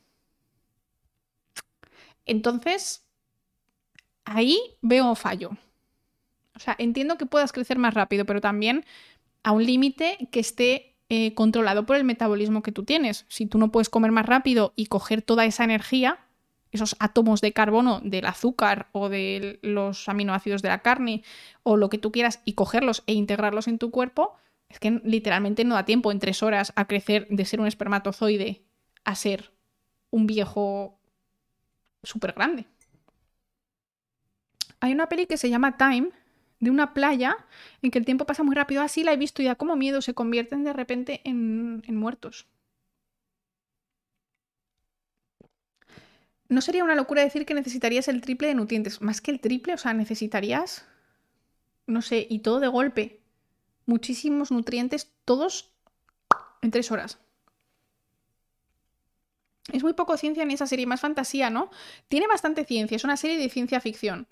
[2.25, 3.05] Entonces,
[4.25, 5.51] ahí veo fallo.
[6.55, 8.85] O sea, entiendo que puedas crecer más rápido, pero también
[9.43, 13.25] a un límite que esté eh, controlado por el metabolismo que tú tienes.
[13.27, 16.19] Si tú no puedes comer más rápido y coger toda esa energía,
[16.71, 21.23] esos átomos de carbono del azúcar o de los aminoácidos de la carne
[21.63, 24.37] o lo que tú quieras y cogerlos e integrarlos en tu cuerpo,
[24.71, 28.63] es que literalmente no da tiempo en tres horas a crecer de ser un espermatozoide
[29.03, 29.51] a ser
[30.09, 30.99] un viejo
[32.03, 32.65] súper grande.
[34.79, 36.09] Hay una peli que se llama Time,
[36.59, 37.35] de una playa
[37.81, 38.81] en que el tiempo pasa muy rápido.
[38.81, 42.47] Así la he visto y da como miedo, se convierten de repente en, en muertos.
[46.49, 49.01] ¿No sería una locura decir que necesitarías el triple de nutrientes?
[49.01, 50.85] Más que el triple, o sea, necesitarías,
[51.87, 53.20] no sé, y todo de golpe
[53.85, 55.71] muchísimos nutrientes, todos
[56.61, 57.19] en tres horas.
[59.71, 61.69] Es muy poco ciencia en esa serie, más fantasía, ¿no?
[62.07, 64.27] Tiene bastante ciencia, es una serie de ciencia ficción.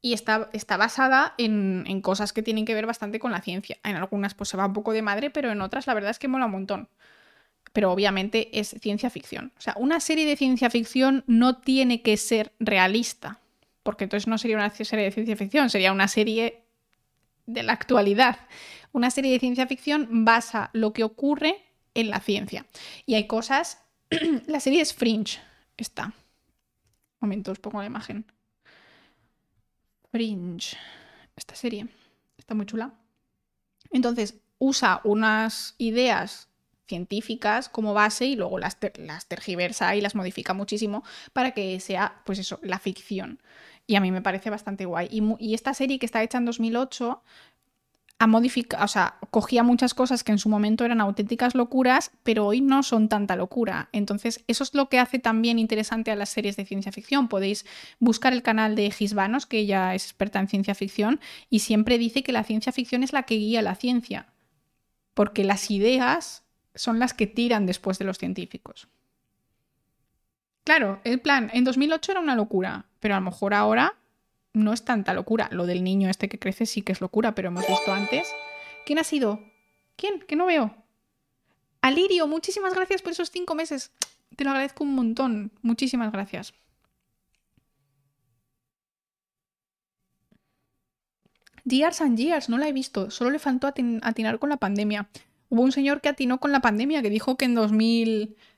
[0.00, 3.78] Y está, está basada en, en, cosas que tienen que ver bastante con la ciencia.
[3.82, 6.18] En algunas pues se va un poco de madre, pero en otras la verdad es
[6.18, 6.88] que mola un montón.
[7.72, 9.52] Pero obviamente es ciencia ficción.
[9.56, 13.40] O sea, una serie de ciencia ficción no tiene que ser realista.
[13.82, 16.63] Porque entonces no sería una serie de ciencia ficción, sería una serie
[17.46, 18.38] de la actualidad
[18.94, 21.60] una serie de ciencia ficción basa lo que ocurre
[21.94, 22.64] en la ciencia.
[23.06, 23.82] Y hay cosas.
[24.46, 25.40] la serie es Fringe.
[25.76, 26.14] Está.
[27.20, 28.24] Momento, os pongo la imagen.
[30.12, 30.76] Fringe.
[31.34, 31.88] Esta serie.
[32.38, 32.94] Está muy chula.
[33.90, 36.48] Entonces, usa unas ideas
[36.86, 42.22] científicas como base y luego las, las, tergiversa y las modifica muchísimo para que sea,
[42.24, 43.40] pues eso, la ficción.
[43.86, 45.08] Y a mí me parece bastante guay.
[45.10, 47.22] Y, esta serie que está hecha en 2008
[48.18, 52.46] ha modificado, o sea, cogía muchas cosas que en su momento eran auténticas locuras, pero
[52.46, 53.88] hoy no son tanta locura.
[53.92, 57.28] Entonces, eso es lo que hace también interesante a las series de ciencia ficción.
[57.28, 57.66] Podéis
[57.98, 61.20] buscar el canal de Gisbanos, que ella es experta en ciencia ficción,
[61.50, 64.32] y siempre dice que la ciencia ficción es la que guía la ciencia,
[65.12, 68.88] porque las ideas son las que tiran después de los científicos.
[70.64, 73.96] Claro, el plan en 2008 era una locura, pero a lo mejor ahora
[74.54, 75.48] no es tanta locura.
[75.52, 78.26] Lo del niño este que crece sí que es locura, pero hemos visto antes.
[78.86, 79.40] ¿Quién ha sido?
[79.96, 80.20] ¿Quién?
[80.20, 80.74] Que no veo.
[81.82, 83.92] Alirio, muchísimas gracias por esos cinco meses.
[84.36, 85.52] Te lo agradezco un montón.
[85.60, 86.54] Muchísimas gracias.
[91.64, 93.10] Years and Years, no la he visto.
[93.10, 95.08] Solo le faltó atinar con la pandemia.
[95.48, 97.54] Hubo un señor que atinó con la pandemia que dijo que en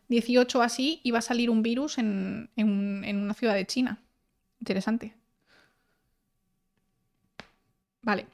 [0.09, 4.01] 2018 así iba a salir un virus en, en una ciudad de China.
[4.61, 5.15] Interesante.
[8.03, 8.27] Vale.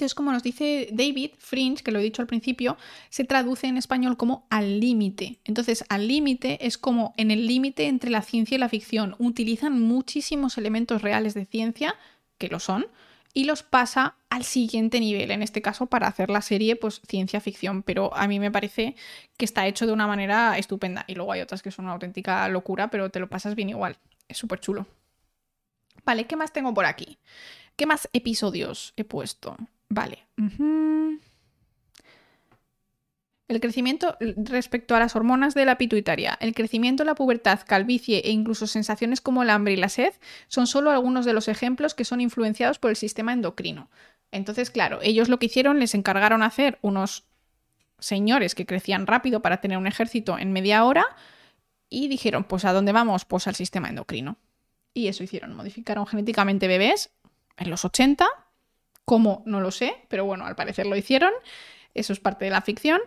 [0.00, 2.78] Entonces, como nos dice David, Fringe, que lo he dicho al principio,
[3.10, 5.40] se traduce en español como al límite.
[5.44, 9.14] Entonces, al límite es como en el límite entre la ciencia y la ficción.
[9.18, 11.96] Utilizan muchísimos elementos reales de ciencia,
[12.38, 12.86] que lo son,
[13.32, 17.40] y los pasa al siguiente nivel, en este caso para hacer la serie pues ciencia
[17.40, 18.96] ficción, pero a mí me parece
[19.36, 22.48] que está hecho de una manera estupenda y luego hay otras que son una auténtica
[22.48, 23.96] locura, pero te lo pasas bien igual,
[24.28, 24.86] es súper chulo.
[26.04, 27.18] Vale, ¿qué más tengo por aquí?
[27.76, 29.56] ¿Qué más episodios he puesto?
[29.88, 30.26] Vale.
[33.50, 38.30] El crecimiento respecto a las hormonas de la pituitaria, el crecimiento, la pubertad, calvicie e
[38.30, 40.12] incluso sensaciones como el hambre y la sed
[40.46, 43.90] son solo algunos de los ejemplos que son influenciados por el sistema endocrino.
[44.30, 47.24] Entonces, claro, ellos lo que hicieron, les encargaron hacer unos
[47.98, 51.04] señores que crecían rápido para tener un ejército en media hora
[51.88, 53.24] y dijeron, pues ¿a dónde vamos?
[53.24, 54.36] Pues al sistema endocrino.
[54.94, 57.10] Y eso hicieron, modificaron genéticamente bebés
[57.56, 58.28] en los 80,
[59.04, 59.42] ¿cómo?
[59.44, 61.32] No lo sé, pero bueno, al parecer lo hicieron,
[61.94, 63.00] eso es parte de la ficción,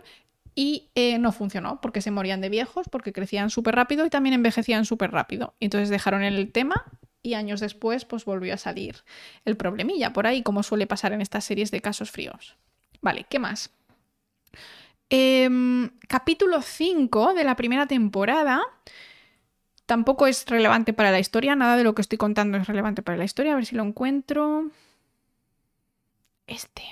[0.54, 4.34] y eh, no funcionó porque se morían de viejos, porque crecían súper rápido y también
[4.34, 5.54] envejecían súper rápido.
[5.60, 6.84] Entonces dejaron el tema
[7.22, 8.96] y años después pues volvió a salir
[9.44, 12.56] el problemilla por ahí, como suele pasar en estas series de casos fríos.
[13.00, 13.70] Vale, ¿qué más?
[15.10, 18.62] Em, capítulo 5 de la primera temporada.
[19.86, 23.18] Tampoco es relevante para la historia, nada de lo que estoy contando es relevante para
[23.18, 23.52] la historia.
[23.52, 24.70] A ver si lo encuentro.
[26.46, 26.82] Este.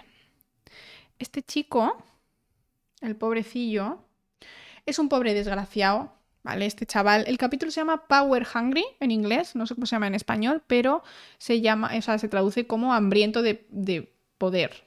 [1.18, 1.96] Este chico
[3.02, 4.04] el pobrecillo,
[4.86, 6.66] es un pobre desgraciado, ¿vale?
[6.66, 10.06] Este chaval, el capítulo se llama Power Hungry en inglés, no sé cómo se llama
[10.06, 11.02] en español, pero
[11.38, 14.84] se llama, o sea, se traduce como hambriento de, de poder,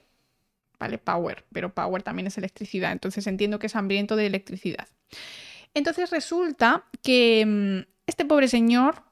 [0.80, 0.98] ¿vale?
[0.98, 4.88] Power, pero power también es electricidad, entonces entiendo que es hambriento de electricidad.
[5.74, 9.04] Entonces resulta que mm, este pobre señor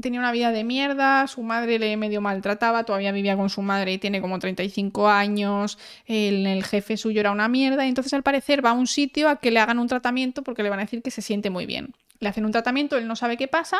[0.00, 3.92] tenía una vida de mierda, su madre le medio maltrataba, todavía vivía con su madre
[3.92, 8.64] y tiene como 35 años, el, jefe suyo era una mierda, y entonces al parecer
[8.64, 11.02] va a un sitio a que le hagan un tratamiento porque le van a decir
[11.02, 11.94] que se siente muy bien.
[12.20, 13.78] Le hacen un tratamiento, él no sabe qué pasa,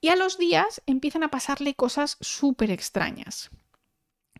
[0.00, 3.50] y a los días empiezan a pasarle cosas súper extrañas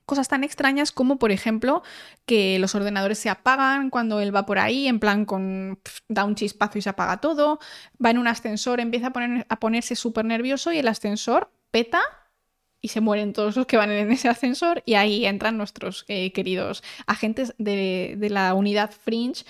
[0.09, 1.83] cosas tan extrañas como, por ejemplo,
[2.27, 5.79] que los ordenadores se apagan cuando él va por ahí, en plan con
[6.09, 7.61] da un chispazo y se apaga todo,
[8.05, 12.01] va en un ascensor, empieza a, poner, a ponerse súper nervioso y el ascensor peta
[12.81, 16.33] y se mueren todos los que van en ese ascensor y ahí entran nuestros eh,
[16.33, 19.45] queridos agentes de, la unidad Fringe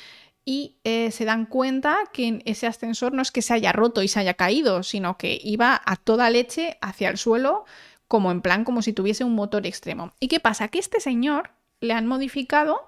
[0.45, 4.09] y eh, se dan cuenta que ese ascensor no es que se haya roto y
[4.09, 7.65] se haya caído, sino que iba a toda leche hacia el suelo
[8.09, 10.13] como en plan como si tuviese un motor extremo.
[10.19, 10.69] ¿Y qué pasa?
[10.69, 11.51] Que este señor
[11.81, 12.87] le han modificado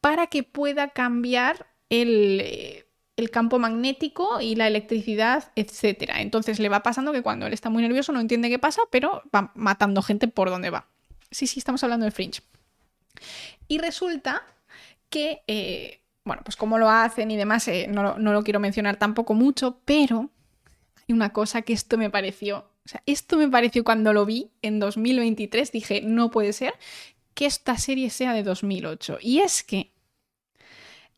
[0.00, 6.10] para que pueda cambiar el, eh, el campo magnético y la electricidad, etc.
[6.16, 9.22] Entonces le va pasando que cuando él está muy nervioso no entiende qué pasa, pero
[9.34, 10.86] va matando gente por donde va.
[11.30, 12.42] Sí, sí, estamos hablando de Fringe.
[13.68, 14.42] Y resulta
[15.10, 18.96] que, eh, bueno, pues cómo lo hacen y demás, eh, no, no lo quiero mencionar
[18.96, 20.30] tampoco mucho, pero
[20.96, 24.50] hay una cosa que esto me pareció o sea, esto me pareció cuando lo vi
[24.60, 26.74] en 2023, dije, no puede ser
[27.34, 29.18] que esta serie sea de 2008.
[29.20, 29.92] Y es que,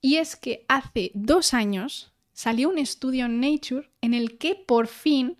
[0.00, 4.88] y es que hace dos años salió un estudio en Nature en el que por
[4.88, 5.38] fin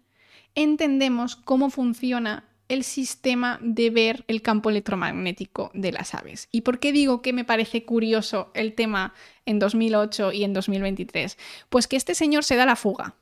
[0.54, 6.48] entendemos cómo funciona el sistema de ver el campo electromagnético de las aves.
[6.50, 9.12] ¿Y por qué digo que me parece curioso el tema
[9.44, 11.36] en 2008 y en 2023?
[11.68, 13.16] Pues que este señor se da la fuga.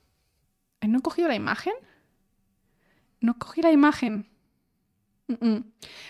[0.81, 1.75] ¿No he cogido la imagen?
[3.23, 4.27] No cogí la imagen.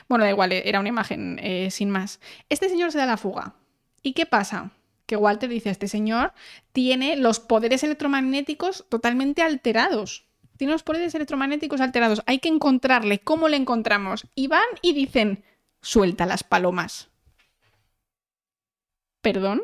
[0.08, 2.20] Bueno, da igual, era una imagen eh, sin más.
[2.48, 3.54] Este señor se da la fuga.
[4.02, 4.70] ¿Y qué pasa?
[5.06, 6.32] Que Walter dice, este señor
[6.72, 10.26] tiene los poderes electromagnéticos totalmente alterados.
[10.56, 12.22] Tiene los poderes electromagnéticos alterados.
[12.26, 13.20] Hay que encontrarle.
[13.20, 14.26] ¿Cómo le encontramos?
[14.34, 15.44] Y van y dicen,
[15.80, 17.10] suelta las palomas.
[19.20, 19.62] ¿Perdón?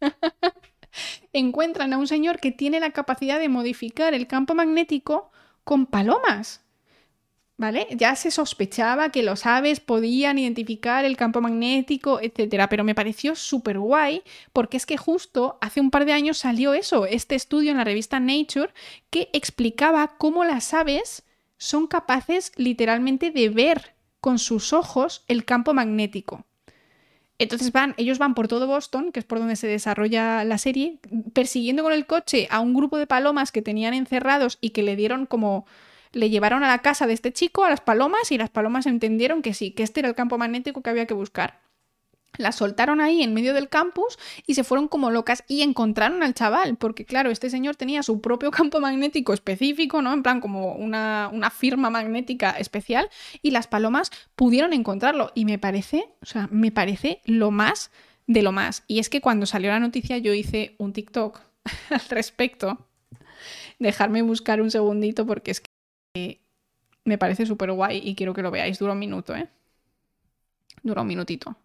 [1.32, 5.31] Encuentran a un señor que tiene la capacidad de modificar el campo magnético
[5.64, 6.60] con palomas.
[7.58, 7.86] ¿Vale?
[7.92, 13.36] Ya se sospechaba que los aves podían identificar el campo magnético, etcétera, pero me pareció
[13.36, 17.70] súper guay porque es que justo hace un par de años salió eso, este estudio
[17.70, 18.72] en la revista Nature
[19.10, 21.22] que explicaba cómo las aves
[21.56, 26.44] son capaces literalmente de ver con sus ojos el campo magnético.
[27.38, 30.98] Entonces van, ellos van por todo Boston, que es por donde se desarrolla la serie,
[31.32, 34.96] persiguiendo con el coche a un grupo de palomas que tenían encerrados y que le
[34.96, 35.66] dieron como
[36.12, 39.42] le llevaron a la casa de este chico a las palomas y las palomas entendieron
[39.42, 41.60] que sí, que este era el campo magnético que había que buscar
[42.38, 46.34] la soltaron ahí en medio del campus y se fueron como locas y encontraron al
[46.34, 50.12] chaval, porque claro, este señor tenía su propio campo magnético específico, ¿no?
[50.12, 53.08] En plan como una, una, firma magnética especial
[53.42, 57.90] y las palomas pudieron encontrarlo y me parece, o sea, me parece lo más
[58.26, 58.84] de lo más.
[58.86, 61.40] Y es que cuando salió la noticia yo hice un TikTok
[61.90, 62.86] al respecto.
[63.78, 65.62] Dejarme buscar un segundito porque es
[66.14, 66.40] que
[67.04, 68.78] me parece súper guay y quiero que lo veáis.
[68.78, 69.48] Dura un minuto, ¿eh?
[70.82, 71.56] Dura un minutito.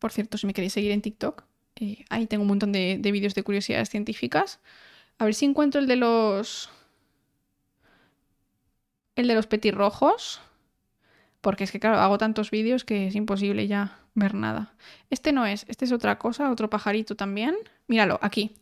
[0.00, 1.44] Por cierto, si me queréis seguir en TikTok,
[1.76, 4.58] eh, ahí tengo un montón de, de vídeos de curiosidades científicas.
[5.18, 6.70] A ver si encuentro el de los.
[9.14, 10.40] El de los petirrojos.
[11.40, 14.74] Porque es que, claro, hago tantos vídeos que es imposible ya ver nada.
[15.08, 17.56] Este no es, este es otra cosa, otro pajarito también.
[17.86, 18.56] Míralo, aquí.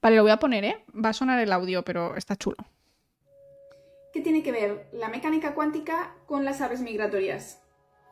[0.00, 0.84] Vale, lo voy a poner, ¿eh?
[0.94, 2.56] Va a sonar el audio, pero está chulo.
[4.12, 7.60] ¿Qué tiene que ver la mecánica cuántica con las aves migratorias?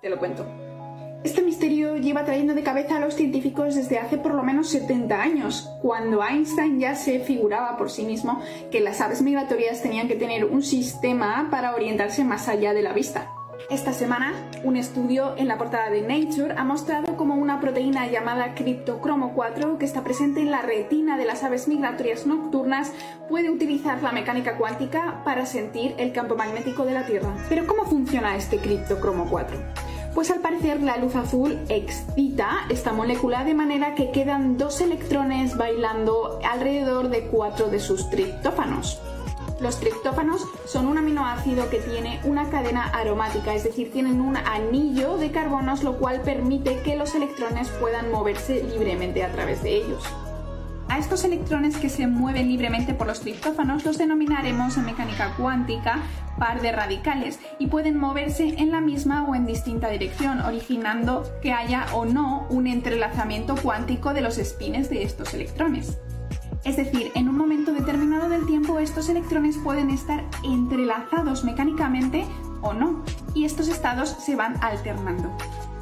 [0.01, 0.82] Te lo cuento.
[1.25, 5.23] Este misterio lleva trayendo de cabeza a los científicos desde hace por lo menos 70
[5.23, 8.41] años, cuando Einstein ya se figuraba por sí mismo
[8.73, 12.93] que las aves migratorias tenían que tener un sistema para orientarse más allá de la
[12.93, 13.31] vista.
[13.71, 14.33] Esta semana,
[14.65, 19.79] un estudio en la portada de Nature ha mostrado cómo una proteína llamada criptocromo 4,
[19.79, 22.91] que está presente en la retina de las aves migratorias nocturnas,
[23.29, 27.33] puede utilizar la mecánica cuántica para sentir el campo magnético de la Tierra.
[27.49, 29.92] Pero ¿cómo funciona este criptocromo 4?
[30.15, 35.57] Pues al parecer la luz azul excita esta molécula de manera que quedan dos electrones
[35.57, 39.01] bailando alrededor de cuatro de sus triptófanos.
[39.59, 45.17] Los triptófanos son un aminoácido que tiene una cadena aromática, es decir, tienen un anillo
[45.17, 50.05] de carbonos, lo cual permite que los electrones puedan moverse libremente a través de ellos.
[50.93, 56.03] A estos electrones que se mueven libremente por los triptófanos los denominaremos en mecánica cuántica
[56.39, 61.51] par de radicales y pueden moverse en la misma o en distinta dirección, originando que
[61.51, 65.97] haya o no un entrelazamiento cuántico de los espines de estos electrones.
[66.63, 72.27] Es decir, en un momento determinado del tiempo estos electrones pueden estar entrelazados mecánicamente
[72.63, 73.05] o no,
[73.35, 75.31] y estos estados se van alternando.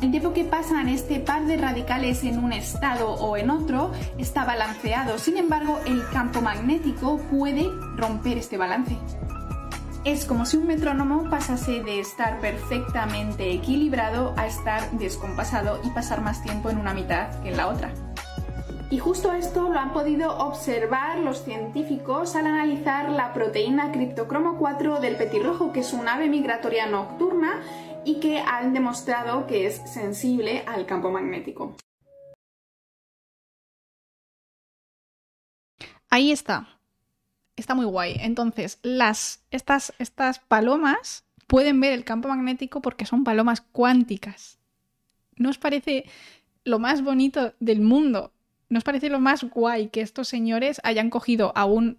[0.01, 4.45] El tiempo que pasan este par de radicales en un estado o en otro está
[4.45, 8.97] balanceado, sin embargo el campo magnético puede romper este balance.
[10.05, 16.23] Es como si un metrónomo pasase de estar perfectamente equilibrado a estar descompasado y pasar
[16.23, 17.93] más tiempo en una mitad que en la otra.
[18.93, 25.01] Y justo esto lo han podido observar los científicos al analizar la proteína criptocromo 4
[25.01, 27.63] del petirrojo, que es un ave migratoria nocturna
[28.05, 31.77] y que han demostrado que es sensible al campo magnético.
[36.09, 36.67] Ahí está.
[37.55, 38.17] Está muy guay.
[38.19, 44.59] Entonces, las, estas, estas palomas pueden ver el campo magnético porque son palomas cuánticas.
[45.37, 46.07] ¿No os parece
[46.65, 48.33] lo más bonito del mundo?
[48.71, 51.99] ¿Nos parece lo más guay que estos señores hayan cogido a un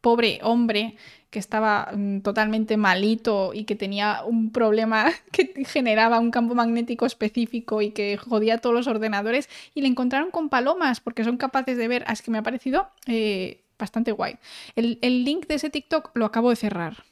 [0.00, 0.96] pobre hombre
[1.30, 7.04] que estaba mm, totalmente malito y que tenía un problema que generaba un campo magnético
[7.04, 11.76] específico y que jodía todos los ordenadores y le encontraron con palomas porque son capaces
[11.76, 12.04] de ver.
[12.06, 14.38] Ah, es que me ha parecido eh, bastante guay.
[14.74, 17.04] El, el link de ese TikTok lo acabo de cerrar.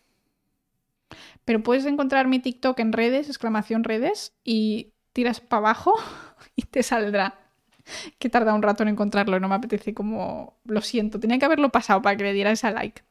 [1.45, 5.95] Pero puedes encontrar mi TikTok en redes, exclamación redes, y tiras para abajo
[6.57, 7.44] y te saldrá
[8.19, 10.59] que tarda un rato en encontrarlo, no me apetece como...
[10.65, 13.03] Lo siento, tenía que haberlo pasado para que le diera esa like.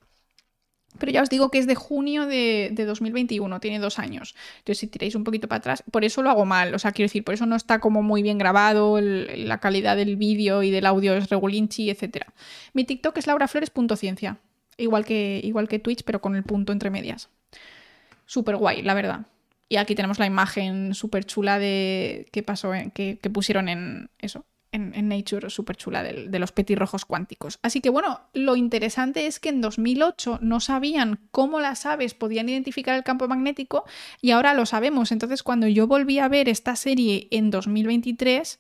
[1.00, 4.36] Pero ya os digo que es de junio de, 2021, tiene dos años.
[4.60, 6.74] Entonces, si tiráis un poquito para atrás, por eso lo hago mal.
[6.76, 10.16] O sea, quiero decir, por eso no está como muy bien grabado, la calidad del
[10.16, 12.28] vídeo y del audio es regulinchi, etc.
[12.74, 14.38] Mi TikTok es lauraflores.ciencia.
[14.78, 17.30] Igual que, igual que Twitch, pero con el punto entre medias.
[18.26, 19.26] Súper guay, la verdad.
[19.70, 25.08] Y aquí tenemos la imagen súper chula de que pasó, que pusieron en eso, en,
[25.08, 27.60] Nature súper chula de, de, los petirrojos cuánticos.
[27.62, 32.50] Así que bueno, lo interesante es que en 2008 no sabían cómo las aves podían
[32.50, 33.86] identificar el campo magnético
[34.22, 35.12] y ahora lo sabemos.
[35.12, 38.60] Entonces cuando yo volví a ver esta serie en 2023,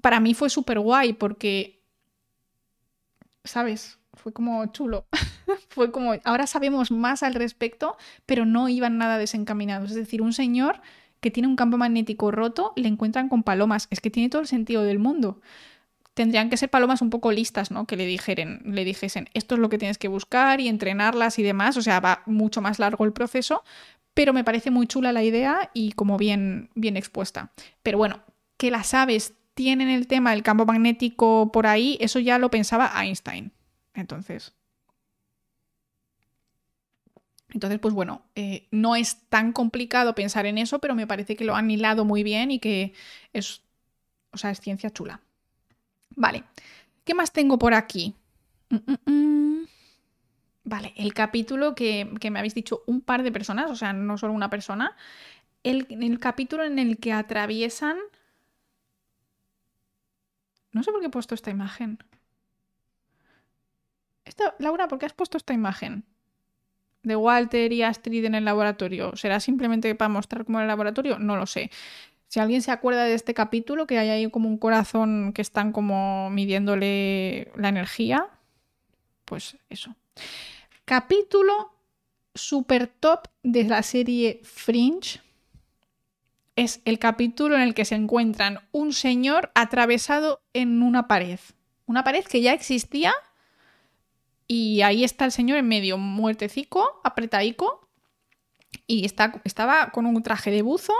[0.00, 1.82] para mí fue súper guay porque,
[3.42, 3.98] ¿sabes?
[4.12, 5.06] Fue como chulo.
[5.68, 9.90] fue como, ahora sabemos más al respecto, pero no iban nada desencaminados.
[9.90, 10.80] Es decir, un señor
[11.24, 13.88] que tiene un campo magnético roto, le encuentran con palomas.
[13.88, 15.40] Es que tiene todo el sentido del mundo.
[16.12, 17.86] Tendrían que ser palomas un poco listas, ¿no?
[17.86, 21.42] Que le dijeren, le dijesen, esto es lo que tienes que buscar y entrenarlas y
[21.42, 21.78] demás.
[21.78, 23.64] O sea, va mucho más largo el proceso,
[24.12, 27.52] pero me parece muy chula la idea y como bien, bien expuesta.
[27.82, 28.20] Pero bueno,
[28.58, 32.92] que las aves tienen el tema del campo magnético por ahí, eso ya lo pensaba
[33.02, 33.50] Einstein.
[33.94, 34.52] Entonces,
[37.54, 41.44] entonces, pues bueno, eh, no es tan complicado pensar en eso, pero me parece que
[41.44, 42.92] lo han hilado muy bien y que
[43.32, 43.62] es,
[44.32, 45.20] o sea, es ciencia chula.
[46.16, 46.42] Vale,
[47.04, 48.16] ¿qué más tengo por aquí?
[48.70, 49.66] Mm, mm, mm.
[50.64, 54.32] Vale, el capítulo que, me habéis dicho un par de personas, o sea, no solo
[54.32, 54.96] una persona,
[55.62, 57.98] el, el capítulo en el que atraviesan...
[60.72, 61.98] No sé por qué he puesto esta imagen.
[64.58, 66.04] Laura, ¿por qué has puesto esta imagen?
[67.04, 69.14] De Walter y Astrid en el laboratorio?
[69.16, 71.18] ¿Será simplemente para mostrar cómo era el laboratorio?
[71.18, 71.70] No lo sé.
[72.28, 75.70] Si alguien se acuerda de este capítulo, que hay ahí como un corazón que están
[75.70, 78.26] como midiéndole la energía,
[79.24, 79.94] pues eso.
[80.84, 81.72] Capítulo
[82.34, 85.20] super top de la serie Fringe.
[86.56, 91.38] es el capítulo en el que se encuentran un señor atravesado en una pared.
[91.86, 93.14] Una pared que ya existía
[94.46, 97.88] y ahí está el señor en medio, muertecico, apretaico,
[98.86, 100.94] y está, estaba con un traje de buzo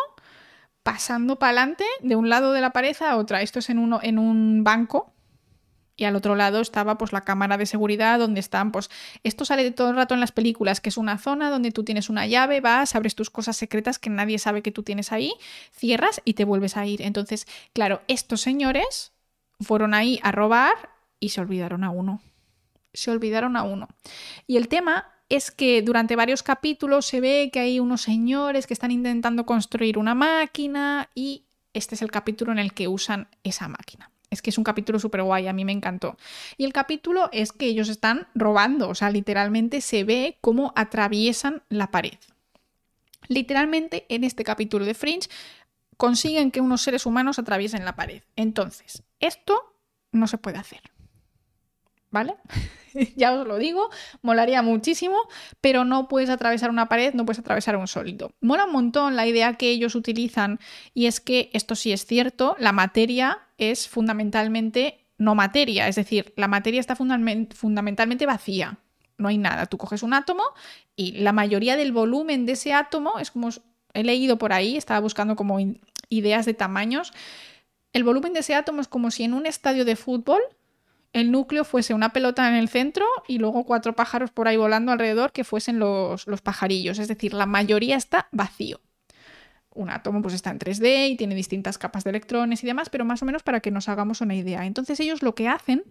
[0.83, 3.43] pasando para adelante de un lado de la pared a otra.
[3.43, 5.15] Esto es en, uno, en un banco
[5.97, 8.91] y al otro lado estaba pues la cámara de seguridad donde están pues
[9.23, 11.85] esto sale de todo el rato en las películas que es una zona donde tú
[11.85, 15.33] tienes una llave vas abres tus cosas secretas que nadie sabe que tú tienes ahí
[15.71, 19.13] cierras y te vuelves a ir entonces claro estos señores
[19.61, 20.91] fueron ahí a robar
[21.21, 22.21] y se olvidaron a uno
[22.95, 23.89] se olvidaron a uno
[24.47, 28.75] y el tema es que durante varios capítulos se ve que hay unos señores que
[28.75, 33.69] están intentando construir una máquina y este es el capítulo en el que usan esa
[33.69, 34.11] máquina.
[34.31, 36.17] Es que es un capítulo súper guay, a mí me encantó.
[36.57, 41.63] Y el capítulo es que ellos están robando, o sea, literalmente se ve cómo atraviesan
[41.69, 42.19] la pared.
[43.29, 45.29] Literalmente en este capítulo de Fringe
[45.97, 48.23] consiguen que unos seres humanos atraviesen la pared.
[48.37, 49.77] Entonces, esto
[50.13, 50.94] no se puede hacer.
[52.15, 52.37] ¿Vale?
[53.17, 53.91] ya os lo digo,
[54.23, 55.17] molaría muchísimo,
[55.61, 58.31] pero no puedes atravesar una pared, no puedes atravesar un sólido.
[58.41, 60.61] Mola un montón la idea que ellos utilizan
[60.95, 66.33] y es que esto sí es cierto, la materia es fundamentalmente no materia, es decir,
[66.37, 68.79] la materia está fundamentalmente vacía,
[69.19, 69.67] no hay nada.
[69.67, 70.45] Tú coges un átomo
[70.95, 73.49] y la mayoría del volumen de ese átomo es como
[73.93, 75.59] he leído por ahí, estaba buscando como
[76.11, 77.13] ideas de tamaños.
[77.93, 80.41] El volumen de ese átomo es como si en un estadio de fútbol
[81.15, 84.91] el núcleo fuese una pelota en el centro y luego cuatro pájaros por ahí volando
[84.93, 86.99] alrededor que fuesen los, los pajarillos.
[86.99, 88.81] Es decir, la mayoría está vacío.
[89.71, 93.05] Un átomo pues está en 3D y tiene distintas capas de electrones y demás, pero
[93.05, 94.67] más o menos para que nos hagamos una idea.
[94.67, 95.85] Entonces ellos lo que hacen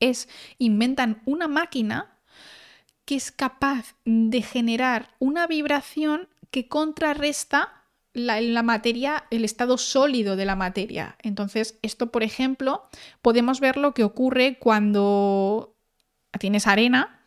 [0.00, 2.18] es inventan una máquina
[3.04, 7.84] que es capaz de generar una vibración que contrarresta
[8.16, 11.16] la, materia, el estado sólido de la materia.
[11.22, 12.88] Entonces, esto, por ejemplo,
[13.20, 15.76] podemos ver lo que ocurre cuando
[16.40, 17.20] tienes arena,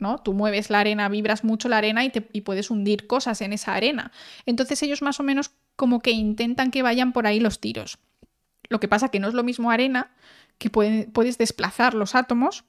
[0.00, 0.18] ¿no?
[0.18, 3.74] Tú mueves la arena, vibras mucho la arena y, te, puedes hundir cosas en esa
[3.74, 4.10] arena.
[4.46, 7.98] Entonces ellos más o menos como que intentan que vayan por ahí los tiros.
[8.70, 10.14] Lo que pasa que no es lo mismo arena,
[10.58, 12.64] que puedes desplazar los átomos,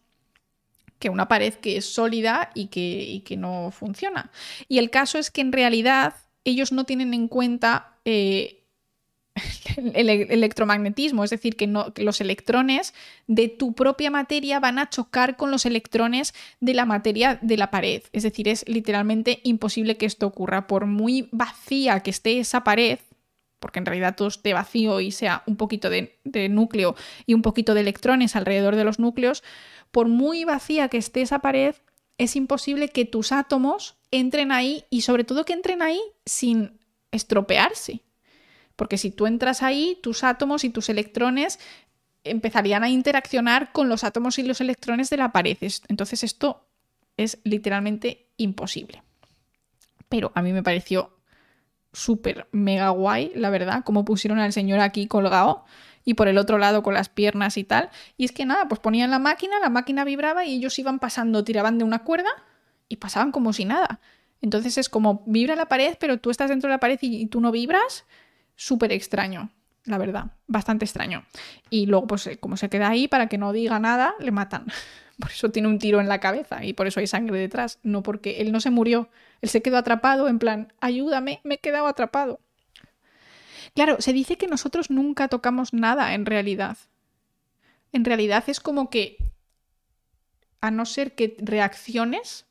[1.00, 4.32] que una pared que es sólida y que, y que no funciona.
[4.68, 6.16] Y el caso es que en realidad
[6.50, 8.64] ellos no tienen en cuenta eh,
[9.94, 12.94] el, electromagnetismo, es decir, que, los electrones
[13.28, 17.72] de tu propia materia van a chocar con los electrones de la materia de la
[17.72, 18.04] pared.
[18.14, 20.68] Es decir, es literalmente imposible que esto ocurra.
[20.68, 23.00] Por muy vacía que esté esa pared,
[23.60, 26.96] porque en realidad todo esté vacío y sea un poquito de, de núcleo
[27.26, 29.44] y un poquito de electrones alrededor de los núcleos,
[29.92, 31.76] por muy vacía que esté esa pared,
[32.18, 36.80] es imposible que tus átomos entren ahí y sobre todo que entren ahí sin
[37.12, 38.04] estropearse.
[38.76, 41.60] Porque si tú entras ahí, tus átomos y tus electrones
[42.24, 45.58] empezarían a interaccionar con los átomos y los electrones de la pared.
[45.88, 46.68] Entonces esto
[47.18, 49.04] es literalmente imposible.
[50.10, 51.18] Pero a mí me pareció
[51.92, 55.66] súper mega guay, la verdad, como pusieron al señor aquí colgado
[56.08, 57.90] y por el otro lado con las piernas y tal.
[58.16, 61.44] Y es que nada, pues ponían la máquina, la máquina vibraba y ellos iban pasando,
[61.44, 62.30] tiraban de una cuerda
[62.88, 64.00] y pasaban como si nada.
[64.42, 67.42] Entonces es como vibra la pared, pero tú estás dentro de la pared y, tú
[67.42, 68.06] no vibras.
[68.56, 69.50] Súper extraño,
[69.84, 71.26] la verdad, bastante extraño.
[71.70, 74.66] Y luego, pues eh, como se queda ahí, para que no diga nada, le matan.
[75.20, 77.80] Por eso tiene un tiro en la cabeza y por eso hay sangre detrás.
[77.82, 79.10] No porque él no se murió,
[79.42, 82.40] él se quedó atrapado en plan, ayúdame, me he quedado atrapado.
[83.78, 86.80] Claro, se dice que nosotros nunca tocamos nada en realidad.
[87.92, 89.18] En realidad es como que,
[90.62, 92.48] a no ser que reacciones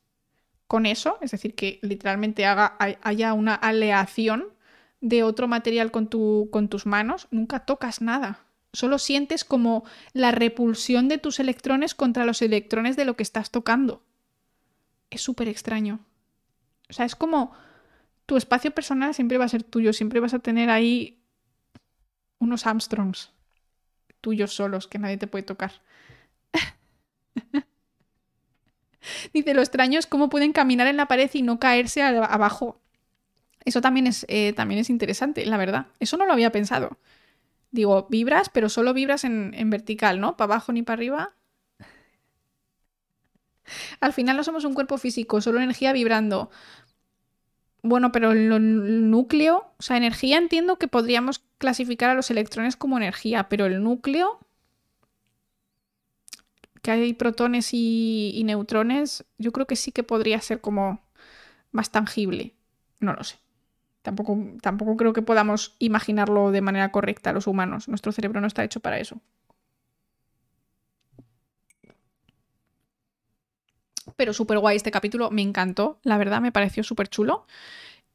[0.68, 4.52] con eso, es decir, que literalmente haga, haya una aleación
[5.00, 8.44] de otro material con, con tus manos, nunca tocas nada.
[8.72, 13.50] Solo sientes como la repulsión de tus electrones contra los electrones de lo que estás
[13.50, 14.00] tocando.
[15.10, 15.98] Es súper extraño.
[16.88, 17.52] O sea, es como
[18.26, 21.22] tu espacio personal siempre va a ser tuyo, siempre vas a tener ahí
[22.38, 23.32] unos Armstrongs
[24.20, 25.72] tuyos solos que nadie te puede tocar.
[29.32, 32.80] Dice, lo extraño es cómo pueden caminar en la pared y no caerse abajo.
[33.64, 35.86] Eso también es, eh, también es interesante, la verdad.
[36.00, 36.98] Eso no lo había pensado.
[37.70, 40.36] Digo, vibras, pero solo vibras en, en vertical, ¿no?
[40.36, 41.34] Para abajo ni para arriba.
[44.00, 46.50] Al final no somos un cuerpo físico, solo energía vibrando.
[47.87, 52.96] Bueno, pero el núcleo, o sea, energía entiendo que podríamos clasificar a los electrones como
[52.96, 54.41] energía, pero el núcleo,
[56.83, 61.00] que hay protones y, neutrones, yo creo que sí que podría ser como
[61.71, 62.54] más tangible.
[62.99, 63.38] No lo sé.
[64.03, 67.88] Tampoco, tampoco creo que podamos imaginarlo de manera correcta los humanos.
[67.88, 69.21] Nuestro cerebro no está hecho para eso.
[74.16, 77.46] Pero súper guay este capítulo, me encantó, la verdad me pareció súper chulo.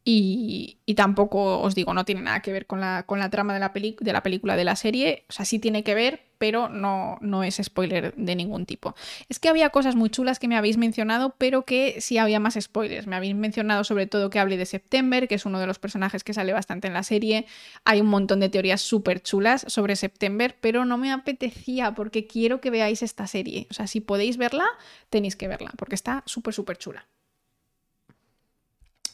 [0.03, 3.59] Y, tampoco os digo, no tiene nada que ver con la, con la trama de
[3.59, 5.25] la, de la película de la serie.
[5.29, 8.95] O sea, sí tiene que ver, pero no, no es spoiler de ningún tipo.
[9.29, 12.57] Es que había cosas muy chulas que me habéis mencionado, pero que sí había más
[12.59, 13.05] spoilers.
[13.05, 16.23] Me habéis mencionado sobre todo que hable de September, que es uno de los personajes
[16.23, 17.45] que sale bastante en la serie.
[17.85, 22.59] Hay un montón de teorías súper chulas sobre September, pero no me apetecía porque quiero
[22.59, 23.67] que veáis esta serie.
[23.69, 24.65] O sea, si podéis verla,
[25.11, 27.05] tenéis que verla, porque está súper, súper chula.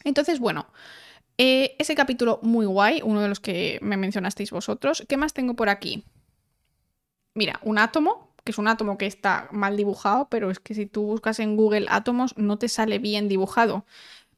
[0.06, 0.68] Entonces, bueno,
[1.38, 5.04] eh, ese capítulo muy guay, uno de los que me mencionasteis vosotros.
[5.10, 6.06] ¿Qué más tengo por aquí?
[7.38, 10.88] Mira, un átomo, que es un átomo que está mal dibujado, pero es que si
[10.88, 13.86] tú buscas en Google átomos no te sale bien dibujado.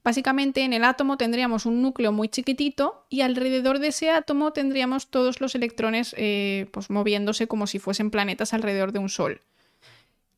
[0.03, 5.07] Básicamente en el átomo tendríamos un núcleo muy chiquitito y alrededor de ese átomo tendríamos
[5.07, 9.39] todos los electrones eh, pues moviéndose como si fuesen planetas alrededor de un sol.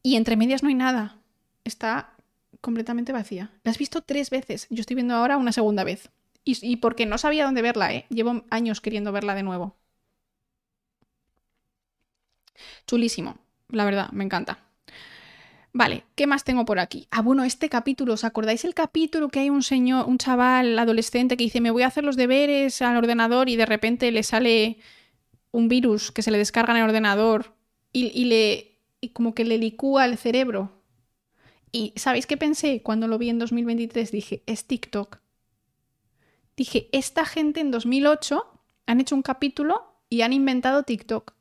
[0.04, 1.18] Y entre medias no hay nada.
[1.64, 2.14] Está
[2.60, 3.50] completamente vacía.
[3.64, 4.68] La has visto tres veces.
[4.70, 6.12] Yo estoy viendo ahora una segunda vez.
[6.44, 8.06] Y, porque no sabía dónde verla, ¿eh?
[8.10, 9.76] Llevo años queriendo verla de nuevo.
[12.88, 13.38] Chulísimo,
[13.70, 14.60] la verdad, me encanta.
[15.74, 17.08] Vale, ¿qué más tengo por aquí?
[17.12, 21.38] Ah, bueno, este capítulo, ¿os acordáis el capítulo que hay un señor, un chaval adolescente
[21.38, 24.80] que dice, me voy a hacer los deberes al ordenador y de repente le sale
[25.52, 27.56] un virus que se le descarga en el ordenador
[27.94, 28.72] y, y le
[29.02, 30.72] y como que le licúa el cerebro?
[31.72, 34.12] Y ¿sabéis qué pensé cuando lo vi en 2023?
[34.12, 35.20] Dije, es TikTok.
[36.56, 38.46] Dije, esta gente en 2008
[38.86, 41.34] han hecho un capítulo y han inventado TikTok.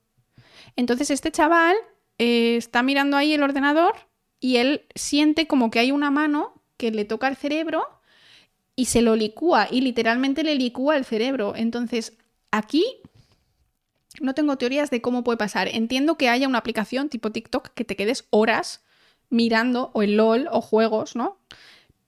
[0.77, 1.77] Entonces este chaval
[2.19, 3.95] eh, está mirando ahí el ordenador
[4.41, 7.87] y él siente como que hay una mano que le toca el cerebro
[8.77, 11.55] y se lo licúa y literalmente le licúa el cerebro.
[11.57, 12.17] Entonces
[12.51, 12.85] aquí
[14.21, 15.69] no tengo teorías de cómo puede pasar.
[15.69, 18.83] Entiendo que haya una aplicación tipo TikTok que te quedes horas
[19.31, 21.39] mirando, o el LOL, o juegos, ¿no?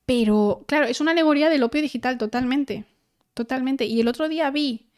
[0.05, 2.85] Pero, claro, es una alegoría del opio digital totalmente.
[3.35, 3.87] Totalmente.
[3.87, 4.91] Y el otro día vi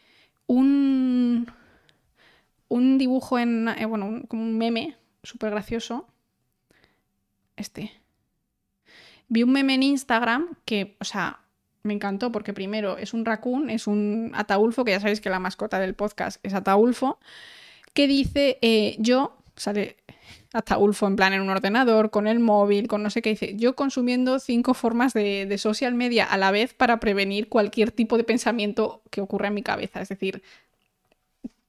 [0.46, 1.46] un.
[2.68, 3.68] Un dibujo en.
[3.68, 6.06] Eh, bueno, como un meme súper gracioso.
[7.56, 7.92] Este.
[9.28, 11.40] Vi un meme en Instagram que, o sea,
[11.82, 15.38] me encantó porque primero es un raccoon, es un ataulfo, que ya sabéis que la
[15.38, 17.18] mascota del podcast es ataulfo,
[17.94, 19.96] que dice, eh, yo, sale
[20.54, 23.54] hasta Ulfo en plan en un ordenador, con el móvil, con no sé qué dice.
[23.56, 28.24] Yo consumiendo cinco formas de, social media a la vez para prevenir cualquier tipo de
[28.24, 30.00] pensamiento que ocurra en mi cabeza.
[30.00, 30.42] Es decir,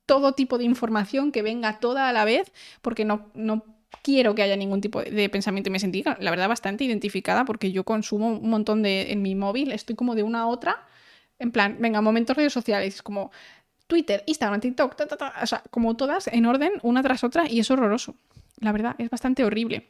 [0.05, 2.51] todo tipo de información que venga toda a la vez,
[2.81, 3.63] porque no, no
[4.01, 7.71] quiero que haya ningún tipo de pensamiento y me sentí, la verdad, bastante identificada porque
[7.71, 10.85] yo consumo un montón de en mi móvil, estoy como de una a otra,
[11.39, 13.31] en plan, venga, momentos redes sociales, como
[13.87, 14.95] Twitter, Instagram, TikTok,
[15.41, 18.15] o sea, como todas en orden, una tras otra, y es horroroso.
[18.59, 19.89] La verdad, es bastante horrible.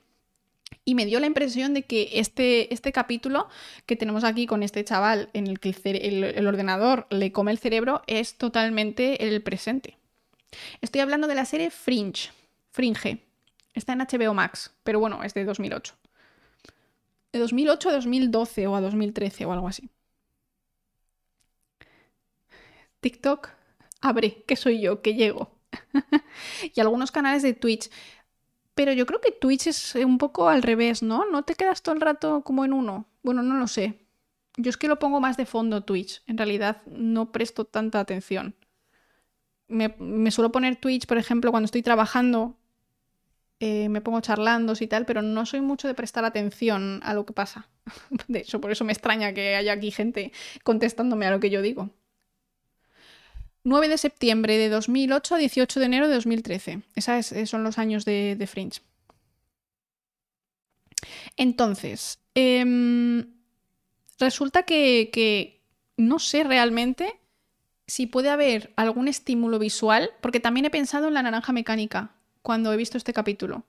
[0.84, 3.48] Y me dio la impresión de que este, este capítulo
[3.86, 8.02] que tenemos aquí con este chaval en el que el, ordenador le come el cerebro
[8.08, 9.98] es totalmente el presente.
[10.82, 12.32] Estoy hablando de la serie Fringe.
[12.72, 13.26] Fringe.
[13.74, 15.94] Está en HBO Max, pero bueno, es de 2008.
[17.34, 19.90] De 2008 a 2012 o a 2013 o algo así.
[23.02, 23.50] TikTok,
[24.02, 25.52] abre, que soy yo, que llego.
[26.74, 27.90] y algunos canales de Twitch.
[28.74, 31.26] Pero yo creo que Twitch es un poco al revés, ¿no?
[31.26, 33.08] ¿No te quedas todo el rato como en uno?
[33.24, 34.00] Bueno, no lo sé.
[34.58, 36.22] Yo es que lo pongo más de fondo Twitch.
[36.28, 38.56] En realidad no presto tanta atención.
[39.68, 42.58] Me, suelo poner Twitch, por ejemplo, cuando estoy trabajando.
[43.62, 47.26] Eh, me pongo charlando y tal, pero no soy mucho de prestar atención a lo
[47.26, 47.70] que pasa.
[48.28, 50.34] De hecho, por eso me extraña que haya aquí gente
[50.64, 51.90] contestándome a lo que yo digo.
[53.66, 56.82] 9 de septiembre de 2008 a 18 de enero de 2013.
[56.96, 58.82] Esos son los años de, Fringe.
[61.36, 63.26] Entonces, em,
[64.20, 65.62] resulta que,
[65.98, 67.20] no sé realmente
[67.88, 72.72] si puede haber algún estímulo visual, porque también he pensado en la naranja mecánica cuando
[72.74, 73.64] he visto este capítulo.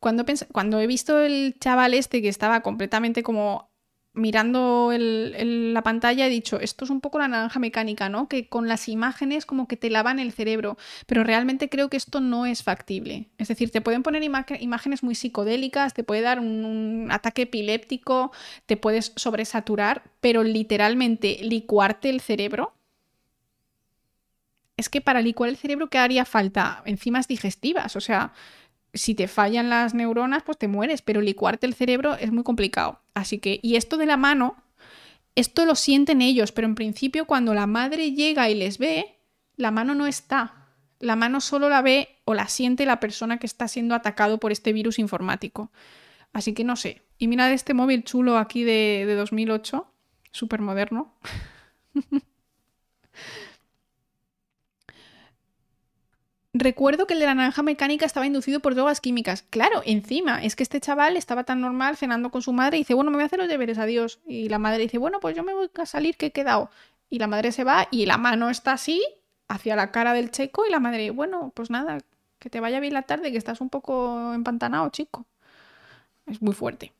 [0.00, 3.70] Cuando, he visto el chaval este que estaba completamente como
[4.12, 8.28] mirando la pantalla he dicho, esto es un poco la naranja mecánica, ¿no?
[8.28, 12.20] Que con las imágenes como que te lavan el cerebro, pero realmente creo que esto
[12.20, 13.30] no es factible.
[13.38, 18.30] Es decir, te pueden poner imágenes muy psicodélicas, te puede dar un, ataque epiléptico,
[18.66, 22.74] te puedes sobresaturar, pero literalmente licuarte el cerebro.
[24.76, 26.82] Es que para licuar el cerebro, ¿qué haría falta?
[26.84, 28.32] Enzimas digestivas, o sea,
[28.94, 33.00] si te fallan las neuronas, pues te mueres, pero licuarte el cerebro es muy complicado.
[33.12, 34.56] Así que, y esto de la mano,
[35.34, 39.18] esto lo sienten ellos, pero en principio cuando la madre llega y les ve,
[39.56, 40.68] la mano no está.
[41.00, 44.52] La mano solo la ve o la siente la persona que está siendo atacado por
[44.52, 45.70] este virus informático.
[46.32, 47.02] Así que no sé.
[47.18, 49.86] Y mirad este móvil chulo aquí de, de 2008,
[50.30, 51.14] súper moderno.
[56.56, 59.42] Recuerdo que el de la naranja mecánica estaba inducido por drogas químicas.
[59.50, 62.94] Claro, encima, es que este chaval estaba tan normal cenando con su madre y dice,
[62.94, 64.20] bueno, me voy a hacer los deberes, adiós.
[64.24, 66.70] Y la madre dice, bueno, pues yo me voy a salir, que he quedado.
[67.10, 69.02] Y la madre se va y la mano está así,
[69.48, 71.98] hacia la cara del checo, y la madre, bueno, pues nada,
[72.38, 75.26] que te vaya bien la tarde, que estás un poco empantanado, chico.
[76.26, 76.92] Es muy fuerte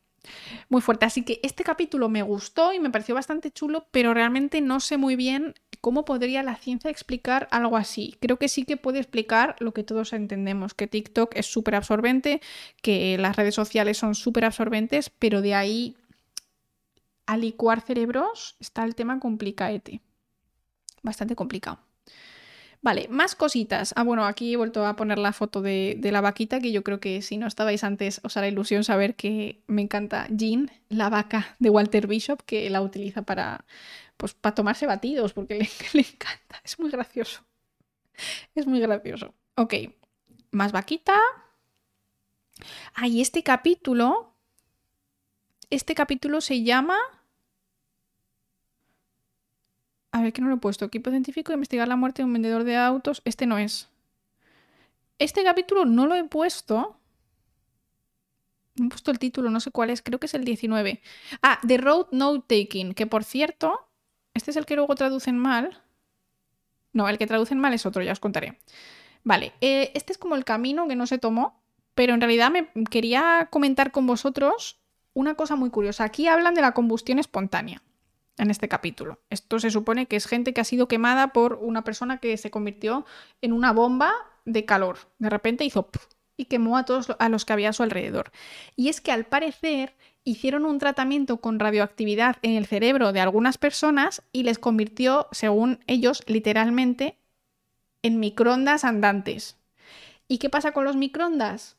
[0.69, 1.07] muy fuerte.
[1.07, 4.97] Así que este capítulo me gustó y me pareció bastante chulo, pero realmente no sé
[4.97, 8.17] muy bien cómo podría la ciencia explicar algo así.
[8.21, 12.41] Creo que sí que puede explicar lo que todos entendemos, que TikTok es súper absorbente,
[12.81, 15.97] que las redes sociales son súper absorbentes, pero de ahí
[17.27, 20.01] a licuar cerebros está el tema complicaete.
[21.03, 21.84] Bastante complicado.
[22.85, 23.95] Vale, más cositas.
[23.97, 27.01] Ah, bueno, aquí he vuelto a poner la foto de, la vaquita, que yo creo
[27.01, 31.57] que si no estabais antes os hará ilusión saber que me encanta Jean, la vaca
[31.59, 33.65] de Walter Bishop, que la utiliza para,
[34.19, 36.61] pues, para tomarse batidos, porque le, le encanta.
[36.63, 37.41] Es muy gracioso.
[38.55, 39.33] Es muy gracioso.
[39.55, 39.73] Ok,
[40.51, 41.19] más vaquita.
[42.95, 44.35] Ah, este capítulo.
[45.71, 46.99] Este capítulo se llama
[50.15, 50.85] a ver, que no lo he puesto.
[50.85, 53.21] Equipo científico investigar la muerte de un vendedor de autos.
[53.25, 53.89] Este no es.
[55.19, 56.97] Este capítulo no lo he puesto.
[58.77, 60.03] No he puesto el título, no sé cuál es.
[60.03, 61.03] Creo que es el 19.
[61.43, 62.95] Ah, The Road Note Taking.
[62.95, 63.89] Que por cierto,
[64.35, 65.83] este es el que luego traducen mal.
[66.93, 68.61] No, el que traducen mal es otro, ya os contaré.
[69.25, 71.61] Vale, eh, este es como el camino que no se tomó.
[71.97, 74.79] Pero en realidad me quería comentar con vosotros
[75.13, 76.05] una cosa muy curiosa.
[76.05, 77.83] Aquí hablan de la combustión espontánea
[78.39, 79.21] en este capítulo.
[79.31, 82.51] Esto se supone que es gente que ha sido quemada por una persona que se
[82.51, 83.07] convirtió
[83.41, 84.13] en una bomba
[84.45, 84.99] de calor.
[85.19, 85.89] De repente hizo
[86.37, 88.33] y quemó a todos a los que había a su alrededor.
[88.77, 89.95] Y es que al parecer
[90.25, 95.81] hicieron un tratamiento con radioactividad en el cerebro de algunas personas y les convirtió, según
[95.87, 97.19] ellos, literalmente
[98.03, 99.57] en microondas andantes.
[100.27, 101.77] ¿Y qué pasa con los microondas?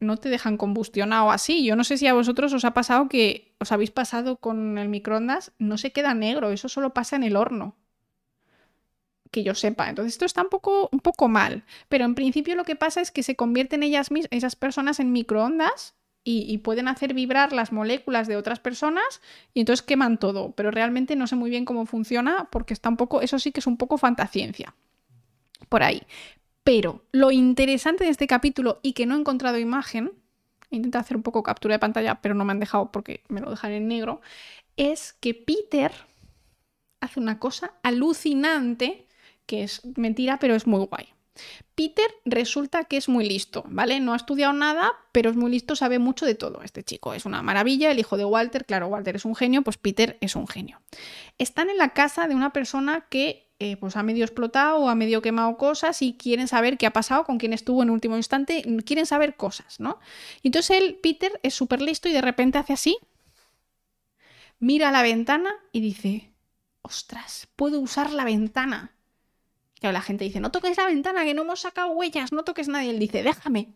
[0.00, 1.64] No te dejan combustionado así.
[1.64, 4.88] Yo no sé si a vosotros os ha pasado que os habéis pasado con el
[4.88, 7.76] microondas, no se queda negro, eso solo pasa en el horno.
[9.30, 9.88] Que yo sepa.
[9.88, 11.64] Entonces esto está un poco, un poco mal.
[11.88, 15.94] Pero en principio lo que pasa es que se convierten ellas esas personas en microondas
[16.24, 19.22] y, y, pueden hacer vibrar las moléculas de otras personas
[19.54, 20.52] y entonces queman todo.
[20.52, 23.60] Pero realmente no sé muy bien cómo funciona porque está un poco, eso sí que
[23.60, 24.74] es un poco fantasciencia.
[25.68, 26.02] Por ahí.
[26.68, 30.12] Pero lo interesante de este capítulo y que no he encontrado imagen,
[30.70, 33.40] he intentado hacer un poco captura de pantalla, pero no me han dejado porque me
[33.40, 34.20] lo dejan en negro,
[34.76, 35.90] es que Peter
[37.00, 39.06] hace una cosa alucinante,
[39.46, 41.08] que es mentira, pero es muy guay.
[41.74, 43.98] Peter resulta que es muy listo, ¿vale?
[44.00, 46.60] No ha estudiado nada, pero es muy listo, sabe mucho de todo.
[46.62, 49.78] Este chico es una maravilla, el hijo de Walter, claro, Walter es un genio, pues
[49.78, 50.82] Peter es un genio.
[51.38, 54.94] Están en la casa de una persona que eh, pues ha medio explotado o ha
[54.94, 58.64] medio quemado cosas y quieren saber qué ha pasado, con quién estuvo en último instante,
[58.84, 59.98] quieren saber cosas, ¿no?
[60.44, 62.98] Entonces él, Peter, es súper listo y de repente hace así,
[64.60, 66.30] mira la ventana y dice,
[66.82, 68.92] ostras, puedo usar la ventana.
[69.80, 72.68] Y la gente dice, no toques la ventana, que no hemos sacado huellas, no toques
[72.68, 72.90] nadie.
[72.90, 73.74] Él dice, déjame.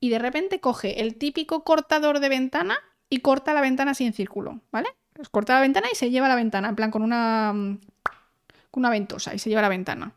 [0.00, 2.78] Y de repente coge el típico cortador de ventana
[3.10, 4.88] y corta la ventana así en círculo, ¿vale?
[5.12, 7.78] Pues corta la ventana y se lleva la ventana, en plan con una
[8.72, 10.14] una ventosa y se lleva la ventana.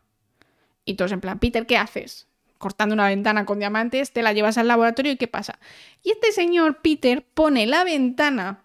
[0.84, 2.28] Y todos en plan, Peter, ¿qué haces?
[2.58, 5.58] Cortando una ventana con diamantes, te la llevas al laboratorio y ¿qué pasa?
[6.02, 8.64] Y este señor Peter pone la ventana,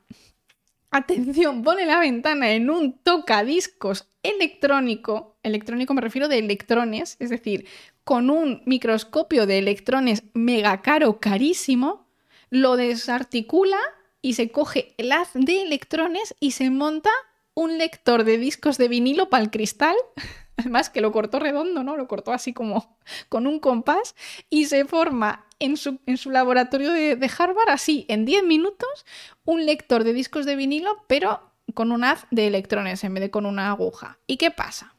[0.92, 7.68] atención, pone la ventana en un tocadiscos electrónico, electrónico me refiero de electrones, es decir,
[8.04, 12.08] con un microscopio de electrones mega caro, carísimo,
[12.50, 13.78] lo desarticula
[14.22, 17.10] y se coge el haz de electrones y se monta
[17.54, 19.96] un lector de discos de vinilo para el cristal.
[20.58, 21.98] Además que lo cortó redondo, ¿no?
[21.98, 22.98] Lo cortó así como
[23.30, 24.16] con un compás
[24.50, 29.06] y se forma en su, en su laboratorio de, de, Harvard, así, en 10 minutos,
[29.44, 33.32] un lector de discos de vinilo, pero con un haz de electrones en vez de
[33.32, 34.20] con una aguja.
[34.28, 34.94] ¿Y qué pasa?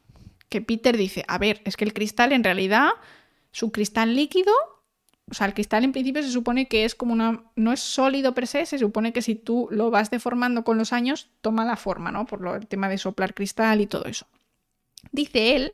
[0.49, 2.89] Que Peter dice, a ver, es que el cristal en realidad,
[3.51, 4.53] su cristal líquido
[5.31, 7.43] o sea, el cristal en principio se supone que es como una.
[7.55, 10.91] No es sólido per se, se supone que si tú lo vas deformando con los
[10.91, 12.25] años, toma la forma, ¿no?
[12.25, 14.27] Por lo, el tema de soplar cristal y todo eso.
[15.11, 15.73] Dice él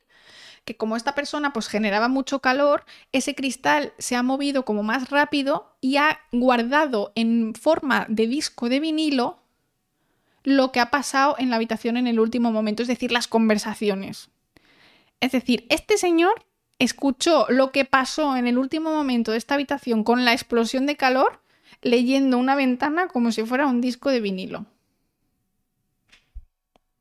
[0.66, 5.10] que como esta persona pues generaba mucho calor, ese cristal se ha movido como más
[5.10, 9.40] rápido y ha guardado en forma de disco de vinilo
[10.44, 14.30] lo que ha pasado en la habitación en el último momento, es decir, las conversaciones.
[15.22, 16.46] Es decir, este señor
[16.80, 20.96] escuchó lo que pasó en el último momento de esta habitación con la explosión de
[20.96, 21.42] calor
[21.82, 24.66] leyendo una ventana como si fuera un disco de vinilo.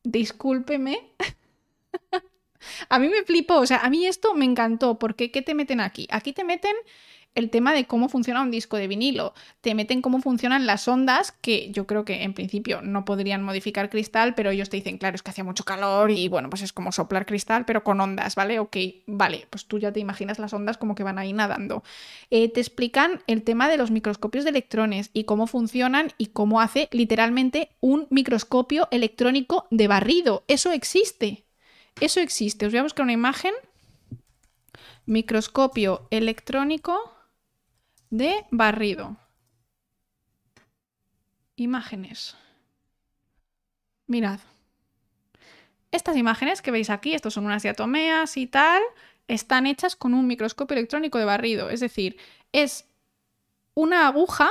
[0.05, 1.13] Discúlpeme.
[2.89, 5.81] a mí me flipó, o sea, a mí esto me encantó, porque ¿qué te meten
[5.81, 6.07] aquí?
[6.11, 6.75] Aquí te meten
[7.35, 9.33] el tema de cómo funciona un disco de vinilo.
[9.61, 13.91] Te meten cómo funcionan las ondas, que yo creo que en principio no podrían modificar
[13.91, 16.73] cristal, pero ellos te dicen, claro, es que hacía mucho calor y bueno, pues es
[16.73, 18.59] como soplar cristal, pero con ondas, ¿vale?
[18.59, 18.77] Ok,
[19.07, 21.85] vale, pues tú ya te imaginas las ondas como que van ahí nadando.
[22.31, 26.61] Eh, te explican el tema de los microscopios de electrones y cómo funcionan y cómo
[26.61, 30.45] hace literalmente un microscopio electrónico de barrido.
[30.49, 31.45] Eso existe.
[32.01, 32.67] Eso existe.
[32.67, 33.53] Os voy a buscar una imagen.
[35.07, 37.18] Microscopio electrónico
[38.11, 39.17] de barrido.
[41.57, 42.37] Imágenes.
[44.07, 44.41] Mirad.
[45.91, 48.83] Estas imágenes que veis aquí, estos son unas diatomeas y tal,
[49.27, 51.71] están hechas con un microscopio electrónico de barrido.
[51.71, 52.19] Es decir,
[52.53, 52.87] es
[53.75, 54.51] una aguja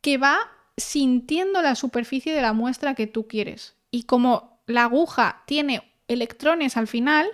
[0.00, 3.76] que va sintiendo la superficie de la muestra que tú quieres.
[3.90, 7.28] Y como la aguja tiene electrones al final,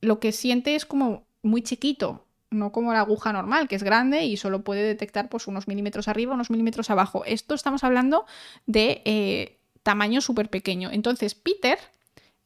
[0.00, 2.23] lo que siente es como muy chiquito
[2.54, 6.08] no como la aguja normal, que es grande y solo puede detectar pues, unos milímetros
[6.08, 7.24] arriba, unos milímetros abajo.
[7.24, 8.26] Esto estamos hablando
[8.66, 10.90] de eh, tamaño súper pequeño.
[10.92, 11.78] Entonces, Peter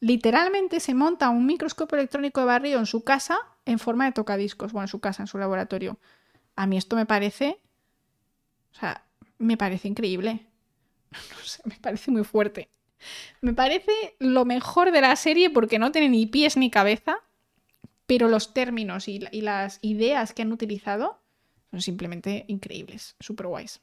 [0.00, 4.72] literalmente se monta un microscopio electrónico de barrio en su casa en forma de tocadiscos,
[4.72, 5.98] bueno, en su casa, en su laboratorio.
[6.56, 7.60] A mí esto me parece,
[8.72, 9.04] o sea,
[9.38, 10.46] me parece increíble.
[11.30, 12.68] No sé, me parece muy fuerte.
[13.40, 17.18] Me parece lo mejor de la serie porque no tiene ni pies ni cabeza
[18.08, 21.20] pero los términos y, las ideas que han utilizado
[21.70, 23.82] son simplemente increíbles, súper guays.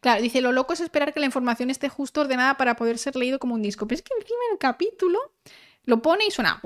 [0.00, 3.14] Claro, dice, lo loco es esperar que la información esté justo ordenada para poder ser
[3.14, 3.86] leído como un disco.
[3.86, 5.18] Pero es que encima el capítulo
[5.84, 6.62] lo pone y suena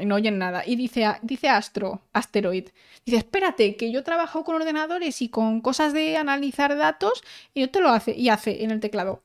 [0.00, 0.64] y no oyen nada.
[0.66, 2.68] Y dice, dice Astro, Asteroid,
[3.04, 7.22] dice, espérate, que yo trabajo con ordenadores y con cosas de analizar datos
[7.54, 9.22] y yo te lo hace y hace en el teclado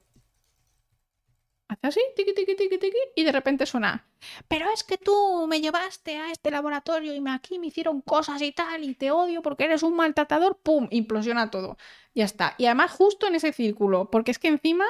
[1.72, 4.06] Hace así, tiqui, tiqui, tiqui, tiqui, y de repente suena.
[4.49, 8.52] Pero es que tú me llevaste a este laboratorio y aquí me hicieron cosas y
[8.52, 10.89] tal, y te odio porque eres un maltratador, ¡pum!
[10.91, 11.77] Implosiona todo.
[12.14, 12.56] Ya está.
[12.57, 14.84] Y además, justo en ese círculo, porque es que encima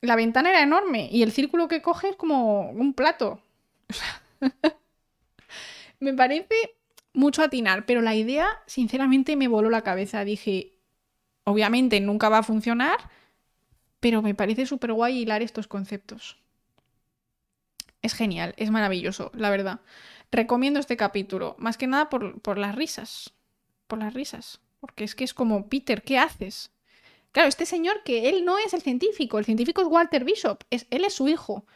[0.00, 3.42] la ventana era enorme y el círculo que coge es como un plato.
[6.00, 6.78] me parece
[7.12, 10.24] mucho atinar, pero la idea, sinceramente, me voló la cabeza.
[10.24, 10.78] Dije,
[11.44, 12.96] obviamente nunca va a funcionar
[14.00, 16.38] pero me parece súper guay hilar estos conceptos.
[18.02, 19.80] Es genial, es maravilloso, la verdad.
[20.32, 23.34] Recomiendo este capítulo, más que nada por, las risas.
[23.86, 24.60] Por las risas.
[24.80, 26.70] Porque es que es como, Peter, ¿qué haces?
[27.32, 30.86] Claro, este señor que él no es el científico, el científico es Walter Bishop, es,
[30.90, 31.66] él es su hijo.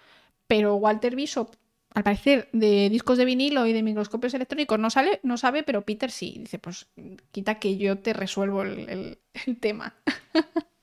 [0.47, 1.55] Pero Walter Bishop,
[1.91, 5.83] al parecer, de discos de vinilo y de microscopios electrónicos no, sale, no sabe, pero
[5.83, 6.37] Peter sí.
[6.39, 6.87] Dice, pues
[7.33, 9.95] quita que yo te resuelvo el, el tema.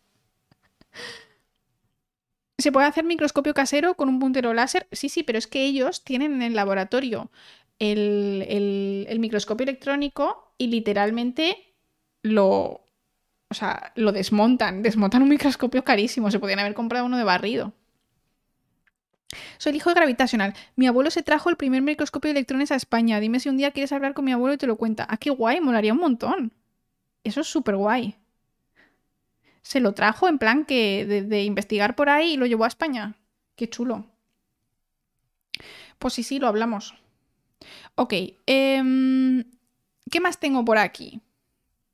[2.62, 4.88] ¿Se puede hacer microscopio casero con un puntero láser?
[4.92, 7.32] Sí, sí, pero es que ellos tienen en el laboratorio
[7.80, 11.76] el, microscopio electrónico y literalmente
[12.22, 12.88] lo,
[13.50, 14.84] o sea, lo desmontan.
[14.84, 16.30] Desmontan un microscopio carísimo.
[16.30, 17.74] Se podían haber comprado uno de barrido.
[19.58, 20.54] Soy el hijo de Gravitational.
[20.76, 23.20] Mi abuelo se trajo el primer microscopio de electrones a España.
[23.20, 25.08] Dime si un día quieres hablar con mi abuelo y te lo cuenta.
[25.10, 26.54] Ah, qué guay, molaría un montón.
[27.24, 28.21] Eso es súper guay
[29.62, 33.16] se lo trajo en plan que de, investigar por ahí y lo llevó a España.
[33.56, 34.06] Qué chulo.
[36.00, 36.96] Pues sí, sí, lo hablamos.
[37.96, 38.14] Ok,
[38.48, 39.44] em,
[40.10, 41.22] ¿qué más tengo por aquí?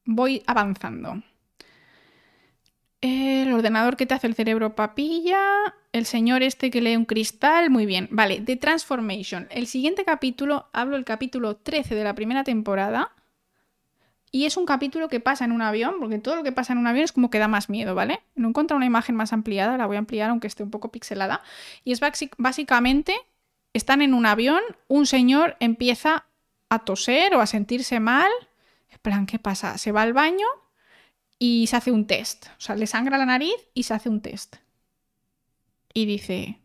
[0.06, 1.22] Voy avanzando.
[3.02, 5.42] El ordenador que te hace el cerebro papilla.
[5.92, 7.70] El señor este que lee un cristal.
[7.70, 8.08] Muy bien.
[8.12, 9.48] Vale, The Transformation.
[9.52, 13.12] El siguiente capítulo, hablo el capítulo 13 de la primera temporada.
[14.32, 16.80] Y es un capítulo que pasa en un avión, porque todo lo que pasa en
[16.80, 18.22] un avión es como que da más miedo, ¿vale?
[18.36, 21.42] No encuentro una imagen más ampliada, la voy a ampliar aunque esté un poco pixelada.
[21.84, 22.02] Y es
[22.38, 23.16] básicamente,
[23.74, 26.26] están en un avión, un señor empieza
[26.70, 28.32] a toser o a sentirse mal.
[28.90, 29.78] En plan, ¿qué pasa?
[29.78, 30.48] Se va al baño
[31.40, 32.48] y se hace un test.
[32.58, 34.58] O sea, le sangra la nariz y se hace un test.
[35.94, 36.60] Y dice,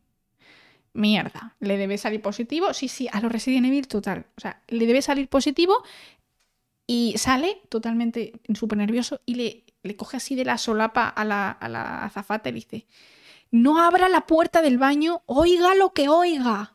[0.93, 2.75] mierda, le debe salir positivo.
[2.75, 4.27] Sí, sí, a lo Resident Evil total.
[4.37, 5.85] O sea, le debe salir positivo
[6.87, 11.51] y sale totalmente súper nervioso y le, le, coge así de la solapa a la,
[11.51, 12.87] a la azafata y dice,
[13.51, 16.75] no abra la puerta del baño, oiga lo que oiga.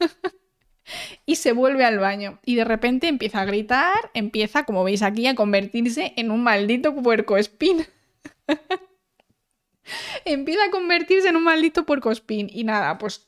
[1.26, 5.26] y se vuelve al baño y de repente empieza a gritar, empieza, como veis aquí,
[5.26, 7.86] a convertirse en un maldito puerco espín.
[10.24, 12.50] empieza a convertirse en un maldito puercospín.
[12.52, 13.27] Y nada, pues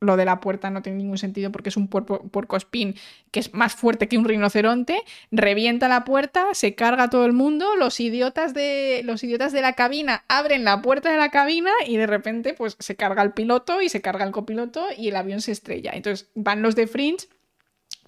[0.00, 2.94] lo de la puerta no tiene ningún sentido porque es un puercospín
[3.30, 7.76] que es más fuerte que un rinoceronte, revienta la puerta, se carga todo el mundo,
[7.76, 11.96] los idiotas de los idiotas de la cabina abren la puerta de la cabina y
[11.96, 15.40] de repente pues se carga el piloto y se carga el copiloto y el avión
[15.40, 15.92] se estrella.
[15.94, 17.28] Entonces van los de Fringe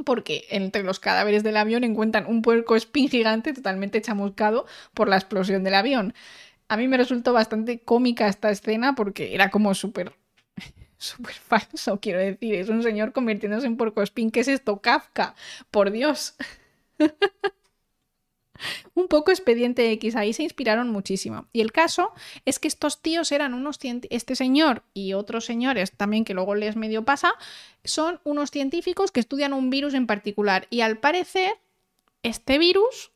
[0.05, 5.65] porque entre los cadáveres del avión encuentran un puercoespín gigante totalmente chamuscado por la explosión
[5.65, 6.15] del avión.
[6.69, 10.12] A mí me resultó bastante cómica esta escena porque era como súper
[10.99, 12.55] súper falso, quiero decir.
[12.55, 14.31] Es un señor convirtiéndose en porcospín.
[14.31, 14.81] ¿Qué es esto?
[14.81, 15.35] Kafka.
[15.70, 16.35] Por Dios.
[18.95, 21.47] un poco expediente X, ahí se inspiraron muchísimo.
[21.53, 22.12] Y el caso
[22.45, 23.79] es que estos tíos eran unos
[24.11, 27.33] este señor y otros señores también que luego les medio pasa,
[27.85, 31.53] son unos científicos que estudian un virus en particular y al parecer
[32.23, 33.12] este virus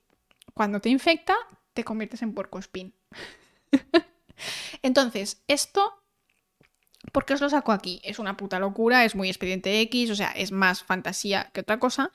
[0.54, 1.34] cuando te infecta
[1.74, 2.94] te conviertes en porcospín.
[4.82, 6.01] Entonces, esto
[7.10, 8.00] ¿Por qué os lo saco aquí?
[8.04, 11.80] Es una puta locura, es muy expediente X, o sea, es más fantasía que otra
[11.80, 12.12] cosa.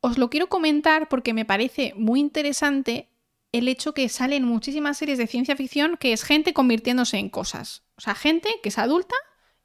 [0.00, 3.08] Os lo quiero comentar porque me parece muy interesante
[3.52, 7.82] el hecho que salen muchísimas series de ciencia ficción que es gente convirtiéndose en cosas.
[7.96, 9.14] O sea, gente que es adulta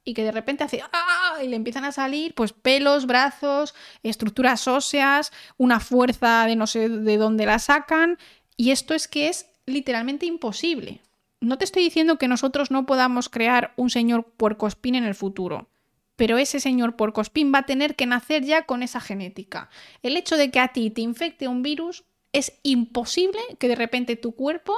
[0.04, 1.38] y que de repente hace ¡ah!
[1.42, 6.88] y le empiezan a salir pues pelos, brazos, estructuras óseas, una fuerza de no sé
[6.88, 8.18] de dónde la sacan.
[8.56, 11.02] Y esto es que es literalmente imposible
[11.42, 15.68] no te estoy diciendo que nosotros no podamos crear un señor puercospín en el futuro,
[16.14, 19.68] pero ese señor puercospín va a tener que nacer ya con esa genética.
[20.02, 24.14] El hecho de que a ti te infecte un virus es imposible que de repente
[24.14, 24.72] tu cuerpo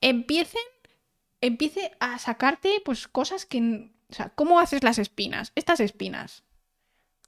[0.00, 0.58] empiece,
[1.40, 3.90] empiece a sacarte pues cosas que...
[4.08, 5.52] O sea, ¿cómo haces las espinas?
[5.56, 6.44] Estas espinas.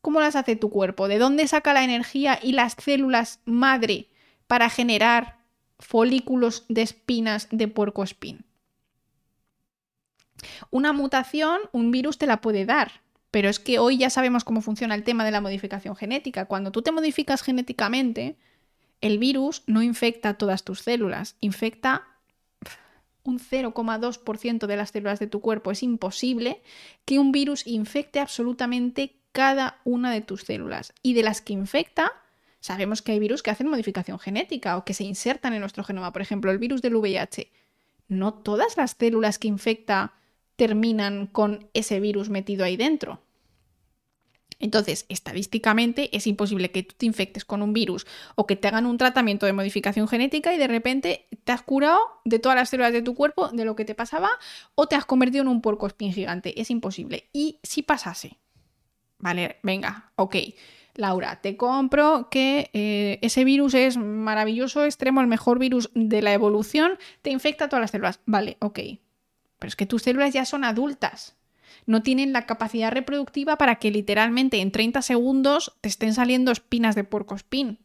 [0.00, 1.06] ¿Cómo las hace tu cuerpo?
[1.08, 4.08] ¿De dónde saca la energía y las células madre
[4.46, 5.37] para generar
[5.78, 8.44] folículos de espinas de puercoespín.
[10.70, 14.60] Una mutación, un virus te la puede dar, pero es que hoy ya sabemos cómo
[14.60, 16.46] funciona el tema de la modificación genética.
[16.46, 18.36] Cuando tú te modificas genéticamente,
[19.00, 22.06] el virus no infecta todas tus células, infecta
[23.24, 25.70] un 0,2% de las células de tu cuerpo.
[25.70, 26.62] Es imposible
[27.04, 30.94] que un virus infecte absolutamente cada una de tus células.
[31.02, 32.12] Y de las que infecta,
[32.60, 36.12] Sabemos que hay virus que hacen modificación genética o que se insertan en nuestro genoma.
[36.12, 37.50] Por ejemplo, el virus del VIH.
[38.08, 40.14] No todas las células que infecta
[40.56, 43.22] terminan con ese virus metido ahí dentro.
[44.60, 48.86] Entonces, estadísticamente es imposible que tú te infectes con un virus o que te hagan
[48.86, 52.92] un tratamiento de modificación genética y de repente te has curado de todas las células
[52.92, 54.30] de tu cuerpo de lo que te pasaba
[54.74, 56.60] o te has convertido en un puerco espín gigante.
[56.60, 57.28] Es imposible.
[57.32, 58.36] Y si pasase,
[59.18, 60.36] vale, venga, ok.
[60.98, 66.32] Laura, te compro que eh, ese virus es maravilloso, extremo, el mejor virus de la
[66.32, 68.18] evolución, te infecta todas las células.
[68.26, 68.80] Vale, ok.
[69.60, 71.36] Pero es que tus células ya son adultas.
[71.86, 76.96] No tienen la capacidad reproductiva para que literalmente en 30 segundos te estén saliendo espinas
[76.96, 77.78] de puercoespín.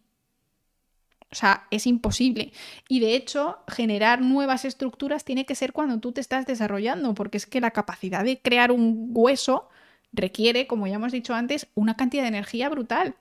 [1.31, 2.51] O sea, es imposible.
[2.89, 7.37] Y de hecho, generar nuevas estructuras tiene que ser cuando tú te estás desarrollando, porque
[7.37, 9.69] es que la capacidad de crear un hueso
[10.13, 13.15] requiere, como ya hemos dicho antes, una cantidad de energía brutal.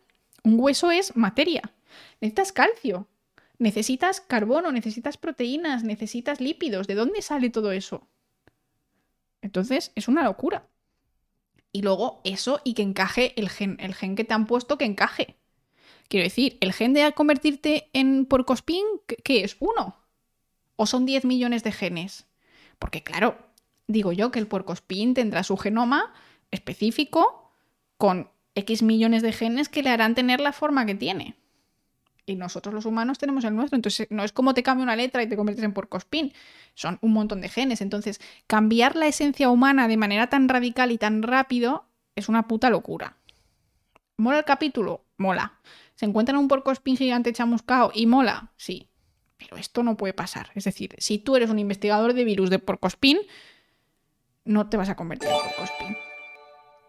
[0.44, 1.62] Un hueso es materia.
[2.20, 3.08] Necesitas calcio,
[3.58, 6.86] necesitas carbono, necesitas proteínas, necesitas lípidos.
[6.86, 8.06] ¿De dónde sale todo eso?
[9.40, 10.68] Entonces, es una locura.
[11.72, 14.84] Y luego eso y que encaje el gen, el gen que te han puesto que
[14.84, 15.36] encaje.
[16.08, 18.84] Quiero decir, el gen de convertirte en porcospín,
[19.24, 19.56] ¿qué es?
[19.60, 19.96] ¿Uno?
[20.76, 22.26] ¿O son 10 millones de genes?
[22.78, 23.38] Porque claro,
[23.86, 26.12] digo yo que el porcospín tendrá su genoma
[26.52, 27.50] específico
[27.96, 31.36] con X millones de genes que le harán tener la forma que tiene.
[32.24, 33.74] Y nosotros los humanos tenemos el nuestro.
[33.74, 36.32] Entonces, no es como te cambia una letra y te conviertes en porcospín.
[36.74, 37.80] Son un montón de genes.
[37.80, 42.70] Entonces, cambiar la esencia humana de manera tan radical y tan rápido es una puta
[42.70, 43.16] locura.
[44.16, 45.04] ¿Mola el capítulo?
[45.16, 45.58] Mola.
[45.96, 48.52] ¿Se encuentran un porcospín gigante chamuscado y mola?
[48.56, 48.88] Sí.
[49.36, 50.50] Pero esto no puede pasar.
[50.54, 53.18] Es decir, si tú eres un investigador de virus de porcospín,
[54.44, 56.11] no te vas a convertir en porcospín.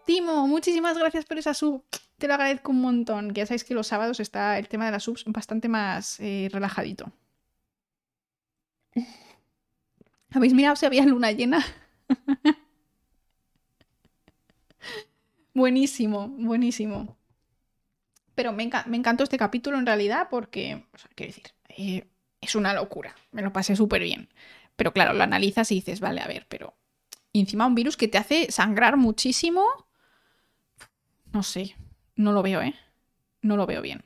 [0.04, 1.82] Timo, muchísimas gracias por esa sub.
[2.18, 3.32] Te lo agradezco un montón.
[3.32, 6.48] Que ya sabéis que los sábados está el tema de las subs bastante más eh,
[6.52, 7.10] relajadito.
[10.30, 11.64] ¿Habéis mirado si había luna llena?
[15.54, 17.16] buenísimo, buenísimo.
[18.34, 22.08] Pero me, encantó este capítulo en realidad porque, quiero decir, eh,
[22.40, 23.14] es una locura.
[23.30, 24.28] Me lo pasé súper bien.
[24.76, 26.74] Pero claro, lo analizas y dices, vale, a ver, pero
[27.32, 29.64] encima un virus que te hace sangrar muchísimo
[31.34, 31.76] no sé,
[32.14, 32.74] no lo veo, ¿eh?
[33.42, 34.02] No lo veo bien.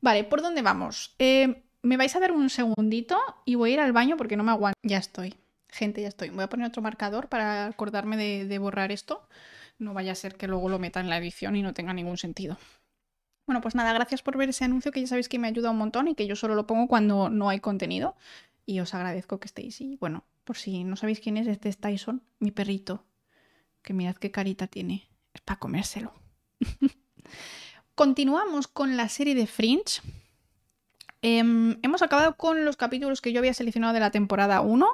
[0.00, 1.14] Vale, ¿por dónde vamos?
[1.18, 4.44] Eh, me vais a dar un segundito y voy a ir al baño porque no
[4.44, 4.78] me aguanto.
[4.82, 5.34] Ya estoy.
[5.68, 6.30] Gente, ya estoy.
[6.30, 9.28] Voy a poner otro marcador para acordarme de, de borrar esto.
[9.78, 12.16] No vaya a ser que luego lo meta en la edición y no tenga ningún
[12.16, 12.56] sentido.
[13.46, 15.78] Bueno, pues nada, gracias por ver ese anuncio que ya sabéis que me ayuda un
[15.78, 18.16] montón y que yo solo lo pongo cuando no hay contenido.
[18.64, 19.80] Y os agradezco que estéis.
[19.80, 23.04] Y bueno, por si no sabéis quién es, este es Tyson, mi perrito.
[23.82, 25.08] Que mirad qué carita tiene.
[25.34, 26.23] Es para comérselo.
[27.94, 30.00] Continuamos con la serie de Fringe.
[31.22, 34.86] Em, hemos acabado con los capítulos que yo había seleccionado de la temporada 1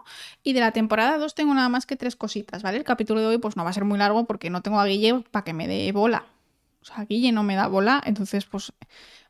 [0.44, 2.78] y de la temporada 2 tengo nada más que tres cositas, ¿vale?
[2.78, 4.86] El capítulo de hoy pues no va a ser muy largo porque no tengo a
[4.86, 6.26] Guille para que me dé bola.
[6.82, 8.72] O sea, Guille no me da bola, entonces pues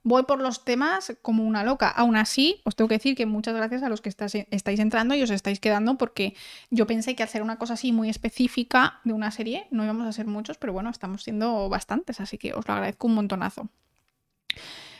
[0.02, 1.89] voy por los temas como una loca.
[1.89, 5.22] Aún así, os tengo que decir que muchas gracias a los que estáis entrando y
[5.22, 6.35] os estáis quedando porque
[6.70, 10.12] yo pensé que ser una cosa así muy específica de una serie no íbamos a
[10.12, 13.68] ser muchos, pero bueno, estamos siendo bastantes, así que os lo agradezco un montonazo.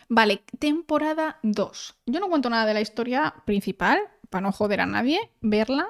[0.09, 1.95] Vale, temporada 2.
[2.07, 5.89] Yo no cuento nada de la historia principal, para no joder a nadie, verla.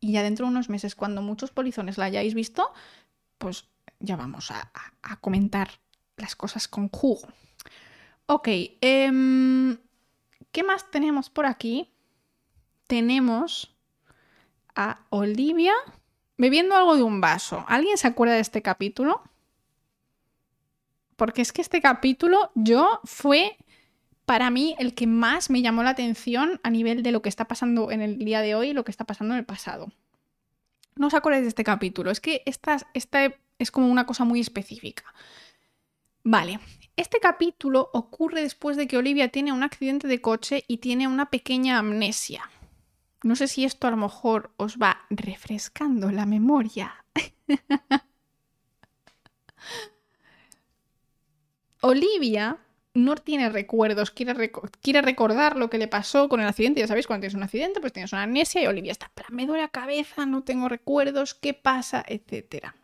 [0.00, 2.72] Y ya dentro de unos meses, cuando muchos polizones la hayáis visto,
[3.38, 3.68] pues
[4.00, 4.70] ya vamos a,
[5.20, 5.70] comentar
[6.16, 7.28] las cosas con jugo.
[8.26, 8.48] Ok,
[8.80, 9.78] em,
[10.52, 11.92] ¿qué más tenemos por aquí?
[12.86, 13.76] Tenemos
[14.74, 15.74] a Olivia
[16.36, 17.64] bebiendo algo de un vaso.
[17.68, 19.22] ¿Alguien se acuerda de este capítulo?
[21.16, 23.56] porque es que este capítulo yo fue
[24.26, 27.46] para mí el que más me llamó la atención a nivel de lo que está
[27.46, 29.90] pasando en el día de hoy y lo que está pasando en el pasado.
[30.94, 34.40] No os acordáis de este capítulo, es que esta, esta es como una cosa muy
[34.40, 35.04] específica.
[36.22, 36.58] Vale,
[36.96, 41.30] este capítulo ocurre después de que Olivia tiene un accidente de coche y tiene una
[41.30, 42.50] pequeña amnesia.
[43.22, 47.04] No sé si esto a lo mejor os va refrescando la memoria.
[51.80, 52.58] Olivia
[52.94, 56.80] no tiene recuerdos, quiere, recordar lo que le pasó con el accidente.
[56.80, 59.62] Ya sabéis, cuando tienes un accidente, pues tienes una amnesia y Olivia está, me duele
[59.62, 62.02] la cabeza, no tengo recuerdos, ¿qué pasa?
[62.06, 62.74] etcétera.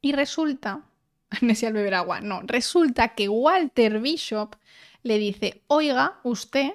[0.00, 0.84] Y resulta,
[1.40, 4.56] amnesia al beber agua, no, resulta que Walter Bishop
[5.02, 6.72] le dice, oiga, usted,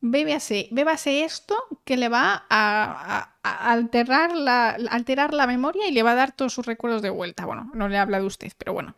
[0.00, 6.12] bébase, bébase esto que le va a, alterar, la, alterar la memoria y le va
[6.12, 7.46] a dar todos sus recuerdos de vuelta.
[7.46, 8.94] Bueno, no le habla de usted, pero bueno.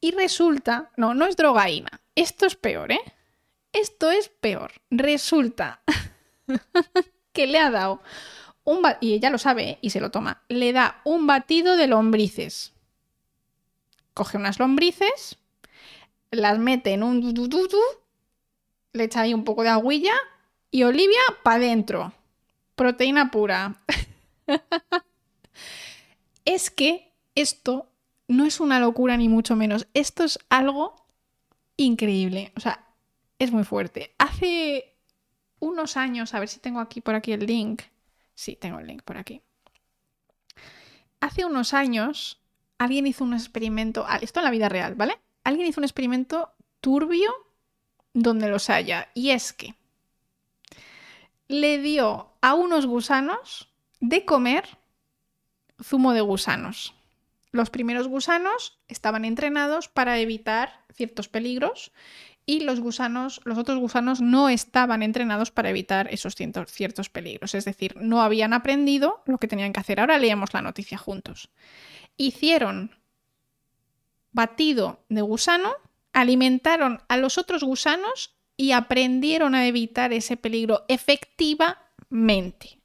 [0.00, 1.90] Y resulta, no, no es drogaína.
[2.14, 3.00] Esto es peor, ¿eh?
[3.72, 4.72] Esto es peor.
[4.90, 5.80] Resulta
[7.32, 8.00] que le ha dado
[8.64, 9.78] un y ella lo sabe ¿eh?
[9.80, 10.42] y se lo toma.
[10.48, 12.72] Le da un batido de lombrices.
[14.18, 15.38] Coge unas lombrices,
[16.32, 17.22] las mete en un
[18.92, 20.14] le echa ahí un poco de aguilla
[20.72, 22.12] y Olivia para adentro.
[22.74, 23.76] Proteína pura.
[26.44, 27.92] es que esto
[28.26, 29.86] no es una locura ni mucho menos.
[29.94, 30.96] Esto es algo
[31.76, 32.50] increíble.
[32.56, 32.88] O sea,
[33.38, 34.16] es muy fuerte.
[34.18, 34.96] Hace
[35.60, 37.82] unos años, a ver si tengo aquí por aquí el link.
[38.34, 39.42] Sí, tengo el link por aquí.
[41.20, 42.40] Hace unos años
[42.78, 45.18] alguien hizo un experimento, ah, esto en la vida real, ¿vale?
[45.44, 47.32] Alguien hizo un experimento turbio
[48.14, 49.08] donde los haya.
[49.14, 49.74] Y es que
[51.48, 53.68] le dio a unos gusanos
[54.00, 54.78] de comer
[55.82, 56.94] zumo de gusanos.
[57.50, 61.92] Los primeros gusanos estaban entrenados para evitar ciertos peligros
[62.44, 67.64] y los gusanos, los otros gusanos no estaban entrenados para evitar esos ciertos peligros, es
[67.64, 70.00] decir, no habían aprendido lo que tenían que hacer.
[70.00, 71.50] Ahora leemos la noticia juntos.
[72.18, 72.94] Hicieron
[74.32, 75.72] batido de gusano,
[76.12, 82.80] alimentaron a los otros gusanos y aprendieron a evitar ese peligro efectivamente.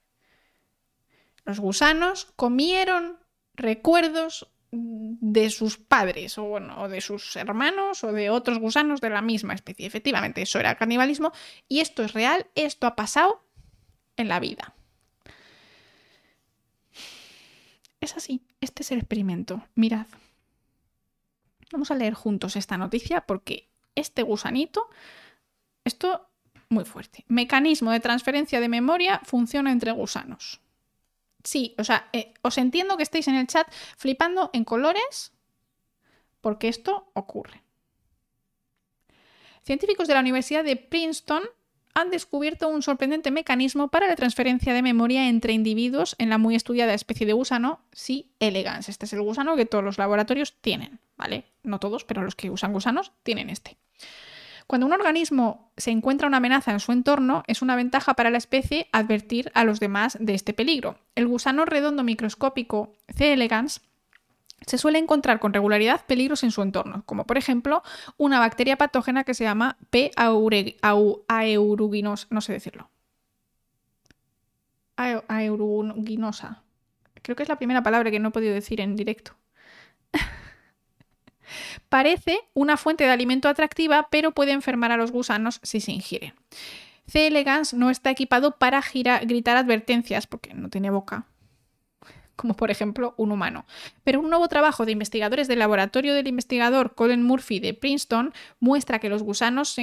[1.44, 3.20] Los gusanos comieron
[3.56, 9.22] recuerdos de sus padres o, bueno, de sus hermanos o de otros gusanos de la
[9.22, 9.86] misma especie.
[9.86, 11.32] Efectivamente, eso era canibalismo
[11.68, 13.44] y esto es real, esto ha pasado
[14.16, 14.74] en la vida.
[18.02, 19.64] Es así, este es el experimento.
[19.76, 20.08] Mirad.
[21.72, 24.90] Vamos a leer juntos esta noticia porque este gusanito,
[25.84, 26.30] esto
[26.70, 27.26] muy fuerte.
[27.28, 30.62] Mecanismo de transferencia de memoria funciona entre gusanos.
[31.44, 33.68] Sí, o sea, eh, os entiendo que estéis en el chat
[33.98, 35.34] flipando en colores
[36.42, 37.64] porque esto ocurre.
[39.64, 41.44] Científicos de la Universidad de Princeton
[41.94, 46.56] han descubierto un sorprendente mecanismo para la transferencia de memoria entre individuos en la muy
[46.56, 48.26] estudiada especie de gusano C.
[48.40, 48.90] elegans.
[48.90, 51.46] Este es el gusano que todos los laboratorios tienen, ¿vale?
[51.64, 53.78] No todos, pero los que usan gusanos tienen este.
[54.66, 58.38] Cuando un organismo se encuentra una amenaza en su entorno, es una ventaja para la
[58.38, 60.98] especie advertir a los demás de este peligro.
[61.16, 63.34] El gusano redondo microscópico C.
[63.34, 63.82] elegans
[64.66, 67.84] se suele encontrar con regularidad peligros en su entorno, como por ejemplo
[68.18, 70.12] una bacteria patógena que se llama P.
[71.28, 72.90] aeruginos, no sé decirlo.
[74.96, 76.64] aeruginosa.
[77.22, 79.36] Creo que es la primera palabra que no he podido decir en directo.
[81.90, 86.34] Parece una fuente de alimento atractiva, pero puede enfermar a los gusanos si se ingieren.
[87.08, 87.28] C.
[87.28, 88.82] elegans no está equipado para
[89.22, 91.26] gritar advertencias porque no tiene boca,
[92.36, 93.66] como por ejemplo un humano.
[94.04, 99.00] Pero un nuevo trabajo de investigadores del laboratorio del investigador Colin Murphy de Princeton muestra
[99.00, 99.76] que los gusanos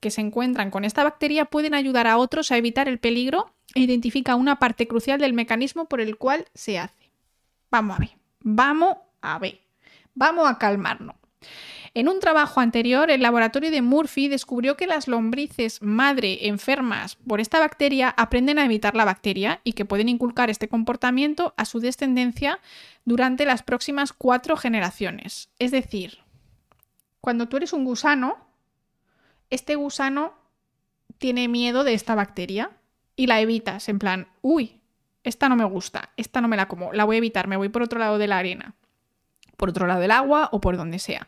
[0.00, 3.80] que se encuentran con esta bacteria pueden ayudar a otros a evitar el peligro e
[3.80, 7.10] identifica una parte crucial del mecanismo por el cual se hace.
[7.70, 8.10] Vamos a ver,
[8.40, 9.60] vamos a ver,
[10.14, 11.16] vamos a calmarnos.
[11.98, 17.40] En un trabajo anterior, el laboratorio de Murphy descubrió que las lombrices madre enfermas por
[17.40, 21.80] esta bacteria aprenden a evitar la bacteria y que pueden inculcar este comportamiento a su
[21.80, 22.60] descendencia
[23.04, 25.50] durante las próximas cuatro generaciones.
[25.58, 26.18] Es decir,
[27.20, 28.36] cuando tú eres un gusano,
[29.50, 30.34] este gusano
[31.18, 32.70] tiene miedo de esta bacteria
[33.16, 34.80] y la evitas, en plan, uy,
[35.24, 37.70] esta no me gusta, esta no me la como, la voy a evitar, me voy
[37.70, 38.76] por otro lado de la arena,
[39.56, 41.26] por otro lado del agua o por donde sea.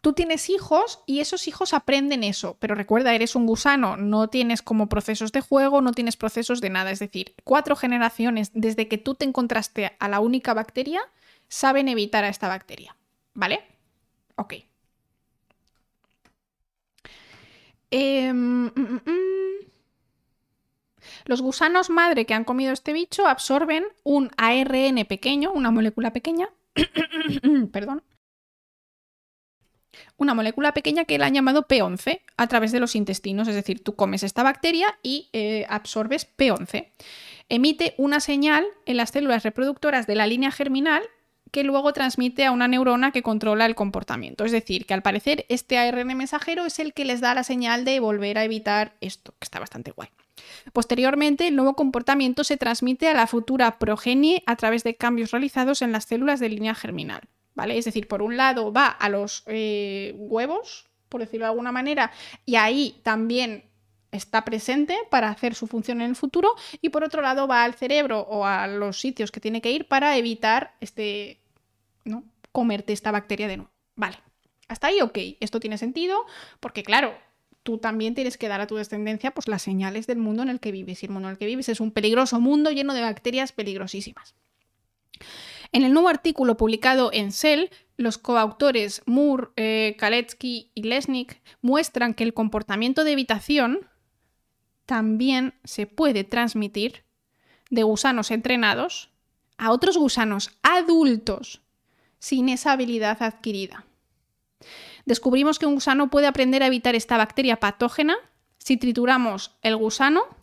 [0.00, 4.62] Tú tienes hijos y esos hijos aprenden eso, pero recuerda, eres un gusano, no tienes
[4.62, 8.98] como procesos de juego, no tienes procesos de nada, es decir, cuatro generaciones desde que
[8.98, 11.00] tú te encontraste a la única bacteria,
[11.48, 12.96] saben evitar a esta bacteria,
[13.34, 13.60] ¿vale?
[14.36, 14.54] Ok.
[17.90, 19.38] Em, mm, mm, mm.
[21.24, 26.50] Los gusanos madre que han comido este bicho absorben un ARN pequeño, una molécula pequeña,
[27.72, 28.02] perdón,
[30.18, 33.82] una molécula pequeña que la han llamado P11 a través de los intestinos, es decir,
[33.82, 36.88] tú comes esta bacteria y eh, absorbes P11.
[37.48, 41.02] Emite una señal en las células reproductoras de la línea germinal
[41.50, 44.44] que luego transmite a una neurona que controla el comportamiento.
[44.44, 47.86] Es decir, que al parecer este ARN mensajero es el que les da la señal
[47.86, 50.08] de volver a evitar esto, que está bastante guay.
[50.72, 55.80] Posteriormente, el nuevo comportamiento se transmite a la futura progenie a través de cambios realizados
[55.80, 57.22] en las células de línea germinal.
[57.66, 62.12] Es decir, por un lado va a los eh, huevos, por decirlo de alguna manera,
[62.46, 63.64] y ahí también
[64.12, 67.74] está presente para hacer su función en el futuro, y por otro lado va al
[67.74, 71.40] cerebro o a los sitios que tiene que ir para evitar este,
[72.04, 72.24] ¿no?
[72.52, 73.70] comerte esta bacteria de nuevo.
[73.96, 74.18] Vale,
[74.68, 76.24] hasta ahí ok, esto tiene sentido,
[76.60, 77.14] porque claro,
[77.62, 80.60] tú también tienes que dar a tu descendencia pues, las señales del mundo en el
[80.60, 83.02] que vives, y el mundo en el que vives es un peligroso mundo lleno de
[83.02, 84.34] bacterias peligrosísimas.
[85.72, 87.66] En el nuevo artículo publicado en Cell,
[87.96, 93.80] los coautores Moore, eh, Kaletsky y Lesnick muestran que el comportamiento de evitación
[94.86, 97.04] también se puede transmitir
[97.70, 99.10] de gusanos entrenados
[99.58, 101.60] a otros gusanos adultos
[102.18, 103.84] sin esa habilidad adquirida.
[105.04, 108.16] Descubrimos que un gusano puede aprender a evitar esta bacteria patógena
[108.58, 110.37] si trituramos el gusano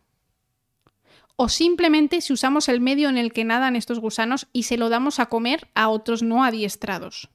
[1.35, 4.89] o simplemente si usamos el medio en el que nadan estos gusanos y se lo
[4.89, 7.29] damos a comer a otros no adiestrados.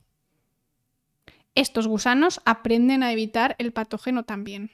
[1.55, 4.71] Estos gusanos aprenden a evitar el patógeno también.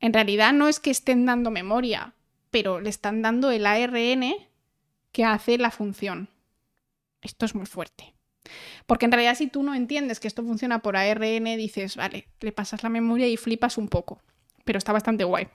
[0.00, 2.14] En realidad no es que estén dando memoria,
[2.50, 4.34] pero le están dando el ARN
[5.10, 6.28] que hace la función.
[7.22, 8.14] Esto es muy fuerte.
[8.86, 12.52] Porque en realidad si tú no entiendes que esto funciona por ARN, dices, vale, le
[12.52, 14.20] pasas la memoria y flipas un poco.
[14.64, 15.48] Pero está bastante guay.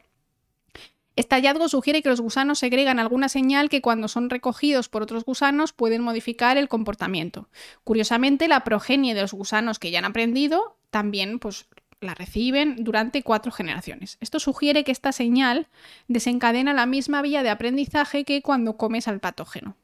[1.19, 5.25] Este hallazgo sugiere que los gusanos segregan alguna señal que cuando son recogidos por otros
[5.25, 7.49] gusanos pueden modificar el comportamiento.
[7.83, 11.67] Curiosamente, la progenie de los gusanos que ya han aprendido también pues,
[11.99, 14.17] la reciben durante cuatro generaciones.
[14.21, 15.67] Esto sugiere que esta señal
[16.07, 19.75] desencadena la misma vía de aprendizaje que cuando comes al patógeno.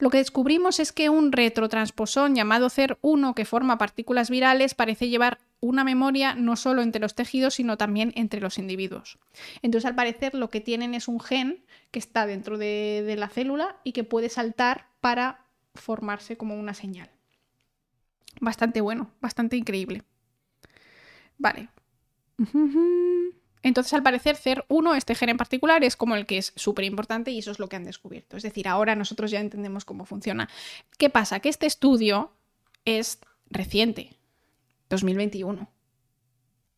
[0.00, 5.38] Lo que descubrimos es que un retrotransposón llamado CER1 que forma partículas virales parece llevar
[5.60, 9.18] una memoria no solo entre los tejidos, sino también entre los individuos.
[9.60, 13.76] Entonces, al parecer, lo que tienen es un gen que está dentro de, la célula
[13.84, 15.44] y que puede saltar para
[15.74, 17.10] formarse como una señal.
[18.40, 20.02] Bastante bueno, bastante increíble.
[21.36, 21.68] Vale.
[23.62, 27.30] Entonces, al parecer, CER1, este gen en particular, es como el que es súper importante
[27.30, 28.36] y eso es lo que han descubierto.
[28.36, 30.48] Es decir, ahora nosotros ya entendemos cómo funciona.
[30.98, 31.40] ¿Qué pasa?
[31.40, 32.32] Que este estudio
[32.84, 33.18] es
[33.50, 34.16] reciente,
[34.88, 35.68] 2021.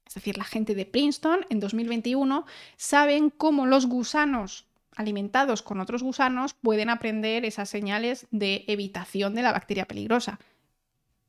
[0.06, 2.44] Es decir, la gente de Princeton en 2021
[2.76, 9.42] saben cómo los gusanos alimentados con otros gusanos pueden aprender esas señales de evitación de
[9.42, 10.38] la bacteria peligrosa.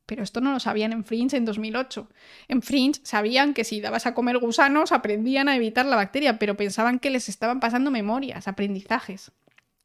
[0.06, 2.08] Pero esto no lo sabían en Fringe en 2008.
[2.48, 6.56] En Fringe sabían que si dabas a comer gusanos aprendían a evitar la bacteria, pero
[6.56, 9.32] pensaban que les estaban pasando memorias, aprendizajes.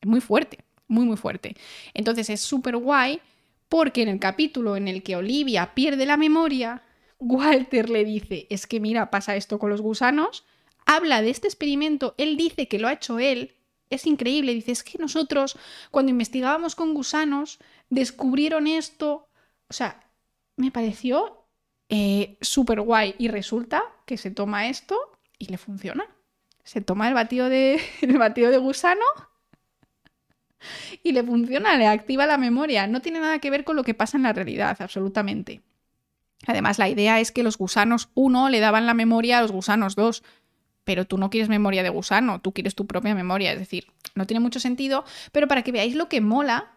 [0.01, 1.55] Es muy fuerte, muy muy fuerte.
[1.93, 3.21] Entonces es súper guay
[3.69, 6.83] porque en el capítulo en el que Olivia pierde la memoria,
[7.19, 10.45] Walter le dice, es que mira, pasa esto con los gusanos,
[10.85, 13.53] habla de este experimento, él dice que lo ha hecho él
[13.89, 14.53] es increíble.
[14.53, 15.57] Dice, es que nosotros
[15.91, 17.59] cuando investigábamos con gusanos
[17.89, 19.27] descubrieron esto.
[19.69, 20.03] O sea,
[20.59, 21.45] me pareció
[21.89, 23.15] eh, súper guay.
[23.17, 24.97] Y resulta que se toma esto
[25.37, 26.05] y le funciona.
[26.63, 29.05] Se toma el batido de, el batido de gusano
[31.03, 32.85] y le funciona, le activa la memoria.
[32.87, 35.61] No tiene nada que ver con lo que pasa en la realidad, absolutamente.
[36.47, 39.95] Además, la idea es que los gusanos 1 le daban la memoria a los gusanos
[39.95, 40.23] 2
[40.89, 43.51] pero tú no quieres memoria de gusano, tú quieres tu propia memoria.
[43.51, 46.71] Es decir, no tiene mucho sentido, pero para que veáis lo que mola,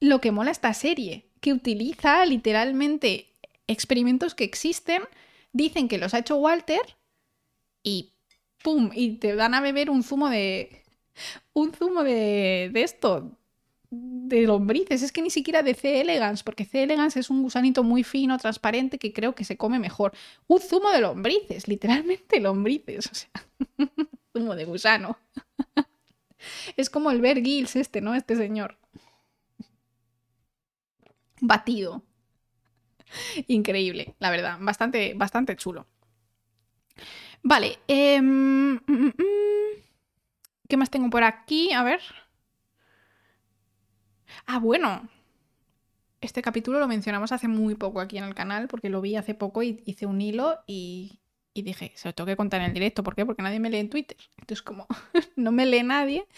[0.00, 3.26] lo que mola esta serie, que utiliza literalmente
[3.66, 5.02] experimentos que existen,
[5.52, 6.80] dicen que los ha hecho Walter
[7.82, 8.12] y
[8.62, 8.90] ¡pum!
[8.94, 10.82] Y te dan a beber un zumo de...
[11.52, 13.36] Un zumo de, de esto,
[13.90, 16.00] de lombrices, es que ni siquiera de C.
[16.00, 16.84] elegans, porque C.
[16.84, 20.12] elegans es un gusanito muy fino, transparente, que creo que se come mejor.
[20.46, 23.30] Un zumo de lombrices, literalmente lombrices, o sea,
[24.32, 25.18] zumo de gusano.
[26.76, 28.14] es como el Bear este, ¿no?
[28.14, 28.78] Este señor.
[31.44, 32.04] Batido.
[33.48, 35.86] Increíble, la verdad, bastante, bastante chulo.
[37.42, 39.82] Vale, em, mm, mm, mm.
[40.68, 41.72] ¿qué más tengo por aquí?
[41.72, 42.00] A ver.
[44.46, 45.08] Ah, bueno.
[46.20, 49.34] Este capítulo lo mencionamos hace muy poco aquí en el canal, porque lo vi hace
[49.34, 51.18] poco y hice un hilo y,
[51.54, 53.02] dije, se lo tengo que contar en el directo.
[53.02, 53.26] ¿Por qué?
[53.26, 54.16] Porque nadie me lee en Twitter.
[54.38, 54.86] Entonces, como
[55.36, 56.28] no me lee nadie,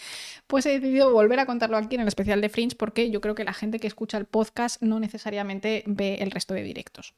[0.47, 3.35] pues he decidido volver a contarlo aquí en el especial de Fringe, porque yo creo
[3.35, 7.13] que la gente que escucha el podcast no necesariamente ve el resto de directos.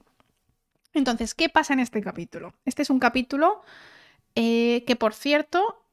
[0.93, 2.53] Entonces, ¿qué pasa en este capítulo?
[2.65, 3.61] Este es un capítulo
[4.35, 5.83] eh, que, por cierto,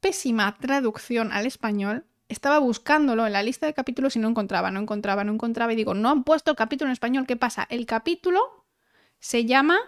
[0.00, 4.80] pésima traducción al español estaba buscándolo en la lista de capítulos y no encontraba, no
[4.80, 5.72] encontraba, no encontraba.
[5.72, 7.26] Y digo, no han puesto el capítulo en español.
[7.26, 7.66] ¿Qué pasa?
[7.70, 8.40] El capítulo
[9.20, 9.78] se llama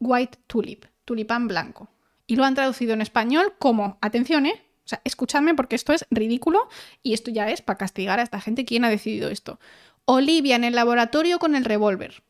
[0.00, 1.88] White Tulip, tulipán blanco.
[2.26, 4.62] Y lo han traducido en español como, atención, ¿eh?
[4.88, 6.66] O sea, escuchadme porque esto es ridículo
[7.02, 8.64] y esto ya es para castigar a esta gente.
[8.64, 9.60] ¿Quién ha decidido esto?
[10.06, 12.22] Olivia en el laboratorio con el revólver.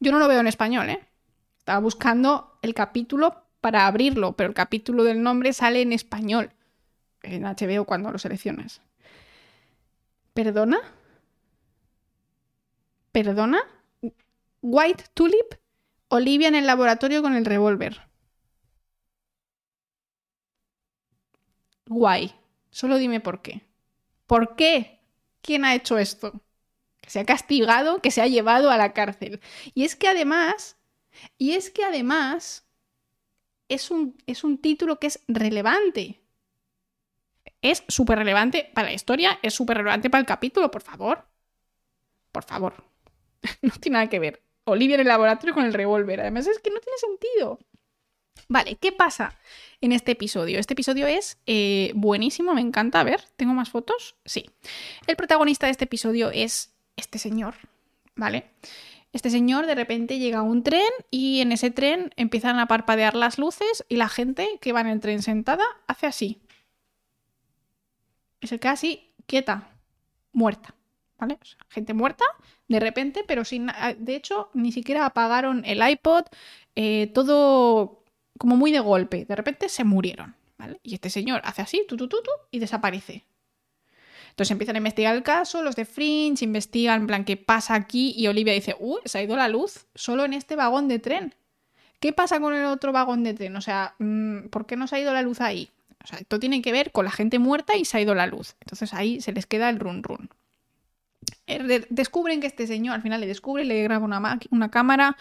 [0.00, 1.06] Yo no lo veo en español, ¿eh?
[1.58, 6.50] Estaba buscando el capítulo para abrirlo, pero el capítulo del nombre sale en español
[7.20, 8.80] en HBO cuando lo seleccionas.
[10.32, 10.80] ¿Perdona?
[13.12, 13.60] ¿Perdona?
[14.62, 15.56] White Tulip,
[16.08, 18.00] Olivia en el laboratorio con el revólver.
[21.94, 22.34] Guay.
[22.70, 23.62] Solo dime por qué.
[24.26, 25.00] ¿Por qué?
[25.42, 26.32] ¿Quién ha hecho esto?
[27.00, 29.40] Que se ha castigado, que se ha llevado a la cárcel.
[29.74, 30.76] Y es que además,
[31.38, 32.66] y es que además,
[33.68, 36.24] es un, es un título que es relevante
[37.64, 41.26] es súper relevante para la historia, es súper relevante para el capítulo, por favor.
[42.30, 42.74] Por favor.
[43.62, 44.42] no tiene nada que ver.
[44.64, 46.20] Olivia en el laboratorio con el revólver.
[46.20, 47.58] Además es que no tiene sentido.
[48.48, 49.34] Vale, ¿qué pasa
[49.80, 50.58] en este episodio?
[50.58, 53.00] Este episodio es eh, buenísimo, me encanta.
[53.00, 54.16] A ver, ¿tengo más fotos?
[54.24, 54.50] Sí.
[55.06, 57.54] El protagonista de este episodio es este señor,
[58.16, 58.50] ¿vale?
[59.12, 63.14] Este señor de repente llega a un tren y en ese tren empiezan a parpadear
[63.14, 66.40] las luces y la gente que va en el tren sentada hace así
[68.46, 69.70] se queda así, quieta,
[70.32, 70.74] muerta.
[71.16, 71.38] ¿Vale?
[71.68, 72.24] gente muerta
[72.66, 73.70] de repente, pero sin.
[73.98, 76.24] De hecho, ni siquiera apagaron el iPod,
[76.74, 78.03] eh, todo
[78.38, 79.24] como muy de golpe.
[79.24, 80.34] De repente se murieron.
[80.82, 82.08] Y este señor hace así, tu, tu,
[82.50, 83.24] y desaparece.
[84.30, 88.14] Entonces empiezan a investigar el caso, los de Fringe investigan, en plan, ¿qué pasa aquí?
[88.16, 91.34] Y Olivia dice, uy, se ha ido la luz solo en este vagón de tren.
[92.00, 93.54] ¿Qué pasa con el otro vagón de tren?
[93.54, 95.70] O sea, mm, ¿por qué no se ha ido la luz ahí?
[96.02, 98.26] O sea, esto tiene que ver con la gente muerta y se ha ido la
[98.26, 98.56] luz.
[98.60, 100.28] Entonces ahí se les queda el run run.
[101.46, 105.16] Eh, descubren que este señor, al final le descubren, le graba una, una cámara.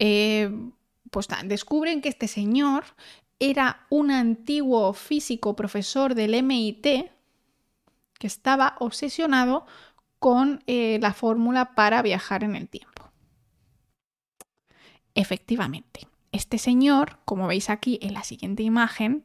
[0.00, 0.50] Eh,
[1.10, 2.84] pues descubren que este señor
[3.38, 6.86] era un antiguo físico profesor del MIT
[8.18, 9.66] que estaba obsesionado
[10.18, 13.10] con eh, la fórmula para viajar en el tiempo.
[15.14, 19.24] Efectivamente, este señor, como veis aquí en la siguiente imagen,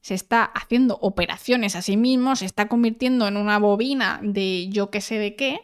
[0.00, 4.90] se está haciendo operaciones a sí mismo, se está convirtiendo en una bobina de yo
[4.90, 5.60] que sé de qué,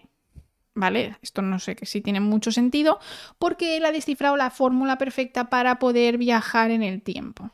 [0.76, 1.16] ¿vale?
[1.22, 3.00] Esto no sé si tiene mucho sentido,
[3.38, 7.50] porque él ha descifrado la fórmula perfecta para poder viajar en el tiempo.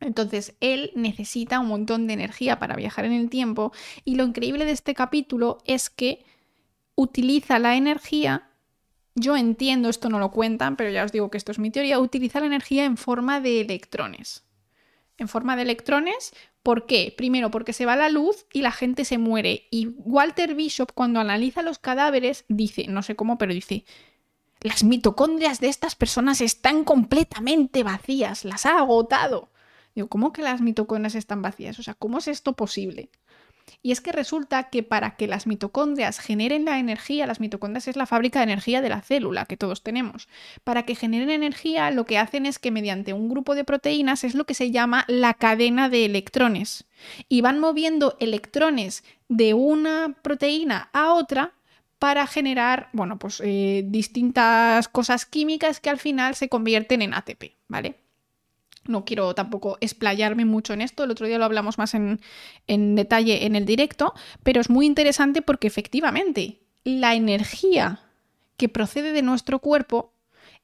[0.00, 3.72] Entonces, él necesita un montón de energía para viajar en el tiempo
[4.04, 6.24] y lo increíble de este capítulo es que
[6.96, 8.50] utiliza la energía,
[9.14, 12.00] yo entiendo, esto no lo cuentan, pero ya os digo que esto es mi teoría,
[12.00, 14.44] utiliza la energía en forma de electrones
[15.22, 16.34] en forma de electrones.
[16.62, 17.14] ¿Por qué?
[17.16, 19.66] Primero, porque se va la luz y la gente se muere.
[19.70, 23.84] Y Walter Bishop, cuando analiza los cadáveres, dice, no sé cómo, pero dice,
[24.60, 29.50] las mitocondrias de estas personas están completamente vacías, las ha agotado.
[29.94, 31.78] Digo, ¿cómo que las mitocondrias están vacías?
[31.78, 33.10] O sea, ¿cómo es esto posible?
[33.82, 37.96] Y es que resulta que para que las mitocondrias generen la energía, las mitocondrias es
[37.96, 40.28] la fábrica de energía de la célula que todos tenemos.
[40.64, 44.34] Para que generen energía, lo que hacen es que mediante un grupo de proteínas es
[44.34, 46.84] lo que se llama la cadena de electrones.
[47.28, 51.54] Y van moviendo electrones de una proteína a otra
[51.98, 57.54] para generar, bueno, pues eh, distintas cosas químicas que al final se convierten en ATP,
[57.68, 58.01] ¿vale?
[58.86, 62.20] No quiero tampoco explayarme mucho en esto, el otro día lo hablamos más en,
[62.66, 68.00] en detalle en el directo, pero es muy interesante porque efectivamente la energía
[68.56, 70.12] que procede de nuestro cuerpo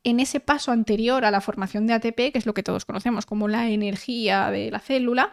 [0.04, 3.26] en ese paso anterior a la formación de ATP, que es lo que todos conocemos
[3.26, 5.32] como la energía de la célula,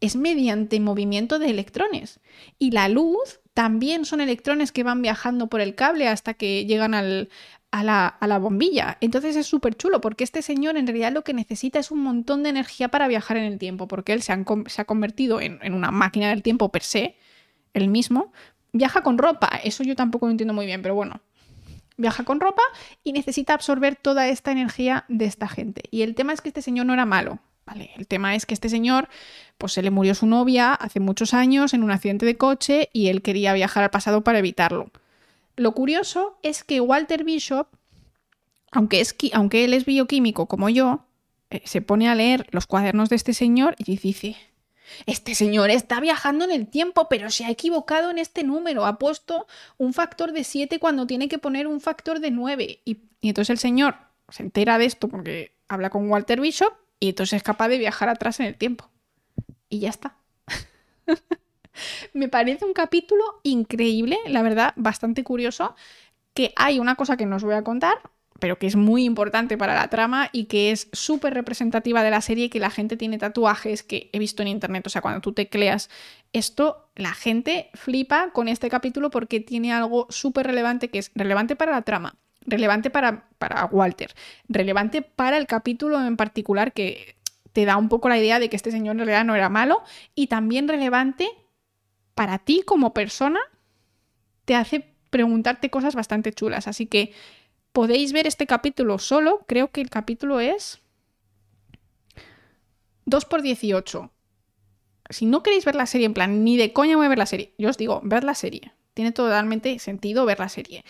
[0.00, 2.20] es mediante movimiento de electrones.
[2.58, 6.94] Y la luz también son electrones que van viajando por el cable hasta que llegan
[6.94, 7.28] al,
[7.70, 8.98] a, la, bombilla.
[9.00, 12.42] Entonces es súper chulo porque este señor en realidad lo que necesita es un montón
[12.42, 15.90] de energía para viajar en el tiempo, porque él se, ha convertido en, en, una
[15.90, 17.16] máquina del tiempo per se,
[17.74, 18.32] él mismo.
[18.72, 21.20] Viaja con ropa, eso yo tampoco lo entiendo muy bien, pero bueno.
[21.96, 22.62] Viaja con ropa
[23.04, 25.82] y necesita absorber toda esta energía de esta gente.
[25.90, 27.40] Y el tema es que este señor no era malo,
[27.96, 29.08] el tema es que este señor,
[29.58, 33.08] pues se le murió su novia hace muchos años en un accidente de coche y
[33.08, 34.90] él quería viajar al pasado para evitarlo.
[35.60, 37.68] Lo curioso es que Walter Bishop,
[38.70, 41.04] aunque, es, aunque él es bioquímico como yo,
[41.50, 44.38] eh, se pone a leer los cuadernos de este señor y dice,
[45.04, 48.86] este señor está viajando en el tiempo, pero se ha equivocado en este número.
[48.86, 49.46] Ha puesto
[49.76, 52.80] un factor de 7 cuando tiene que poner un factor de 9.
[52.86, 53.96] Y, y, entonces el señor
[54.30, 58.08] se entera de esto porque habla con Walter Bishop y entonces es capaz de viajar
[58.08, 58.88] atrás en el tiempo.
[59.68, 60.16] Y ya está.
[62.12, 65.74] Me parece un capítulo increíble, la verdad, bastante curioso,
[66.34, 67.98] que hay una cosa que no os voy a contar,
[68.40, 72.20] pero que es muy importante para la trama y que es súper representativa de la
[72.20, 75.32] serie, que la gente tiene tatuajes que he visto en internet, o sea, cuando tú
[75.32, 75.90] tecleas
[76.32, 81.54] esto, la gente flipa con este capítulo porque tiene algo súper relevante que es relevante
[81.54, 84.14] para la trama, relevante para, para Walter,
[84.48, 87.16] relevante para el capítulo en particular que
[87.52, 89.82] te da un poco la idea de que este señor en realidad no era malo
[90.14, 91.28] y también relevante
[92.20, 93.40] para ti como persona,
[94.44, 96.68] te hace preguntarte cosas bastante chulas.
[96.68, 97.14] Así que
[97.72, 100.82] podéis ver este capítulo solo, creo que el capítulo es
[103.06, 104.10] 2 por 18.
[105.08, 107.24] Si no queréis ver la serie en plan, ni de coña voy a ver la
[107.24, 108.74] serie, yo os digo, ver la serie.
[108.92, 110.84] Tiene totalmente sentido ver la serie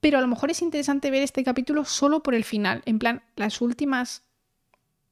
[0.00, 3.24] pero a lo mejor es interesante ver este capítulo solo por el final, en plan,
[3.34, 4.25] las últimas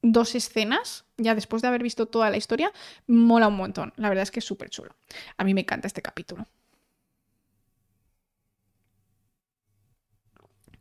[0.05, 2.73] dos escenas, ya después de haber visto toda la historia,
[3.07, 3.93] mola un montón.
[3.97, 4.95] La verdad es que es súper chulo.
[5.37, 6.47] A mí me encanta este capítulo.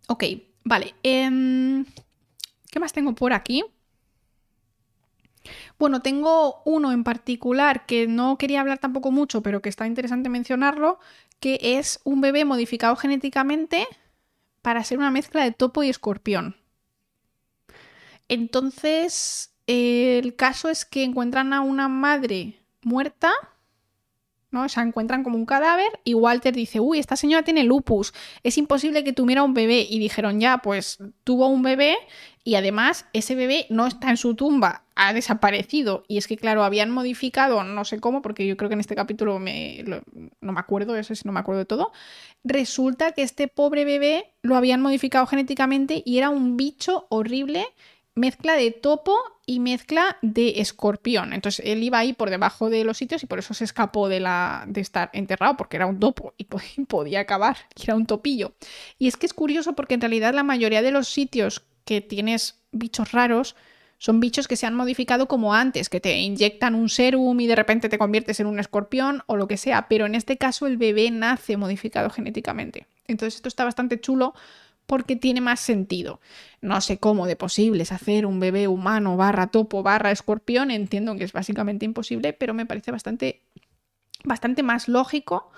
[0.07, 0.23] Ok,
[0.63, 0.95] vale.
[1.03, 1.85] Em,
[2.71, 3.63] ¿Qué más tengo por aquí?
[5.79, 10.29] Bueno, tengo uno en particular que no quería hablar tampoco mucho, pero que está interesante
[10.29, 10.99] mencionarlo,
[11.39, 13.87] que es un bebé modificado genéticamente
[14.61, 16.55] para ser una mezcla de topo y escorpión.
[18.27, 23.31] Entonces, el caso es que encuentran a una madre muerta,
[24.51, 24.63] ¿no?
[24.63, 28.13] O sea, encuentran como un cadáver y Walter dice, uy, esta señora tiene lupus,
[28.43, 29.87] es imposible que tuviera un bebé.
[29.89, 31.97] Y dijeron, ya, pues tuvo un bebé
[32.43, 36.03] y además ese bebé no está en su tumba, ha desaparecido.
[36.07, 38.95] Y es que, claro, habían modificado, no sé cómo, porque yo creo que en este
[38.95, 39.83] capítulo me,
[40.41, 41.91] no me acuerdo, eso sí, no me acuerdo de todo.
[42.43, 47.65] Resulta que este pobre bebé lo habían modificado genéticamente y era un bicho horrible
[48.15, 51.34] mezcla de topo y mezcla de escorpión.
[51.34, 54.19] Entonces él iba ahí por debajo de los sitios y por eso se escapó de,
[54.19, 56.45] la, de estar enterrado, porque era un topo y
[56.88, 58.53] podía acabar, era un topillo.
[58.98, 62.60] Y es que es curioso porque en realidad la mayoría de los sitios que tienes
[62.72, 63.56] bichos raros
[63.98, 67.56] son bichos que se han modificado como antes, que te inyectan un serum y de
[67.56, 70.76] repente te conviertes en un escorpión o lo que sea, pero en este caso el
[70.76, 72.85] bebé nace modificado genéticamente.
[73.07, 74.34] Entonces esto está bastante chulo
[74.85, 76.19] porque tiene más sentido.
[76.61, 81.15] No sé cómo de posible es hacer un bebé humano barra topo barra escorpión, entiendo
[81.15, 83.41] que es básicamente imposible, pero me parece bastante,
[84.23, 85.51] bastante más lógico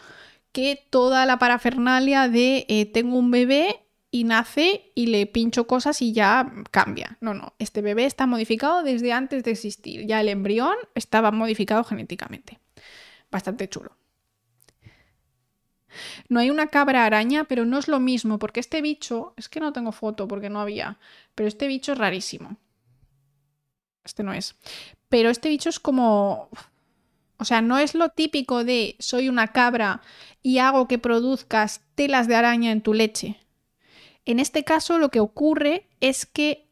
[0.51, 6.01] que toda la parafernalia de eh, tengo un bebé y nace y le pincho cosas
[6.01, 7.17] y ya cambia.
[7.19, 11.83] No, no, este bebé está modificado desde antes de existir, ya el embrión estaba modificado
[11.83, 12.59] genéticamente.
[13.29, 13.91] Bastante chulo.
[16.29, 19.59] No hay una cabra araña, pero no es lo mismo, porque este bicho, es que
[19.59, 20.97] no tengo foto porque no había,
[21.35, 22.57] pero este bicho es rarísimo.
[24.03, 24.55] Este no es.
[25.09, 26.49] Pero este bicho es como...
[27.37, 30.01] O sea, no es lo típico de soy una cabra
[30.41, 33.37] y hago que produzcas telas de araña en tu leche.
[34.23, 36.65] En este caso lo que ocurre es que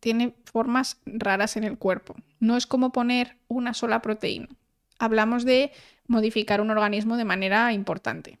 [0.00, 2.14] tiene formas raras en el cuerpo.
[2.38, 4.48] No es como poner una sola proteína.
[4.98, 5.72] Hablamos de
[6.06, 8.38] modificar un organismo de manera importante.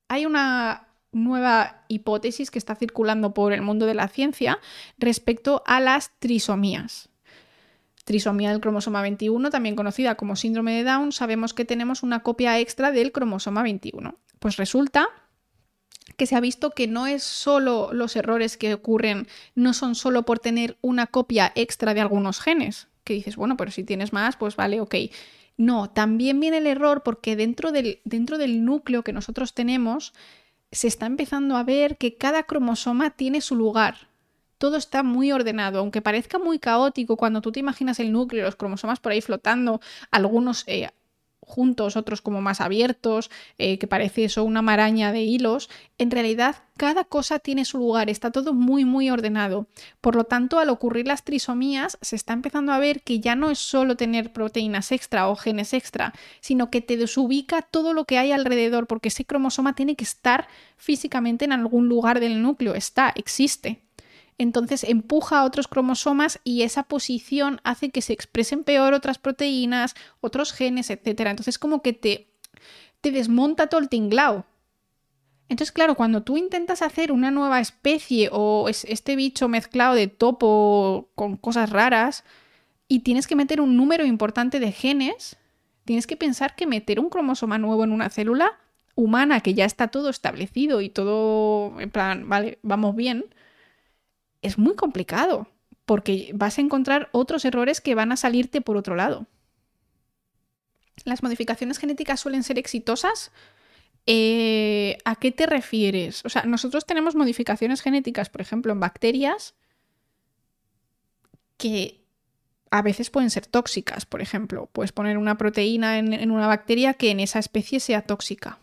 [0.08, 4.60] Hay una nueva hipótesis que está circulando por el mundo de la ciencia
[5.00, 7.10] respecto a las trisomías.
[8.08, 12.58] Trisomía del cromosoma 21, también conocida como síndrome de Down, sabemos que tenemos una copia
[12.58, 14.16] extra del cromosoma 21.
[14.40, 15.10] Pues resulta
[16.16, 20.24] que se ha visto que no es solo los errores que ocurren, no son solo
[20.24, 24.38] por tener una copia extra de algunos genes, que dices, bueno, pero si tienes más,
[24.38, 24.96] pues vale, ok.
[25.58, 30.14] No, también viene el error porque dentro del, dentro del núcleo que nosotros tenemos
[30.72, 34.07] se está empezando a ver que cada cromosoma tiene su lugar.
[34.58, 38.56] Todo está muy ordenado, aunque parezca muy caótico cuando tú te imaginas el núcleo, los
[38.56, 39.82] cromosomas por ahí flotando,
[40.12, 40.90] algunos eh,
[41.48, 46.58] juntos, otros como más abiertos, eh, que parece eso una maraña de hilos, en realidad
[46.76, 49.68] cada cosa tiene su lugar, está todo muy muy ordenado.
[50.02, 53.50] Por lo tanto, al ocurrir las trisomías, se está empezando a ver que ya no
[53.50, 58.18] es solo tener proteínas extra o genes extra, sino que te desubica todo lo que
[58.18, 63.14] hay alrededor, porque ese cromosoma tiene que estar físicamente en algún lugar del núcleo, está,
[63.16, 63.87] existe
[64.38, 69.96] entonces empuja a otros cromosomas y esa posición hace que se expresen peor otras proteínas,
[70.22, 71.22] otros genes, etc.
[71.28, 72.30] Entonces como que te,
[73.02, 74.46] te desmonta todo el tinglao.
[75.50, 81.10] Entonces, claro, cuando tú intentas hacer una nueva especie o este bicho mezclado de topo
[81.16, 82.26] con cosas raras
[82.90, 85.38] y tienes que meter un número importante de genes,
[85.86, 88.60] tienes que pensar que meter un cromosoma nuevo en una célula
[88.96, 93.26] humana que ya está todo establecido y todo, en plan, vale, vamos bien,
[94.42, 95.48] es muy complicado
[95.86, 99.26] porque vas a encontrar otros errores que van a salirte por otro lado.
[101.06, 103.32] ¿Las modificaciones genéticas suelen ser exitosas?
[104.06, 106.26] Eh, ¿A qué te refieres?
[106.26, 109.56] O sea, nosotros tenemos modificaciones genéticas, por ejemplo, en bacterias,
[111.56, 112.04] que
[112.70, 114.06] a veces pueden ser tóxicas.
[114.06, 118.02] Por ejemplo, puedes poner una proteína en, en una bacteria que en esa especie sea
[118.02, 118.60] tóxica.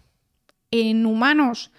[0.70, 1.70] En humanos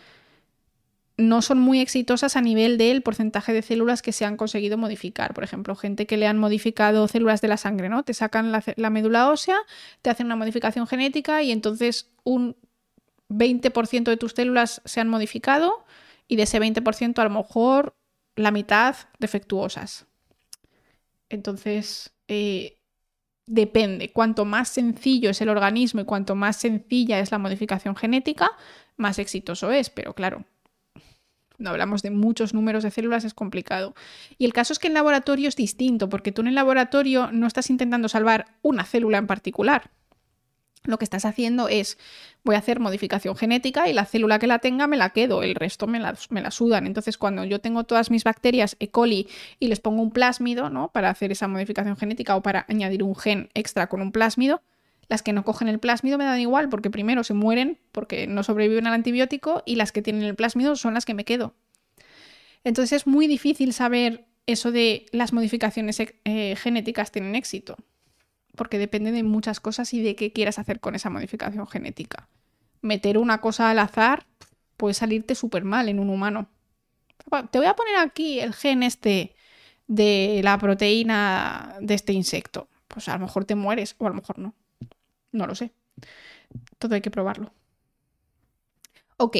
[1.17, 5.33] no son muy exitosas a nivel del porcentaje de células que se han conseguido modificar.
[5.33, 8.03] Por ejemplo, gente que le han modificado células de la sangre, ¿no?
[8.03, 9.57] Te sacan la, médula ósea,
[10.01, 12.57] te hacen una modificación genética y entonces un
[13.29, 15.85] 20% de tus células se han modificado
[16.27, 17.95] y de ese 20% a lo mejor
[18.35, 20.07] la mitad defectuosas.
[21.29, 22.77] Entonces, eh,
[23.45, 24.11] depende.
[24.11, 28.51] Cuanto más sencillo es el organismo y cuanto más sencilla es la modificación genética,
[28.97, 29.89] más exitoso es.
[29.89, 30.45] Pero claro,
[31.57, 33.95] no hablamos de muchos números de células, es complicado.
[34.38, 37.48] Y el caso es que en laboratorio es distinto, porque tú en el laboratorio no
[37.48, 39.91] estás intentando salvar una célula en particular.
[40.84, 41.98] Lo que estás haciendo es,
[42.44, 45.56] voy a hacer modificación genética y la célula que la tenga me la quedo, el
[45.56, 46.86] resto me la, me la sudan.
[46.86, 48.90] Entonces, cuando yo tengo todas mis bacterias E.
[48.90, 49.27] coli
[49.60, 50.90] y les pongo un plásmido, ¿no?
[50.90, 54.61] Para hacer esa modificación genética o para añadir un gen extra con un plásmido,
[55.07, 58.44] las que no cogen el plásmido me dan igual porque primero se mueren porque no
[58.44, 61.53] sobreviven al antibiótico y las que tienen el plásmido son las que me quedo.
[62.64, 67.77] Entonces es muy difícil saber eso de las modificaciones eh, genéticas tienen éxito
[68.56, 72.27] porque depende de muchas cosas y de qué quieras hacer con esa modificación genética.
[72.82, 74.26] Meter una cosa al azar
[74.77, 76.48] puede salirte súper mal en un humano.
[77.52, 79.36] Te voy a poner aquí el gen este
[79.88, 82.69] de la proteína de este insecto.
[82.88, 84.53] Pues a lo mejor te mueres o a lo mejor no.
[85.36, 85.74] No lo sé.
[86.80, 87.53] Todo hay que probarlo.
[89.18, 89.38] Ok.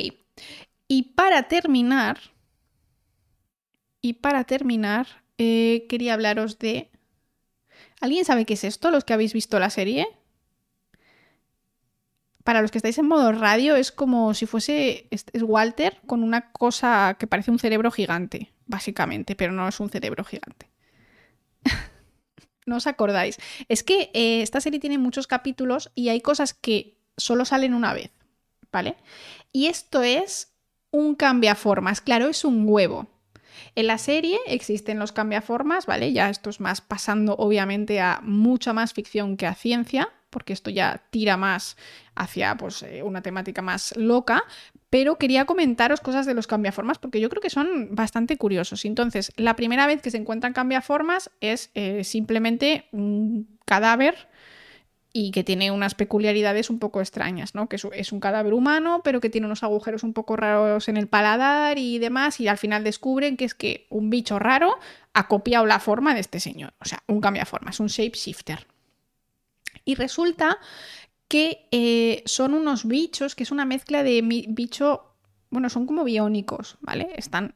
[0.88, 2.20] Y para terminar,
[4.02, 5.08] y para terminar,
[5.38, 6.92] eh, quería hablaros de...
[8.02, 8.92] ¿Alguien sabe qué es esto?
[8.92, 10.08] Los que habéis visto la serie.
[12.44, 16.52] Para los que estáis en modo radio, es como si fuese es Walter con una
[16.52, 20.70] cosa que parece un cerebro gigante, básicamente, pero no es un cerebro gigante.
[22.66, 23.38] no os acordáis.
[23.70, 27.94] Es que eh, esta serie tiene muchos capítulos y hay cosas que solo salen una
[27.94, 28.12] vez,
[28.72, 28.96] ¿vale?
[29.52, 30.54] Y esto es
[30.92, 33.08] un cambiaformas, claro, es un huevo.
[33.76, 36.14] En la serie existen los cambiaformas, ¿vale?
[36.14, 40.70] Ya esto es más pasando obviamente a mucha más ficción que a ciencia, porque esto
[40.70, 41.78] ya tira más
[42.16, 44.44] hacia pues, eh, una temática más loca,
[44.96, 48.86] pero quería comentaros cosas de los cambiaformas porque yo creo que son bastante curiosos.
[48.86, 54.30] Entonces, la primera vez que se encuentran cambiaformas es eh, simplemente un cadáver
[55.12, 57.68] y que tiene unas peculiaridades un poco extrañas, ¿no?
[57.68, 61.08] Que es un cadáver humano, pero que tiene unos agujeros un poco raros en el
[61.08, 64.78] paladar y demás, y al final descubren que es que un bicho raro
[65.14, 68.66] ha copiado la forma de este señor, o sea, un cambiaformas, un shapeshifter.
[69.84, 70.58] Y resulta
[71.28, 75.16] que eh, son unos bichos, que es una mezcla de bicho,
[75.50, 77.10] bueno, son como biónicos, ¿vale?
[77.16, 77.56] Están,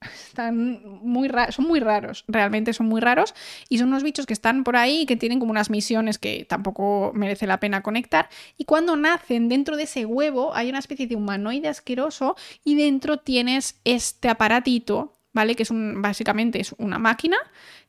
[0.00, 3.34] están muy son muy raros, realmente son muy raros,
[3.68, 7.12] y son unos bichos que están por ahí que tienen como unas misiones que tampoco
[7.14, 11.16] merece la pena conectar, y cuando nacen dentro de ese huevo hay una especie de
[11.16, 15.54] humanoide asqueroso y dentro tienes este aparatito ¿vale?
[15.54, 17.36] Que es un, básicamente es una máquina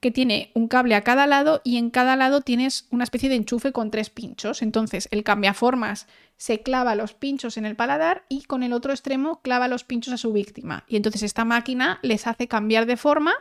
[0.01, 3.33] que tiene un cable a cada lado y en cada lado tienes una especie de
[3.33, 4.61] enchufe con tres pinchos.
[4.61, 6.05] Entonces el cambiaformas
[6.37, 10.13] se clava los pinchos en el paladar y con el otro extremo clava los pinchos
[10.13, 10.83] a su víctima.
[10.87, 13.33] Y entonces esta máquina les hace cambiar de forma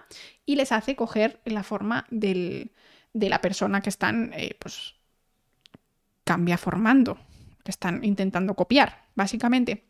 [0.46, 2.70] y les hace coger la forma de
[3.12, 4.94] la persona que están, eh, pues,
[6.24, 7.18] cambiaformando,
[7.62, 9.87] que están intentando copiar, básicamente.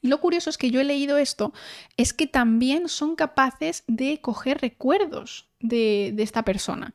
[0.00, 1.52] Y lo curioso es que yo he leído esto,
[1.96, 6.94] es que también son capaces de coger recuerdos de, esta persona.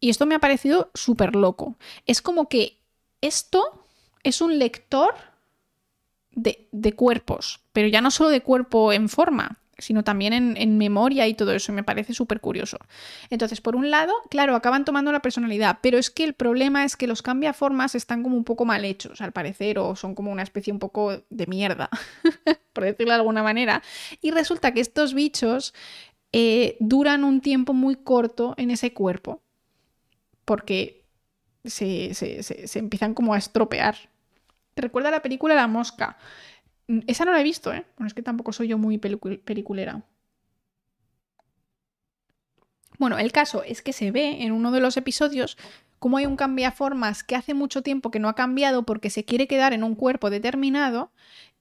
[0.00, 1.76] Y esto me ha parecido súper loco.
[2.06, 2.78] Es como que
[3.20, 3.84] esto
[4.22, 5.14] es un lector
[6.32, 11.26] de, de, cuerpos, pero ya no solo de cuerpo en forma, sino también en, memoria
[11.26, 11.72] y todo eso.
[11.72, 12.78] Me parece súper curioso.
[13.30, 16.96] Entonces, por un lado, claro, acaban tomando la personalidad, pero es que el problema es
[16.96, 20.42] que los cambiaformas están como un poco mal hechos, al parecer, o son como una
[20.42, 21.90] especie un poco de mierda,
[22.72, 23.82] por decirlo de alguna manera.
[24.20, 25.74] Y resulta que estos bichos
[26.32, 29.42] eh, duran un tiempo muy corto en ese cuerpo,
[30.44, 31.04] porque
[31.64, 33.96] se, se empiezan como a estropear.
[34.74, 36.16] ¿Te recuerda la película La Mosca?
[36.88, 37.84] Mm, esa no la he visto, ¿eh?
[37.96, 40.02] Bueno, es que tampoco soy yo muy peliculera.
[42.98, 45.56] Bueno, el caso es que se ve en uno de los episodios
[45.98, 49.48] cómo hay un cambiaformas que hace mucho tiempo que no ha cambiado porque se quiere
[49.48, 51.10] quedar en un cuerpo determinado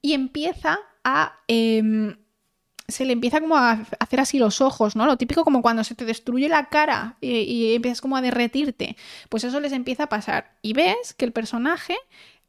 [0.01, 1.39] y empieza a...
[1.47, 2.17] Em,
[2.89, 5.05] se le empieza como a hacer así los ojos, ¿no?
[5.05, 8.97] Lo típico como cuando se te destruye la cara y, y empiezas como a derretirte.
[9.29, 10.57] Pues eso les empieza a pasar.
[10.61, 11.95] Y ves que el personaje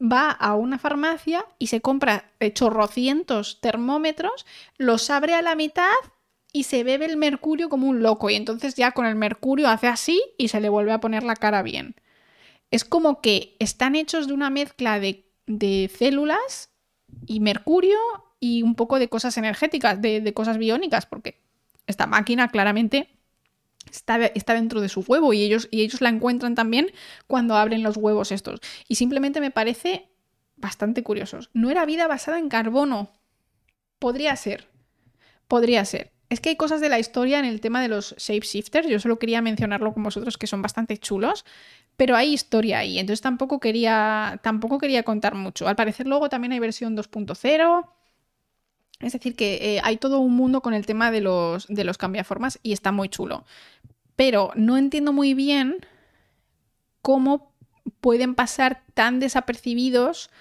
[0.01, 4.45] va a una farmacia y se compra chorrocientos termómetros,
[4.77, 5.93] los abre a la mitad
[6.51, 8.29] y se bebe el mercurio como un loco.
[8.29, 11.35] Y entonces ya con el mercurio hace así y se le vuelve a poner la
[11.35, 11.95] cara bien.
[12.71, 16.69] Es como que están hechos de una mezcla de, de células
[17.25, 17.97] y mercurio
[18.39, 21.41] y un poco de cosas energéticas, de, de cosas biónicas, porque
[21.87, 23.14] esta máquina claramente
[23.89, 26.91] está, dentro de su huevo y ellos, y ellos la encuentran también
[27.27, 28.59] cuando abren los huevos estos.
[28.87, 30.09] Y simplemente me parece
[30.57, 31.39] bastante curioso.
[31.53, 33.11] No era vida basada en carbono.
[33.99, 34.67] Podría ser.
[35.47, 36.11] Podría ser.
[36.29, 39.19] Es que hay cosas de la historia en el tema de los shapeshifters, yo solo
[39.19, 41.45] quería mencionarlo con vosotros que son bastante chulos,
[41.97, 45.67] pero hay historia ahí, entonces tampoco quería, tampoco quería contar mucho.
[45.67, 47.87] Al parecer luego también hay versión 2.0,
[49.05, 51.97] es decir, que eh, hay todo un mundo con el tema de los, de los
[51.99, 53.45] cambiaformas y está muy chulo.
[54.15, 55.77] Pero no entiendo muy bien
[57.03, 57.53] cómo
[58.01, 60.31] pueden pasar tan desapercibidos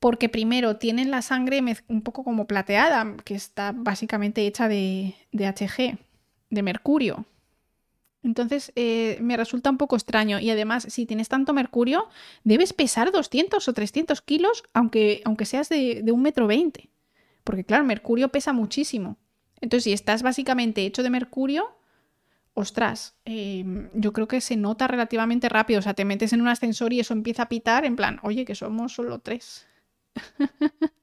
[0.00, 5.46] porque primero tienen la sangre un poco como plateada, que está básicamente hecha de, de
[5.46, 5.98] HG,
[6.50, 7.24] de mercurio.
[8.24, 12.08] Entonces eh, me resulta un poco extraño y además si tienes tanto mercurio
[12.42, 16.91] debes pesar 200 o 300 kilos aunque, aunque seas de, de un metro veinte.
[17.44, 19.18] Porque claro, mercurio pesa muchísimo.
[19.60, 21.76] Entonces, si estás básicamente hecho de mercurio,
[22.54, 25.80] ostras, em, yo creo que se nota relativamente rápido.
[25.80, 28.44] O sea, te metes en un ascensor y eso empieza a pitar en plan, oye,
[28.44, 29.66] que somos solo tres.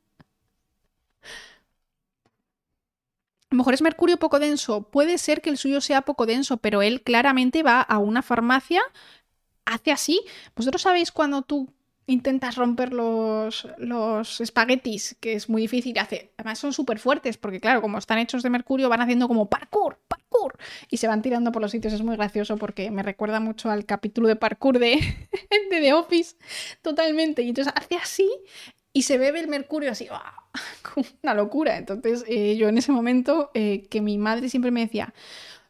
[3.51, 4.83] A lo mejor es mercurio poco denso.
[4.91, 8.81] Puede ser que el suyo sea poco denso, pero él claramente va a una farmacia,
[9.65, 10.21] hace así.
[10.55, 11.73] Vosotros sabéis cuando tú
[12.09, 17.59] intentas romper los, los espaguetis, que es muy difícil, hace, además son súper fuertes, porque
[17.59, 20.57] claro, como están hechos de mercurio, van haciendo como parkour, parkour,
[20.89, 23.85] y se van tirando por los sitios, es muy gracioso porque me recuerda mucho al
[23.85, 24.95] capítulo de parkour de,
[25.69, 26.35] de The Office,
[26.81, 28.29] totalmente, y entonces hace así
[28.91, 30.07] y se bebe el mercurio así,
[31.23, 35.13] una locura, entonces eh, yo en ese momento, eh, que mi madre siempre me decía,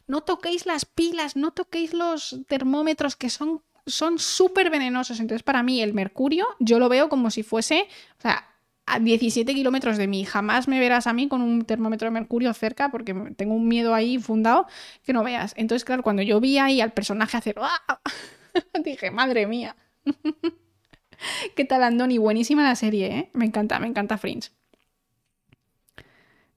[0.06, 5.20] no toquéis las pilas, no toquéis los termómetros que son son súper venenosos.
[5.20, 7.88] Entonces, para mí, el mercurio, yo lo veo como si fuese,
[8.22, 10.24] a 17 kilómetros de mí.
[10.24, 13.94] Jamás me verás a mí con un termómetro de mercurio cerca porque tengo un miedo
[13.94, 14.66] ahí fundado
[15.04, 15.54] que no veas.
[15.56, 17.56] Entonces, claro, cuando yo vi ahí al personaje hacer...
[18.84, 19.76] Dije, madre mía.
[21.54, 22.18] ¿Qué tal, Andoni?
[22.18, 23.30] Buenísima la serie, ¿eh?
[23.34, 24.50] Me encanta, me encanta Fringe.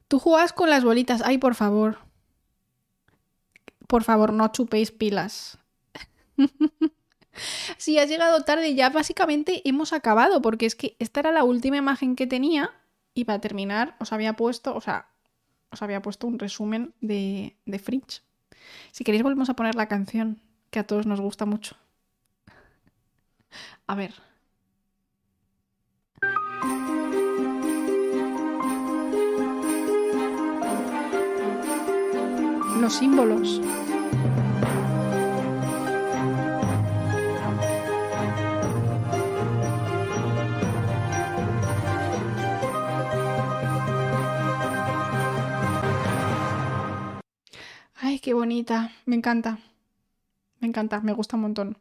[0.07, 1.22] Tú juegas con las bolitas.
[1.23, 1.97] Ay, por favor.
[3.88, 5.60] Por favor, no chupéis pilas.
[7.77, 11.77] si has llegado tarde, ya básicamente hemos acabado, porque es que esta era la última
[11.77, 12.72] imagen que tenía.
[13.14, 15.07] Y para terminar, os había puesto, o sea,
[15.69, 18.22] os había puesto un resumen de, de Fringe.
[18.91, 20.41] Si queréis, volvemos a poner la canción,
[20.72, 21.76] que a todos nos gusta mucho.
[23.88, 24.14] A ver.
[32.80, 33.61] Los símbolos.
[48.24, 48.91] Qué bonita.
[49.06, 49.60] Me encanta.
[50.60, 51.78] Me encanta, me gusta un montón.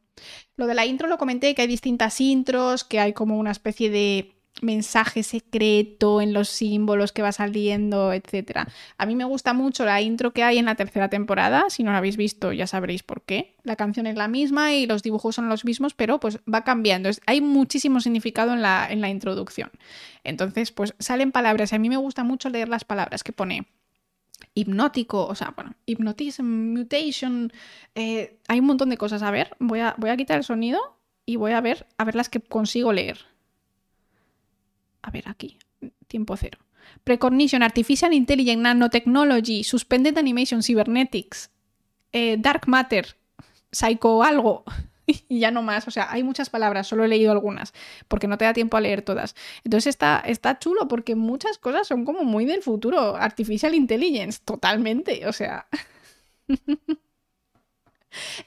[0.57, 3.89] Lo de la intro lo comenté, que hay distintas intros, que hay como una especie
[3.91, 8.67] de mensaje secreto en los símbolos que va saliendo, etc.
[8.99, 11.93] A mí me gusta mucho la intro que hay en la tercera temporada, si no
[11.93, 13.55] la habéis visto ya sabréis por qué.
[13.63, 17.09] La canción es la misma y los dibujos son los mismos, pero pues va cambiando.
[17.27, 19.71] hay muchísimo significado en la, en la introducción.
[20.25, 21.73] Entonces, pues salen palabras.
[21.73, 23.69] A mí me gusta mucho leer las palabras que pone
[24.55, 27.53] hipnótico, o sea, bueno, hypnotism, mutation,
[27.95, 29.23] eh, hay un montón de cosas.
[29.23, 32.15] A ver, voy a, voy a quitar el sonido y voy a ver, a ver
[32.15, 33.19] las que consigo leer.
[35.03, 35.59] A ver, aquí,
[36.07, 36.59] tiempo cero.
[37.05, 41.51] Precognition, Artificial Intelligence, Nanotechnology, Suspended Animation, Cybernetics,
[42.13, 43.17] eh, Dark Matter,
[43.71, 44.65] Psycho algo,
[45.29, 45.87] y ya no más.
[45.89, 47.73] O sea, hay muchas palabras, solo he leído algunas,
[48.09, 49.35] porque no te da tiempo a leer todas.
[49.65, 53.17] Entonces está, está chulo porque muchas cosas son como muy del futuro.
[53.17, 55.27] Artificial Intelligence, totalmente.
[55.27, 55.67] O sea.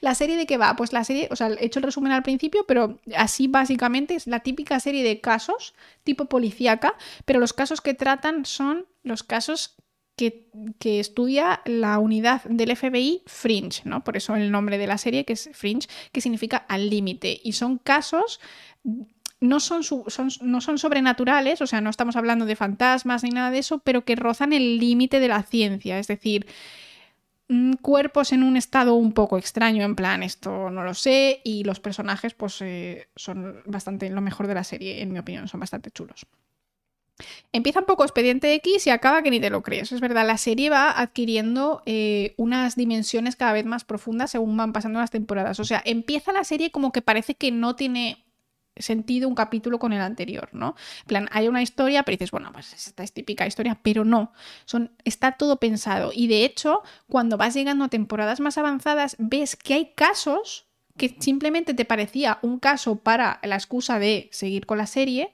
[0.00, 0.76] ¿La serie de qué va?
[0.76, 4.26] Pues la serie, o sea, he hecho el resumen al principio, pero así básicamente es
[4.26, 5.74] la típica serie de casos,
[6.04, 9.76] tipo policíaca, pero los casos que tratan son los casos
[10.16, 10.48] que,
[10.80, 14.02] estudia la unidad del FBI Fringe, ¿no?
[14.02, 17.38] Por eso el nombre de la serie, que es Fringe, que significa al límite.
[17.44, 18.40] Y son casos
[19.40, 19.82] no son,
[20.40, 24.04] no son, sobrenaturales, o sea, no estamos hablando de fantasmas ni nada de eso, pero
[24.04, 26.46] que rozan el límite de la ciencia, es decir,
[27.48, 31.64] mm, cuerpos en un estado un poco extraño, en plan, esto no lo sé, y
[31.64, 35.60] los personajes pues eh, son bastante lo mejor de la serie, en mi opinión, son
[35.60, 36.26] bastante chulos.
[37.52, 39.92] Empieza un poco Expediente X y acaba que ni te lo crees.
[39.92, 44.72] Es verdad, la serie va adquiriendo eh, unas dimensiones cada vez más profundas según van
[44.72, 45.58] pasando las temporadas.
[45.60, 48.26] O sea, empieza la serie como que parece que no tiene
[48.76, 50.74] sentido un capítulo con el anterior, ¿no?
[51.00, 54.32] En plan, hay una historia, pero dices, bueno, pues esta es típica historia, pero no,
[54.64, 56.10] son, está todo pensado.
[56.14, 60.66] Y de hecho, cuando vas llegando a temporadas más avanzadas, ves que hay casos
[60.96, 65.32] que simplemente te parecía un caso para la excusa de seguir con la serie,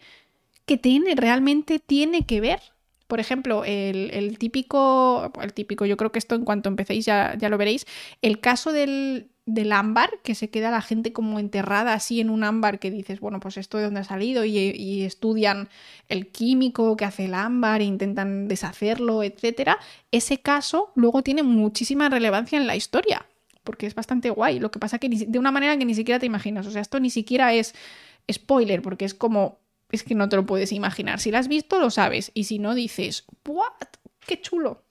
[0.66, 2.60] que tiene, realmente tiene que ver.
[3.06, 7.50] Por ejemplo, el, típico, el típico, yo creo que esto en cuanto empecéis ya, ya
[7.50, 7.86] lo veréis,
[8.22, 12.44] el caso del, del ámbar, que se queda la gente como enterrada así en un
[12.44, 15.68] ámbar que dices, bueno, pues esto de dónde ha salido y, estudian
[16.08, 19.72] el químico que hace el ámbar e intentan deshacerlo, etc.
[20.12, 23.26] Ese caso luego tiene muchísima relevancia en la historia,
[23.64, 24.60] porque es bastante guay.
[24.60, 27.00] Lo que pasa que de una manera que ni siquiera te imaginas, o sea, esto
[27.00, 27.74] ni siquiera es
[28.30, 29.61] spoiler, porque es como
[29.92, 31.20] es que no te lo puedes imaginar.
[31.20, 32.32] Si lo has visto, lo sabes.
[32.34, 33.88] Y si no, dices, ¿what?
[34.26, 34.84] ¡Qué chulo!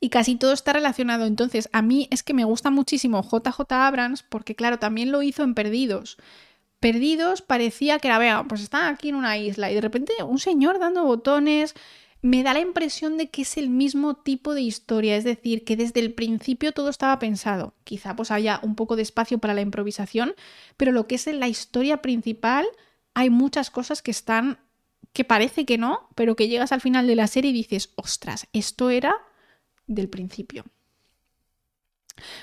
[0.00, 1.26] Y casi todo está relacionado.
[1.26, 5.42] Entonces, a mí es que me gusta muchísimo JJ Abrams porque, claro, también lo hizo
[5.42, 6.16] en Perdidos.
[6.80, 10.40] Perdidos parecía que era, vea, pues está aquí en una isla y de repente un
[10.40, 11.74] señor dando botones.
[12.22, 15.76] Me da la impresión de que es el mismo tipo de historia, es decir, que
[15.76, 17.74] desde el principio todo estaba pensado.
[17.84, 20.34] Quizá pues haya un poco de espacio para la improvisación,
[20.76, 22.66] pero lo que es la historia principal
[23.14, 24.58] hay muchas cosas que están
[25.12, 28.48] que parece que no, pero que llegas al final de la serie y dices, ostras,
[28.52, 29.14] esto era
[29.86, 30.64] del principio.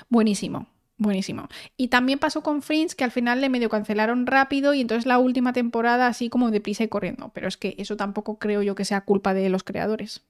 [0.08, 1.48] Buenísimo, buenísimo.
[1.76, 5.18] Y también pasó con Fringe, que al final le medio cancelaron rápido y entonces la
[5.18, 7.30] última temporada así como deprisa y corriendo.
[7.34, 10.22] Pero es que eso tampoco creo yo que sea culpa de los creadores.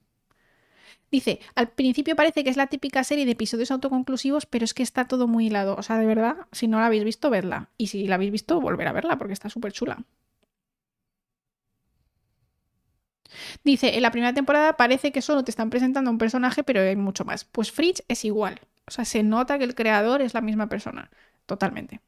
[1.11, 4.81] Dice, al principio parece que es la típica serie de episodios autoconclusivos, pero es que
[4.81, 5.75] está todo muy hilado.
[5.75, 7.69] O sea, de verdad, si no la habéis visto, vedla.
[7.77, 10.05] Y si la habéis visto, volver a verla, porque está súper chula.
[13.63, 16.95] Dice, en la primera temporada parece que solo te están presentando un personaje, pero hay
[16.95, 17.45] mucho más.
[17.45, 18.59] Pues Fritz es igual.
[18.87, 21.09] O sea, se nota que el creador es la misma persona.
[21.45, 22.01] Totalmente.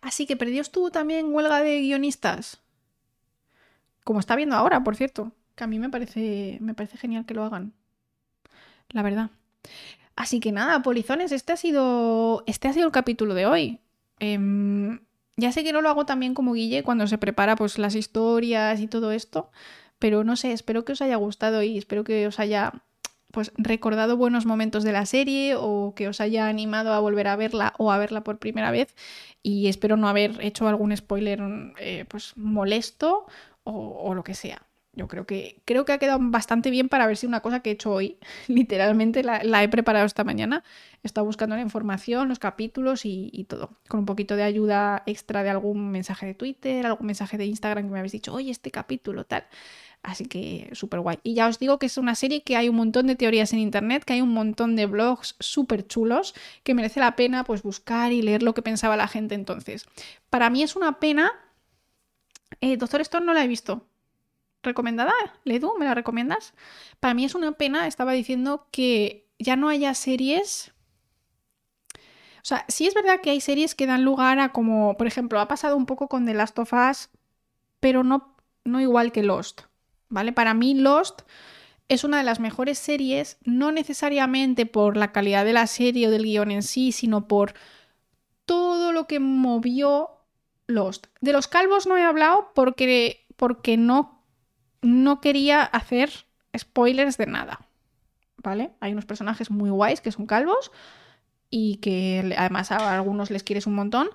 [0.00, 2.60] Así que perdió estuvo también huelga de guionistas.
[4.04, 7.34] como está viendo ahora, por cierto, que a mí me parece, me parece genial que
[7.34, 7.72] lo hagan.
[8.90, 9.30] La verdad.
[10.16, 13.80] Así que nada, polizones, este ha sido, este ha sido el capítulo de hoy.
[14.20, 15.00] Em,
[15.36, 18.80] ya sé que no lo hago también como Guille cuando se prepara pues las historias
[18.80, 19.50] y todo esto,
[19.98, 22.84] pero no sé, espero que os haya gustado y espero que os haya
[23.34, 27.36] pues recordado buenos momentos de la serie o que os haya animado a volver a
[27.36, 28.94] verla o a verla por primera vez
[29.42, 31.40] y espero no haber hecho algún spoiler
[31.78, 33.26] eh, pues molesto
[33.64, 34.63] o, lo que sea.
[34.96, 37.70] Yo creo que, creo que ha quedado bastante bien para ver si una cosa que
[37.70, 38.16] he hecho hoy,
[38.48, 40.62] literalmente la, he preparado esta mañana.
[41.02, 43.70] He estado buscando la información, los capítulos y, todo.
[43.88, 47.86] Con un poquito de ayuda extra de algún mensaje de Twitter, algún mensaje de Instagram
[47.86, 49.44] que me habéis dicho, oye, este capítulo, tal.
[50.02, 51.18] Así que súper guay.
[51.22, 53.58] Y ya os digo que es una serie que hay un montón de teorías en
[53.58, 58.12] internet, que hay un montón de blogs súper chulos, que merece la pena pues buscar
[58.12, 59.86] y leer lo que pensaba la gente entonces.
[60.30, 61.32] Para mí es una pena.
[62.60, 63.86] Eh, Doctor Stone no la he visto.
[64.64, 65.12] ¿Recomendada?
[65.44, 66.54] Ledu, ¿me la recomiendas?
[67.00, 70.72] Para mí es una pena, estaba diciendo que ya no haya series.
[72.38, 75.40] O sea, sí es verdad que hay series que dan lugar a como, por ejemplo,
[75.40, 77.08] ha pasado un poco con The Last of Us,
[77.80, 79.62] pero no, no igual que Lost.
[80.14, 80.32] ¿vale?
[80.32, 81.22] Para mí Lost
[81.88, 86.10] es una de las mejores series, no necesariamente por la calidad de la serie o
[86.10, 87.54] del guion en sí, sino por
[88.46, 90.10] todo lo que movió
[90.66, 91.08] Lost.
[91.20, 94.13] De los calvos no he hablado porque, porque no,
[94.84, 96.10] no quería hacer
[96.56, 97.66] spoilers de nada,
[98.36, 98.72] ¿vale?
[98.80, 100.70] Hay unos personajes muy guays que son calvos
[101.50, 104.08] y que además a algunos les quieres un montón,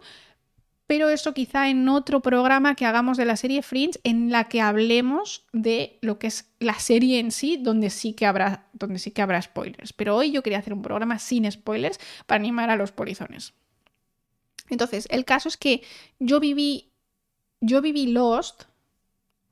[0.86, 4.62] pero eso quizá en otro programa que hagamos de la serie Fringe en la que
[4.62, 9.12] hablemos de lo que es la serie en sí, donde sí que habrá, donde sí
[9.12, 9.94] que habrá spoilers.
[9.94, 13.54] Pero hoy yo quería hacer un programa sin spoilers para animar a los polizones.
[14.70, 15.84] Entonces, el caso es que
[16.20, 16.92] yo viví,
[17.60, 18.64] yo viví Lost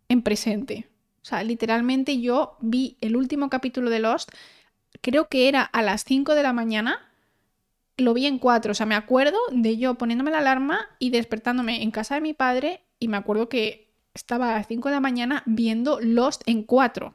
[0.10, 0.88] en presente.
[1.28, 4.32] O sea, literalmente yo vi el último capítulo de Lost,
[5.02, 7.02] creo que era a las 5 de la mañana
[7.98, 8.72] lo vi en cuatro.
[8.72, 12.34] O sea, me acuerdo de yo poniéndome la alarma y despertándome en casa de mi
[12.34, 16.64] padre y me acuerdo que estaba a las 5 de la mañana viendo Lost en
[16.64, 17.14] cuatro.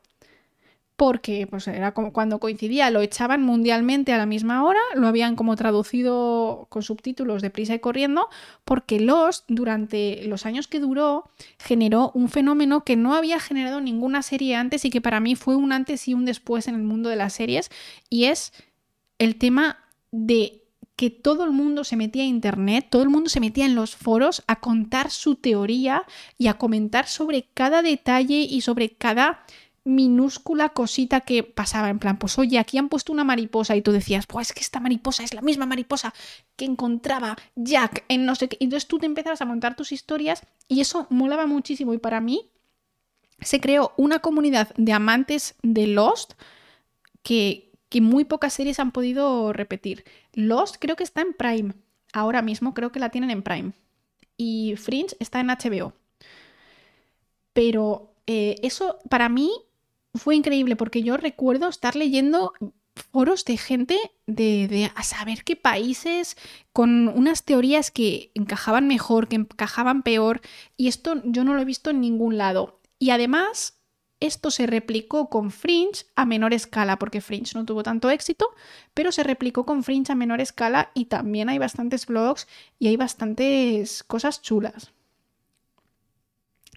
[1.03, 5.35] Porque pues era como cuando coincidía, lo echaban mundialmente a la misma hora, lo habían
[5.35, 8.29] como traducido con subtítulos de prisa y corriendo,
[8.65, 14.23] porque Lost durante los años que duró generó un fenómeno que no había generado ninguna
[14.23, 17.09] serie antes y que para mí fue un antes y un después en el mundo
[17.09, 17.73] de las series
[18.09, 18.53] y es
[19.19, 19.79] el tema
[20.13, 20.63] de
[20.95, 23.97] que todo el mundo se metía a internet, todo el mundo se metía en los
[23.97, 26.05] foros a contar su teoría
[26.39, 29.45] y a comentar sobre cada detalle y sobre cada
[29.85, 33.93] minúscula cosita que pasaba en plan, pues oye, aquí han puesto una mariposa y tú
[33.93, 36.15] decías, pues es que esta mariposa es la misma mariposa
[36.57, 38.59] que encontraba Jack en no sé qué.
[38.61, 42.51] Entonces tú te empezabas a montar tus historias y eso molaba muchísimo y para mí
[43.41, 46.35] se creó una comunidad de amantes de Lost
[47.23, 50.05] que, que muy pocas series han podido repetir.
[50.33, 51.75] Lost creo que está en Prime.
[52.13, 53.73] Ahora mismo creo que la tienen en Prime.
[54.37, 55.93] Y Fringe está en HBO.
[57.53, 59.51] Pero eh, eso para mí
[60.15, 62.53] fue increíble porque yo recuerdo estar leyendo
[63.11, 66.37] foros de gente de, de, a saber qué países
[66.73, 70.41] con unas teorías que encajaban mejor, que encajaban peor.
[70.77, 72.81] Y esto yo no lo he visto en ningún lado.
[72.99, 73.83] Y además
[74.23, 78.47] esto se replicó con Fringe a menor escala, porque Fringe no tuvo tanto éxito,
[78.95, 82.47] pero se replicó con Fringe a menor escala y también hay bastantes blogs
[82.79, 84.93] y hay bastantes cosas chulas.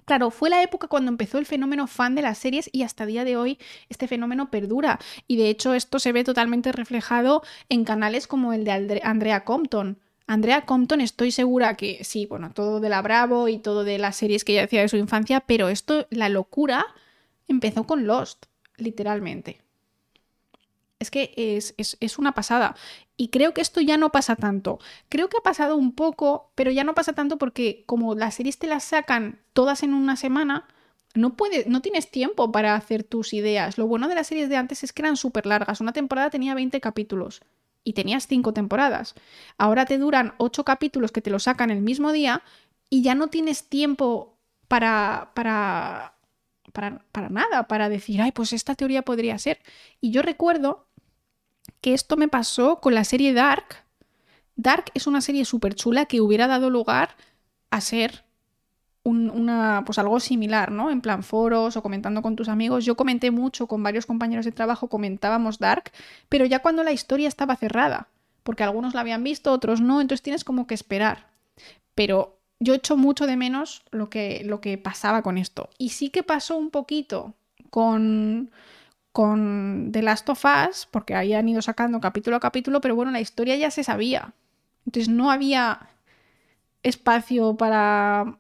[0.06, 3.26] Claro, fue la época cuando empezó el fenómeno fan de las series y hasta día
[3.26, 3.58] de hoy
[3.90, 5.00] este fenómeno perdura.
[5.28, 10.00] Y de hecho esto se ve totalmente reflejado en canales como el de Andrea Compton.
[10.28, 14.16] Andrea Compton estoy segura que sí, bueno, todo de la Bravo y todo de las
[14.16, 16.86] series que ella hacía de su infancia, pero esto, la locura
[17.48, 18.46] empezó con Lost,
[18.78, 19.65] literalmente.
[21.00, 22.76] Es que es, una pasada.
[23.18, 24.80] Y creo que esto ya no pasa tanto.
[25.10, 28.58] Creo que ha pasado un poco, pero ya no pasa tanto porque como las series
[28.58, 30.68] te las sacan todas en una semana,
[31.14, 33.78] no, puedes, no tienes tiempo para hacer tus ideas.
[33.78, 35.82] Lo bueno de las series de antes es que eran súper largas.
[35.82, 37.42] Una temporada tenía 20 capítulos
[37.84, 39.16] y tenías 5 temporadas.
[39.58, 42.42] Ahora te duran 8 capítulos que te lo sacan el mismo día
[42.90, 46.15] y ya no tienes tiempo para, para
[46.76, 49.60] para, nada, para decir, ay, pues esta teoría podría ser.
[50.02, 50.86] Y yo recuerdo
[51.82, 53.84] que esto me pasó con la serie Dark.
[54.56, 57.16] Dark es una serie súper chula que hubiera dado lugar
[57.72, 58.26] a ser
[59.04, 60.90] una, pues algo similar, ¿no?
[60.90, 62.86] En plan foros o comentando con tus amigos.
[62.86, 65.92] Yo comenté mucho con varios compañeros de trabajo, comentábamos Dark,
[66.28, 68.08] pero ya cuando la historia estaba cerrada,
[68.44, 71.28] porque algunos la habían visto, otros no, entonces tienes como que esperar.
[71.94, 75.70] Pero yo echo mucho de menos lo que, lo que pasaba con esto.
[75.78, 77.36] Y sí que pasó un poquito
[77.70, 78.52] con,
[79.12, 83.12] con The Last of Us, porque ahí han ido sacando capítulo a capítulo, pero bueno,
[83.12, 84.34] la historia ya se sabía.
[84.86, 85.90] Entonces no había
[86.84, 88.38] espacio para,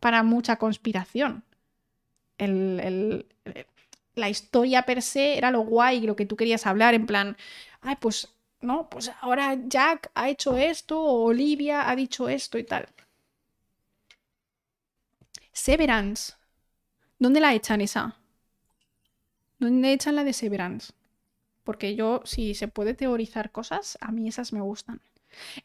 [0.00, 1.44] para mucha conspiración.
[4.14, 7.36] la historia per se era lo guay, lo que tú querías hablar, en plan,
[7.80, 8.28] ay, pues
[8.60, 12.88] no, pues ahora Jack ha hecho esto, o Olivia ha dicho esto y tal.
[15.52, 16.34] Severance.
[17.18, 18.16] ¿Dónde la echan esa?
[19.58, 20.92] ¿Dónde echan la de Severance?
[21.64, 25.02] Porque yo, si se puede teorizar cosas, a mí esas me gustan.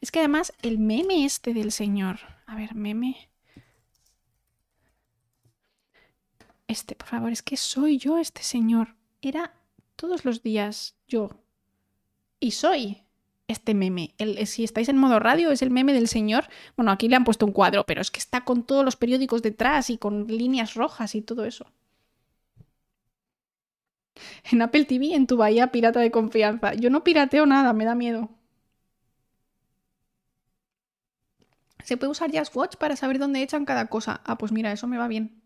[0.00, 2.20] Es que además el meme este del señor.
[2.46, 3.30] A ver, meme.
[6.68, 8.96] Este, por favor, es que soy yo este señor.
[9.22, 9.54] Era
[9.96, 11.30] todos los días yo.
[12.38, 13.05] Y soy
[13.48, 14.14] este meme.
[14.18, 16.48] El, si estáis en modo radio, es el meme del señor.
[16.76, 19.42] Bueno, aquí le han puesto un cuadro, pero es que está con todos los periódicos
[19.42, 21.66] detrás y con líneas rojas y todo eso.
[24.50, 26.74] En Apple TV, en tu bahía pirata de confianza.
[26.74, 28.30] Yo no pirateo nada, me da miedo.
[31.84, 34.20] ¿Se puede usar Just Watch para saber dónde echan cada cosa?
[34.24, 35.40] Ah, pues mira, eso me va bien.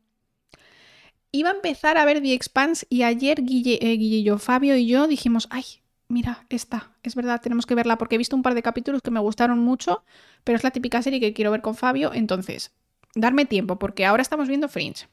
[1.32, 5.06] Iba a empezar a ver The Expanse y ayer Guille, eh, yo, Fabio y yo
[5.06, 5.64] dijimos, ay,
[6.11, 9.11] mira, esta, es verdad, tenemos que verla porque he visto un par de capítulos que
[9.11, 10.05] me gustaron mucho,
[10.45, 12.73] pero es la típica serie que quiero ver con Fabio, entonces,
[13.15, 15.09] darme tiempo porque ahora estamos viendo Fringe.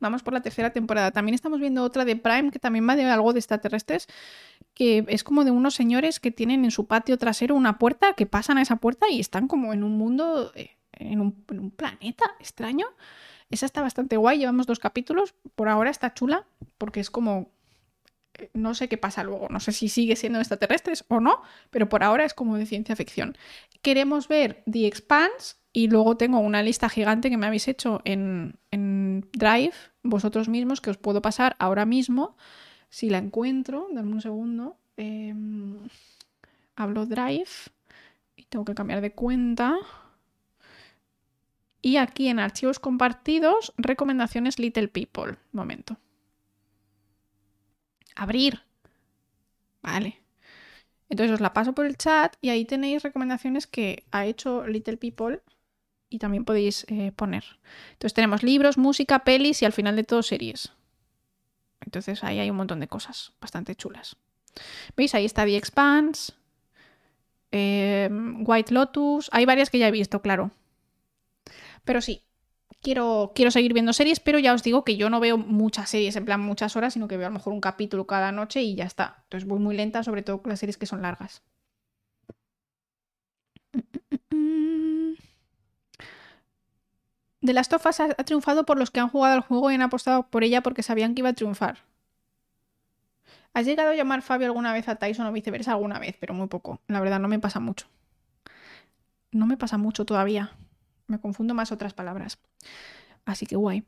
[0.00, 1.10] Vamos por la tercera temporada.
[1.10, 4.06] También estamos viendo otra de Prime que también va de algo de extraterrestres,
[4.74, 8.26] que es como de unos señores que tienen en su patio trasero una puerta, que
[8.26, 11.70] pasan a esa puerta y están como en un mundo, eh, en un, en un
[11.72, 12.86] planeta extraño.
[13.50, 16.46] Esa está bastante guay, llevamos dos capítulos, por ahora está chula,
[16.76, 17.50] porque es como
[18.54, 22.02] no sé qué pasa luego, no sé si sigue siendo extraterrestres o no, pero por
[22.02, 23.36] ahora es como de ciencia ficción.
[23.82, 28.58] Queremos ver The Expanse y luego tengo una lista gigante que me habéis hecho en,
[29.32, 32.36] Drive, vosotros mismos, que os puedo pasar ahora mismo.
[32.88, 34.76] Si la encuentro, dame un segundo.
[34.96, 35.76] Em,
[36.74, 37.70] hablo Drive
[38.36, 39.76] y tengo que cambiar de cuenta.
[41.80, 45.36] Y aquí en archivos compartidos, recomendaciones Little People.
[45.52, 45.96] Momento.
[48.18, 48.62] Abrir.
[49.80, 50.20] Vale.
[51.08, 54.96] Entonces os la paso por el chat y ahí tenéis recomendaciones que ha hecho Little
[54.96, 55.40] People
[56.10, 57.44] y también podéis eh, poner.
[57.92, 60.72] Entonces tenemos libros, música, pelis y al final de todo series.
[61.80, 64.16] Entonces ahí hay un montón de cosas bastante chulas.
[64.96, 65.14] ¿Veis?
[65.14, 66.32] Ahí está The Expanse,
[67.52, 69.30] em, White Lotus.
[69.32, 70.50] Hay varias que ya he visto, claro.
[71.84, 72.22] Pero sí,
[72.82, 76.16] quiero, quiero seguir viendo series, pero ya os digo que yo no veo muchas series,
[76.16, 78.74] en plan muchas horas, sino que veo a lo mejor un capítulo cada noche y
[78.74, 79.18] ya está.
[79.24, 81.42] Entonces voy muy lenta, sobre todo con las series que son largas.
[87.40, 90.24] De las tofas ha, triunfado por los que han jugado al juego y han apostado
[90.28, 91.78] por ella porque sabían que iba a triunfar.
[93.54, 96.16] ¿Has llegado a llamar Fabio alguna vez a Tyson o viceversa alguna vez?
[96.18, 96.80] Pero muy poco.
[96.88, 97.86] La verdad, no me pasa mucho.
[99.30, 100.52] No me pasa mucho todavía.
[101.08, 102.38] Me confundo más otras palabras.
[103.24, 103.84] Así que guay.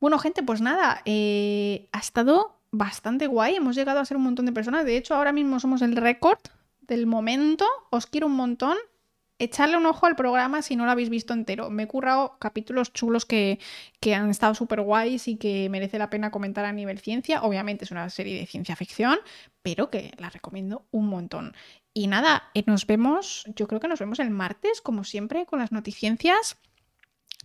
[0.00, 1.02] Bueno, gente, pues nada.
[1.04, 3.56] Eh, ha estado bastante guay.
[3.56, 4.84] Hemos llegado a ser un montón de personas.
[4.84, 6.38] De hecho, ahora mismo somos el récord
[6.82, 7.66] del momento.
[7.90, 8.76] Os quiero un montón
[9.38, 11.70] echarle un ojo al programa si no lo habéis visto entero.
[11.70, 13.58] Me he currado capítulos chulos que,
[14.14, 17.42] han estado súper guays y que merece la pena comentar a nivel ciencia.
[17.42, 19.18] Obviamente es una serie de ciencia ficción,
[19.62, 21.54] pero que la recomiendo un montón.
[21.92, 25.58] Y nada, eh, nos vemos, yo creo que nos vemos el martes, como siempre, con
[25.58, 26.56] las noticiencias.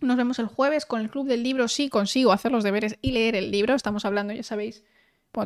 [0.00, 3.12] Nos vemos el jueves con el Club del Libro, si consigo hacer los deberes y
[3.12, 3.74] leer el libro.
[3.74, 4.82] Estamos hablando, ya sabéis,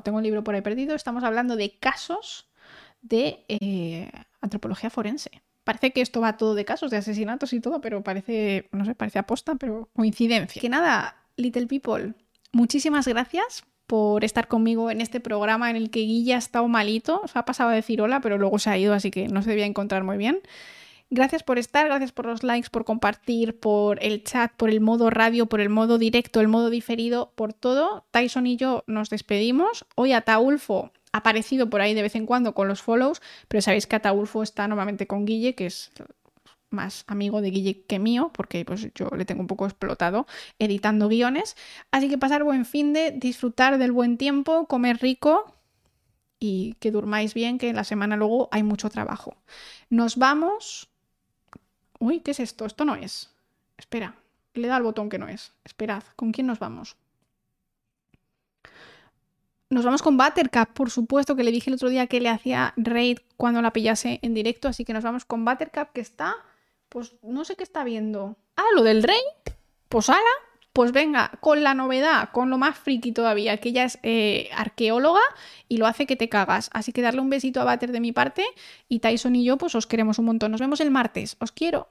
[0.02, 2.48] tengo un libro por ahí perdido, estamos hablando de casos
[3.02, 4.10] de eh,
[4.40, 5.42] antropología forense.
[5.64, 8.94] Parece que esto va todo de casos de asesinatos y todo, pero parece, no sé,
[8.94, 10.60] parece aposta, pero coincidencia.
[10.60, 12.14] Que nada, Little People,
[12.52, 17.22] muchísimas gracias por estar conmigo en este programa en el que Guilla ha estado malito.
[17.22, 19.50] O ha pasado a decir hola, pero luego se ha ido, así que no se
[19.50, 20.40] debía encontrar muy bien.
[21.10, 25.10] Gracias por estar, gracias por los likes, por compartir, por el chat, por el modo
[25.10, 28.04] radio, por el modo directo, el modo diferido, por todo.
[28.10, 29.86] Tyson y yo nos despedimos.
[29.94, 33.86] Hoy a Taulfo aparecido por ahí de vez en cuando con los follows, pero sabéis
[33.86, 35.92] que Ataulfo está normalmente con Guille, que es
[36.70, 40.26] más amigo de Guille que mío, porque pues yo le tengo un poco explotado
[40.58, 41.56] editando guiones.
[41.92, 45.54] Así que pasar buen fin de, disfrutar del buen tiempo, comer rico
[46.40, 49.36] y que durmáis bien, que la semana luego hay mucho trabajo.
[49.90, 50.88] Nos vamos.
[52.00, 52.66] Uy, ¿qué es esto?
[52.66, 53.30] Esto no es.
[53.78, 54.16] Espera,
[54.54, 55.52] le da al botón que no es.
[55.64, 56.96] Esperad, ¿con quién nos vamos?
[59.74, 62.72] Nos vamos con Buttercup, por supuesto, que le dije el otro día que le hacía
[62.76, 66.36] raid cuando la pillase en directo, así que nos vamos con Buttercup, que está
[66.88, 68.36] pues no sé qué está viendo.
[68.56, 69.20] Ah, lo del rey.
[69.88, 70.20] Pues ala,
[70.72, 75.20] pues venga, con la novedad, con lo más friki todavía, que ella es eh, arqueóloga
[75.68, 76.70] y lo hace que te cagas.
[76.72, 78.44] Así que darle un besito a Bater de mi parte
[78.88, 80.52] y Tyson y yo pues os queremos un montón.
[80.52, 81.36] Nos vemos el martes.
[81.40, 81.88] Os quiero.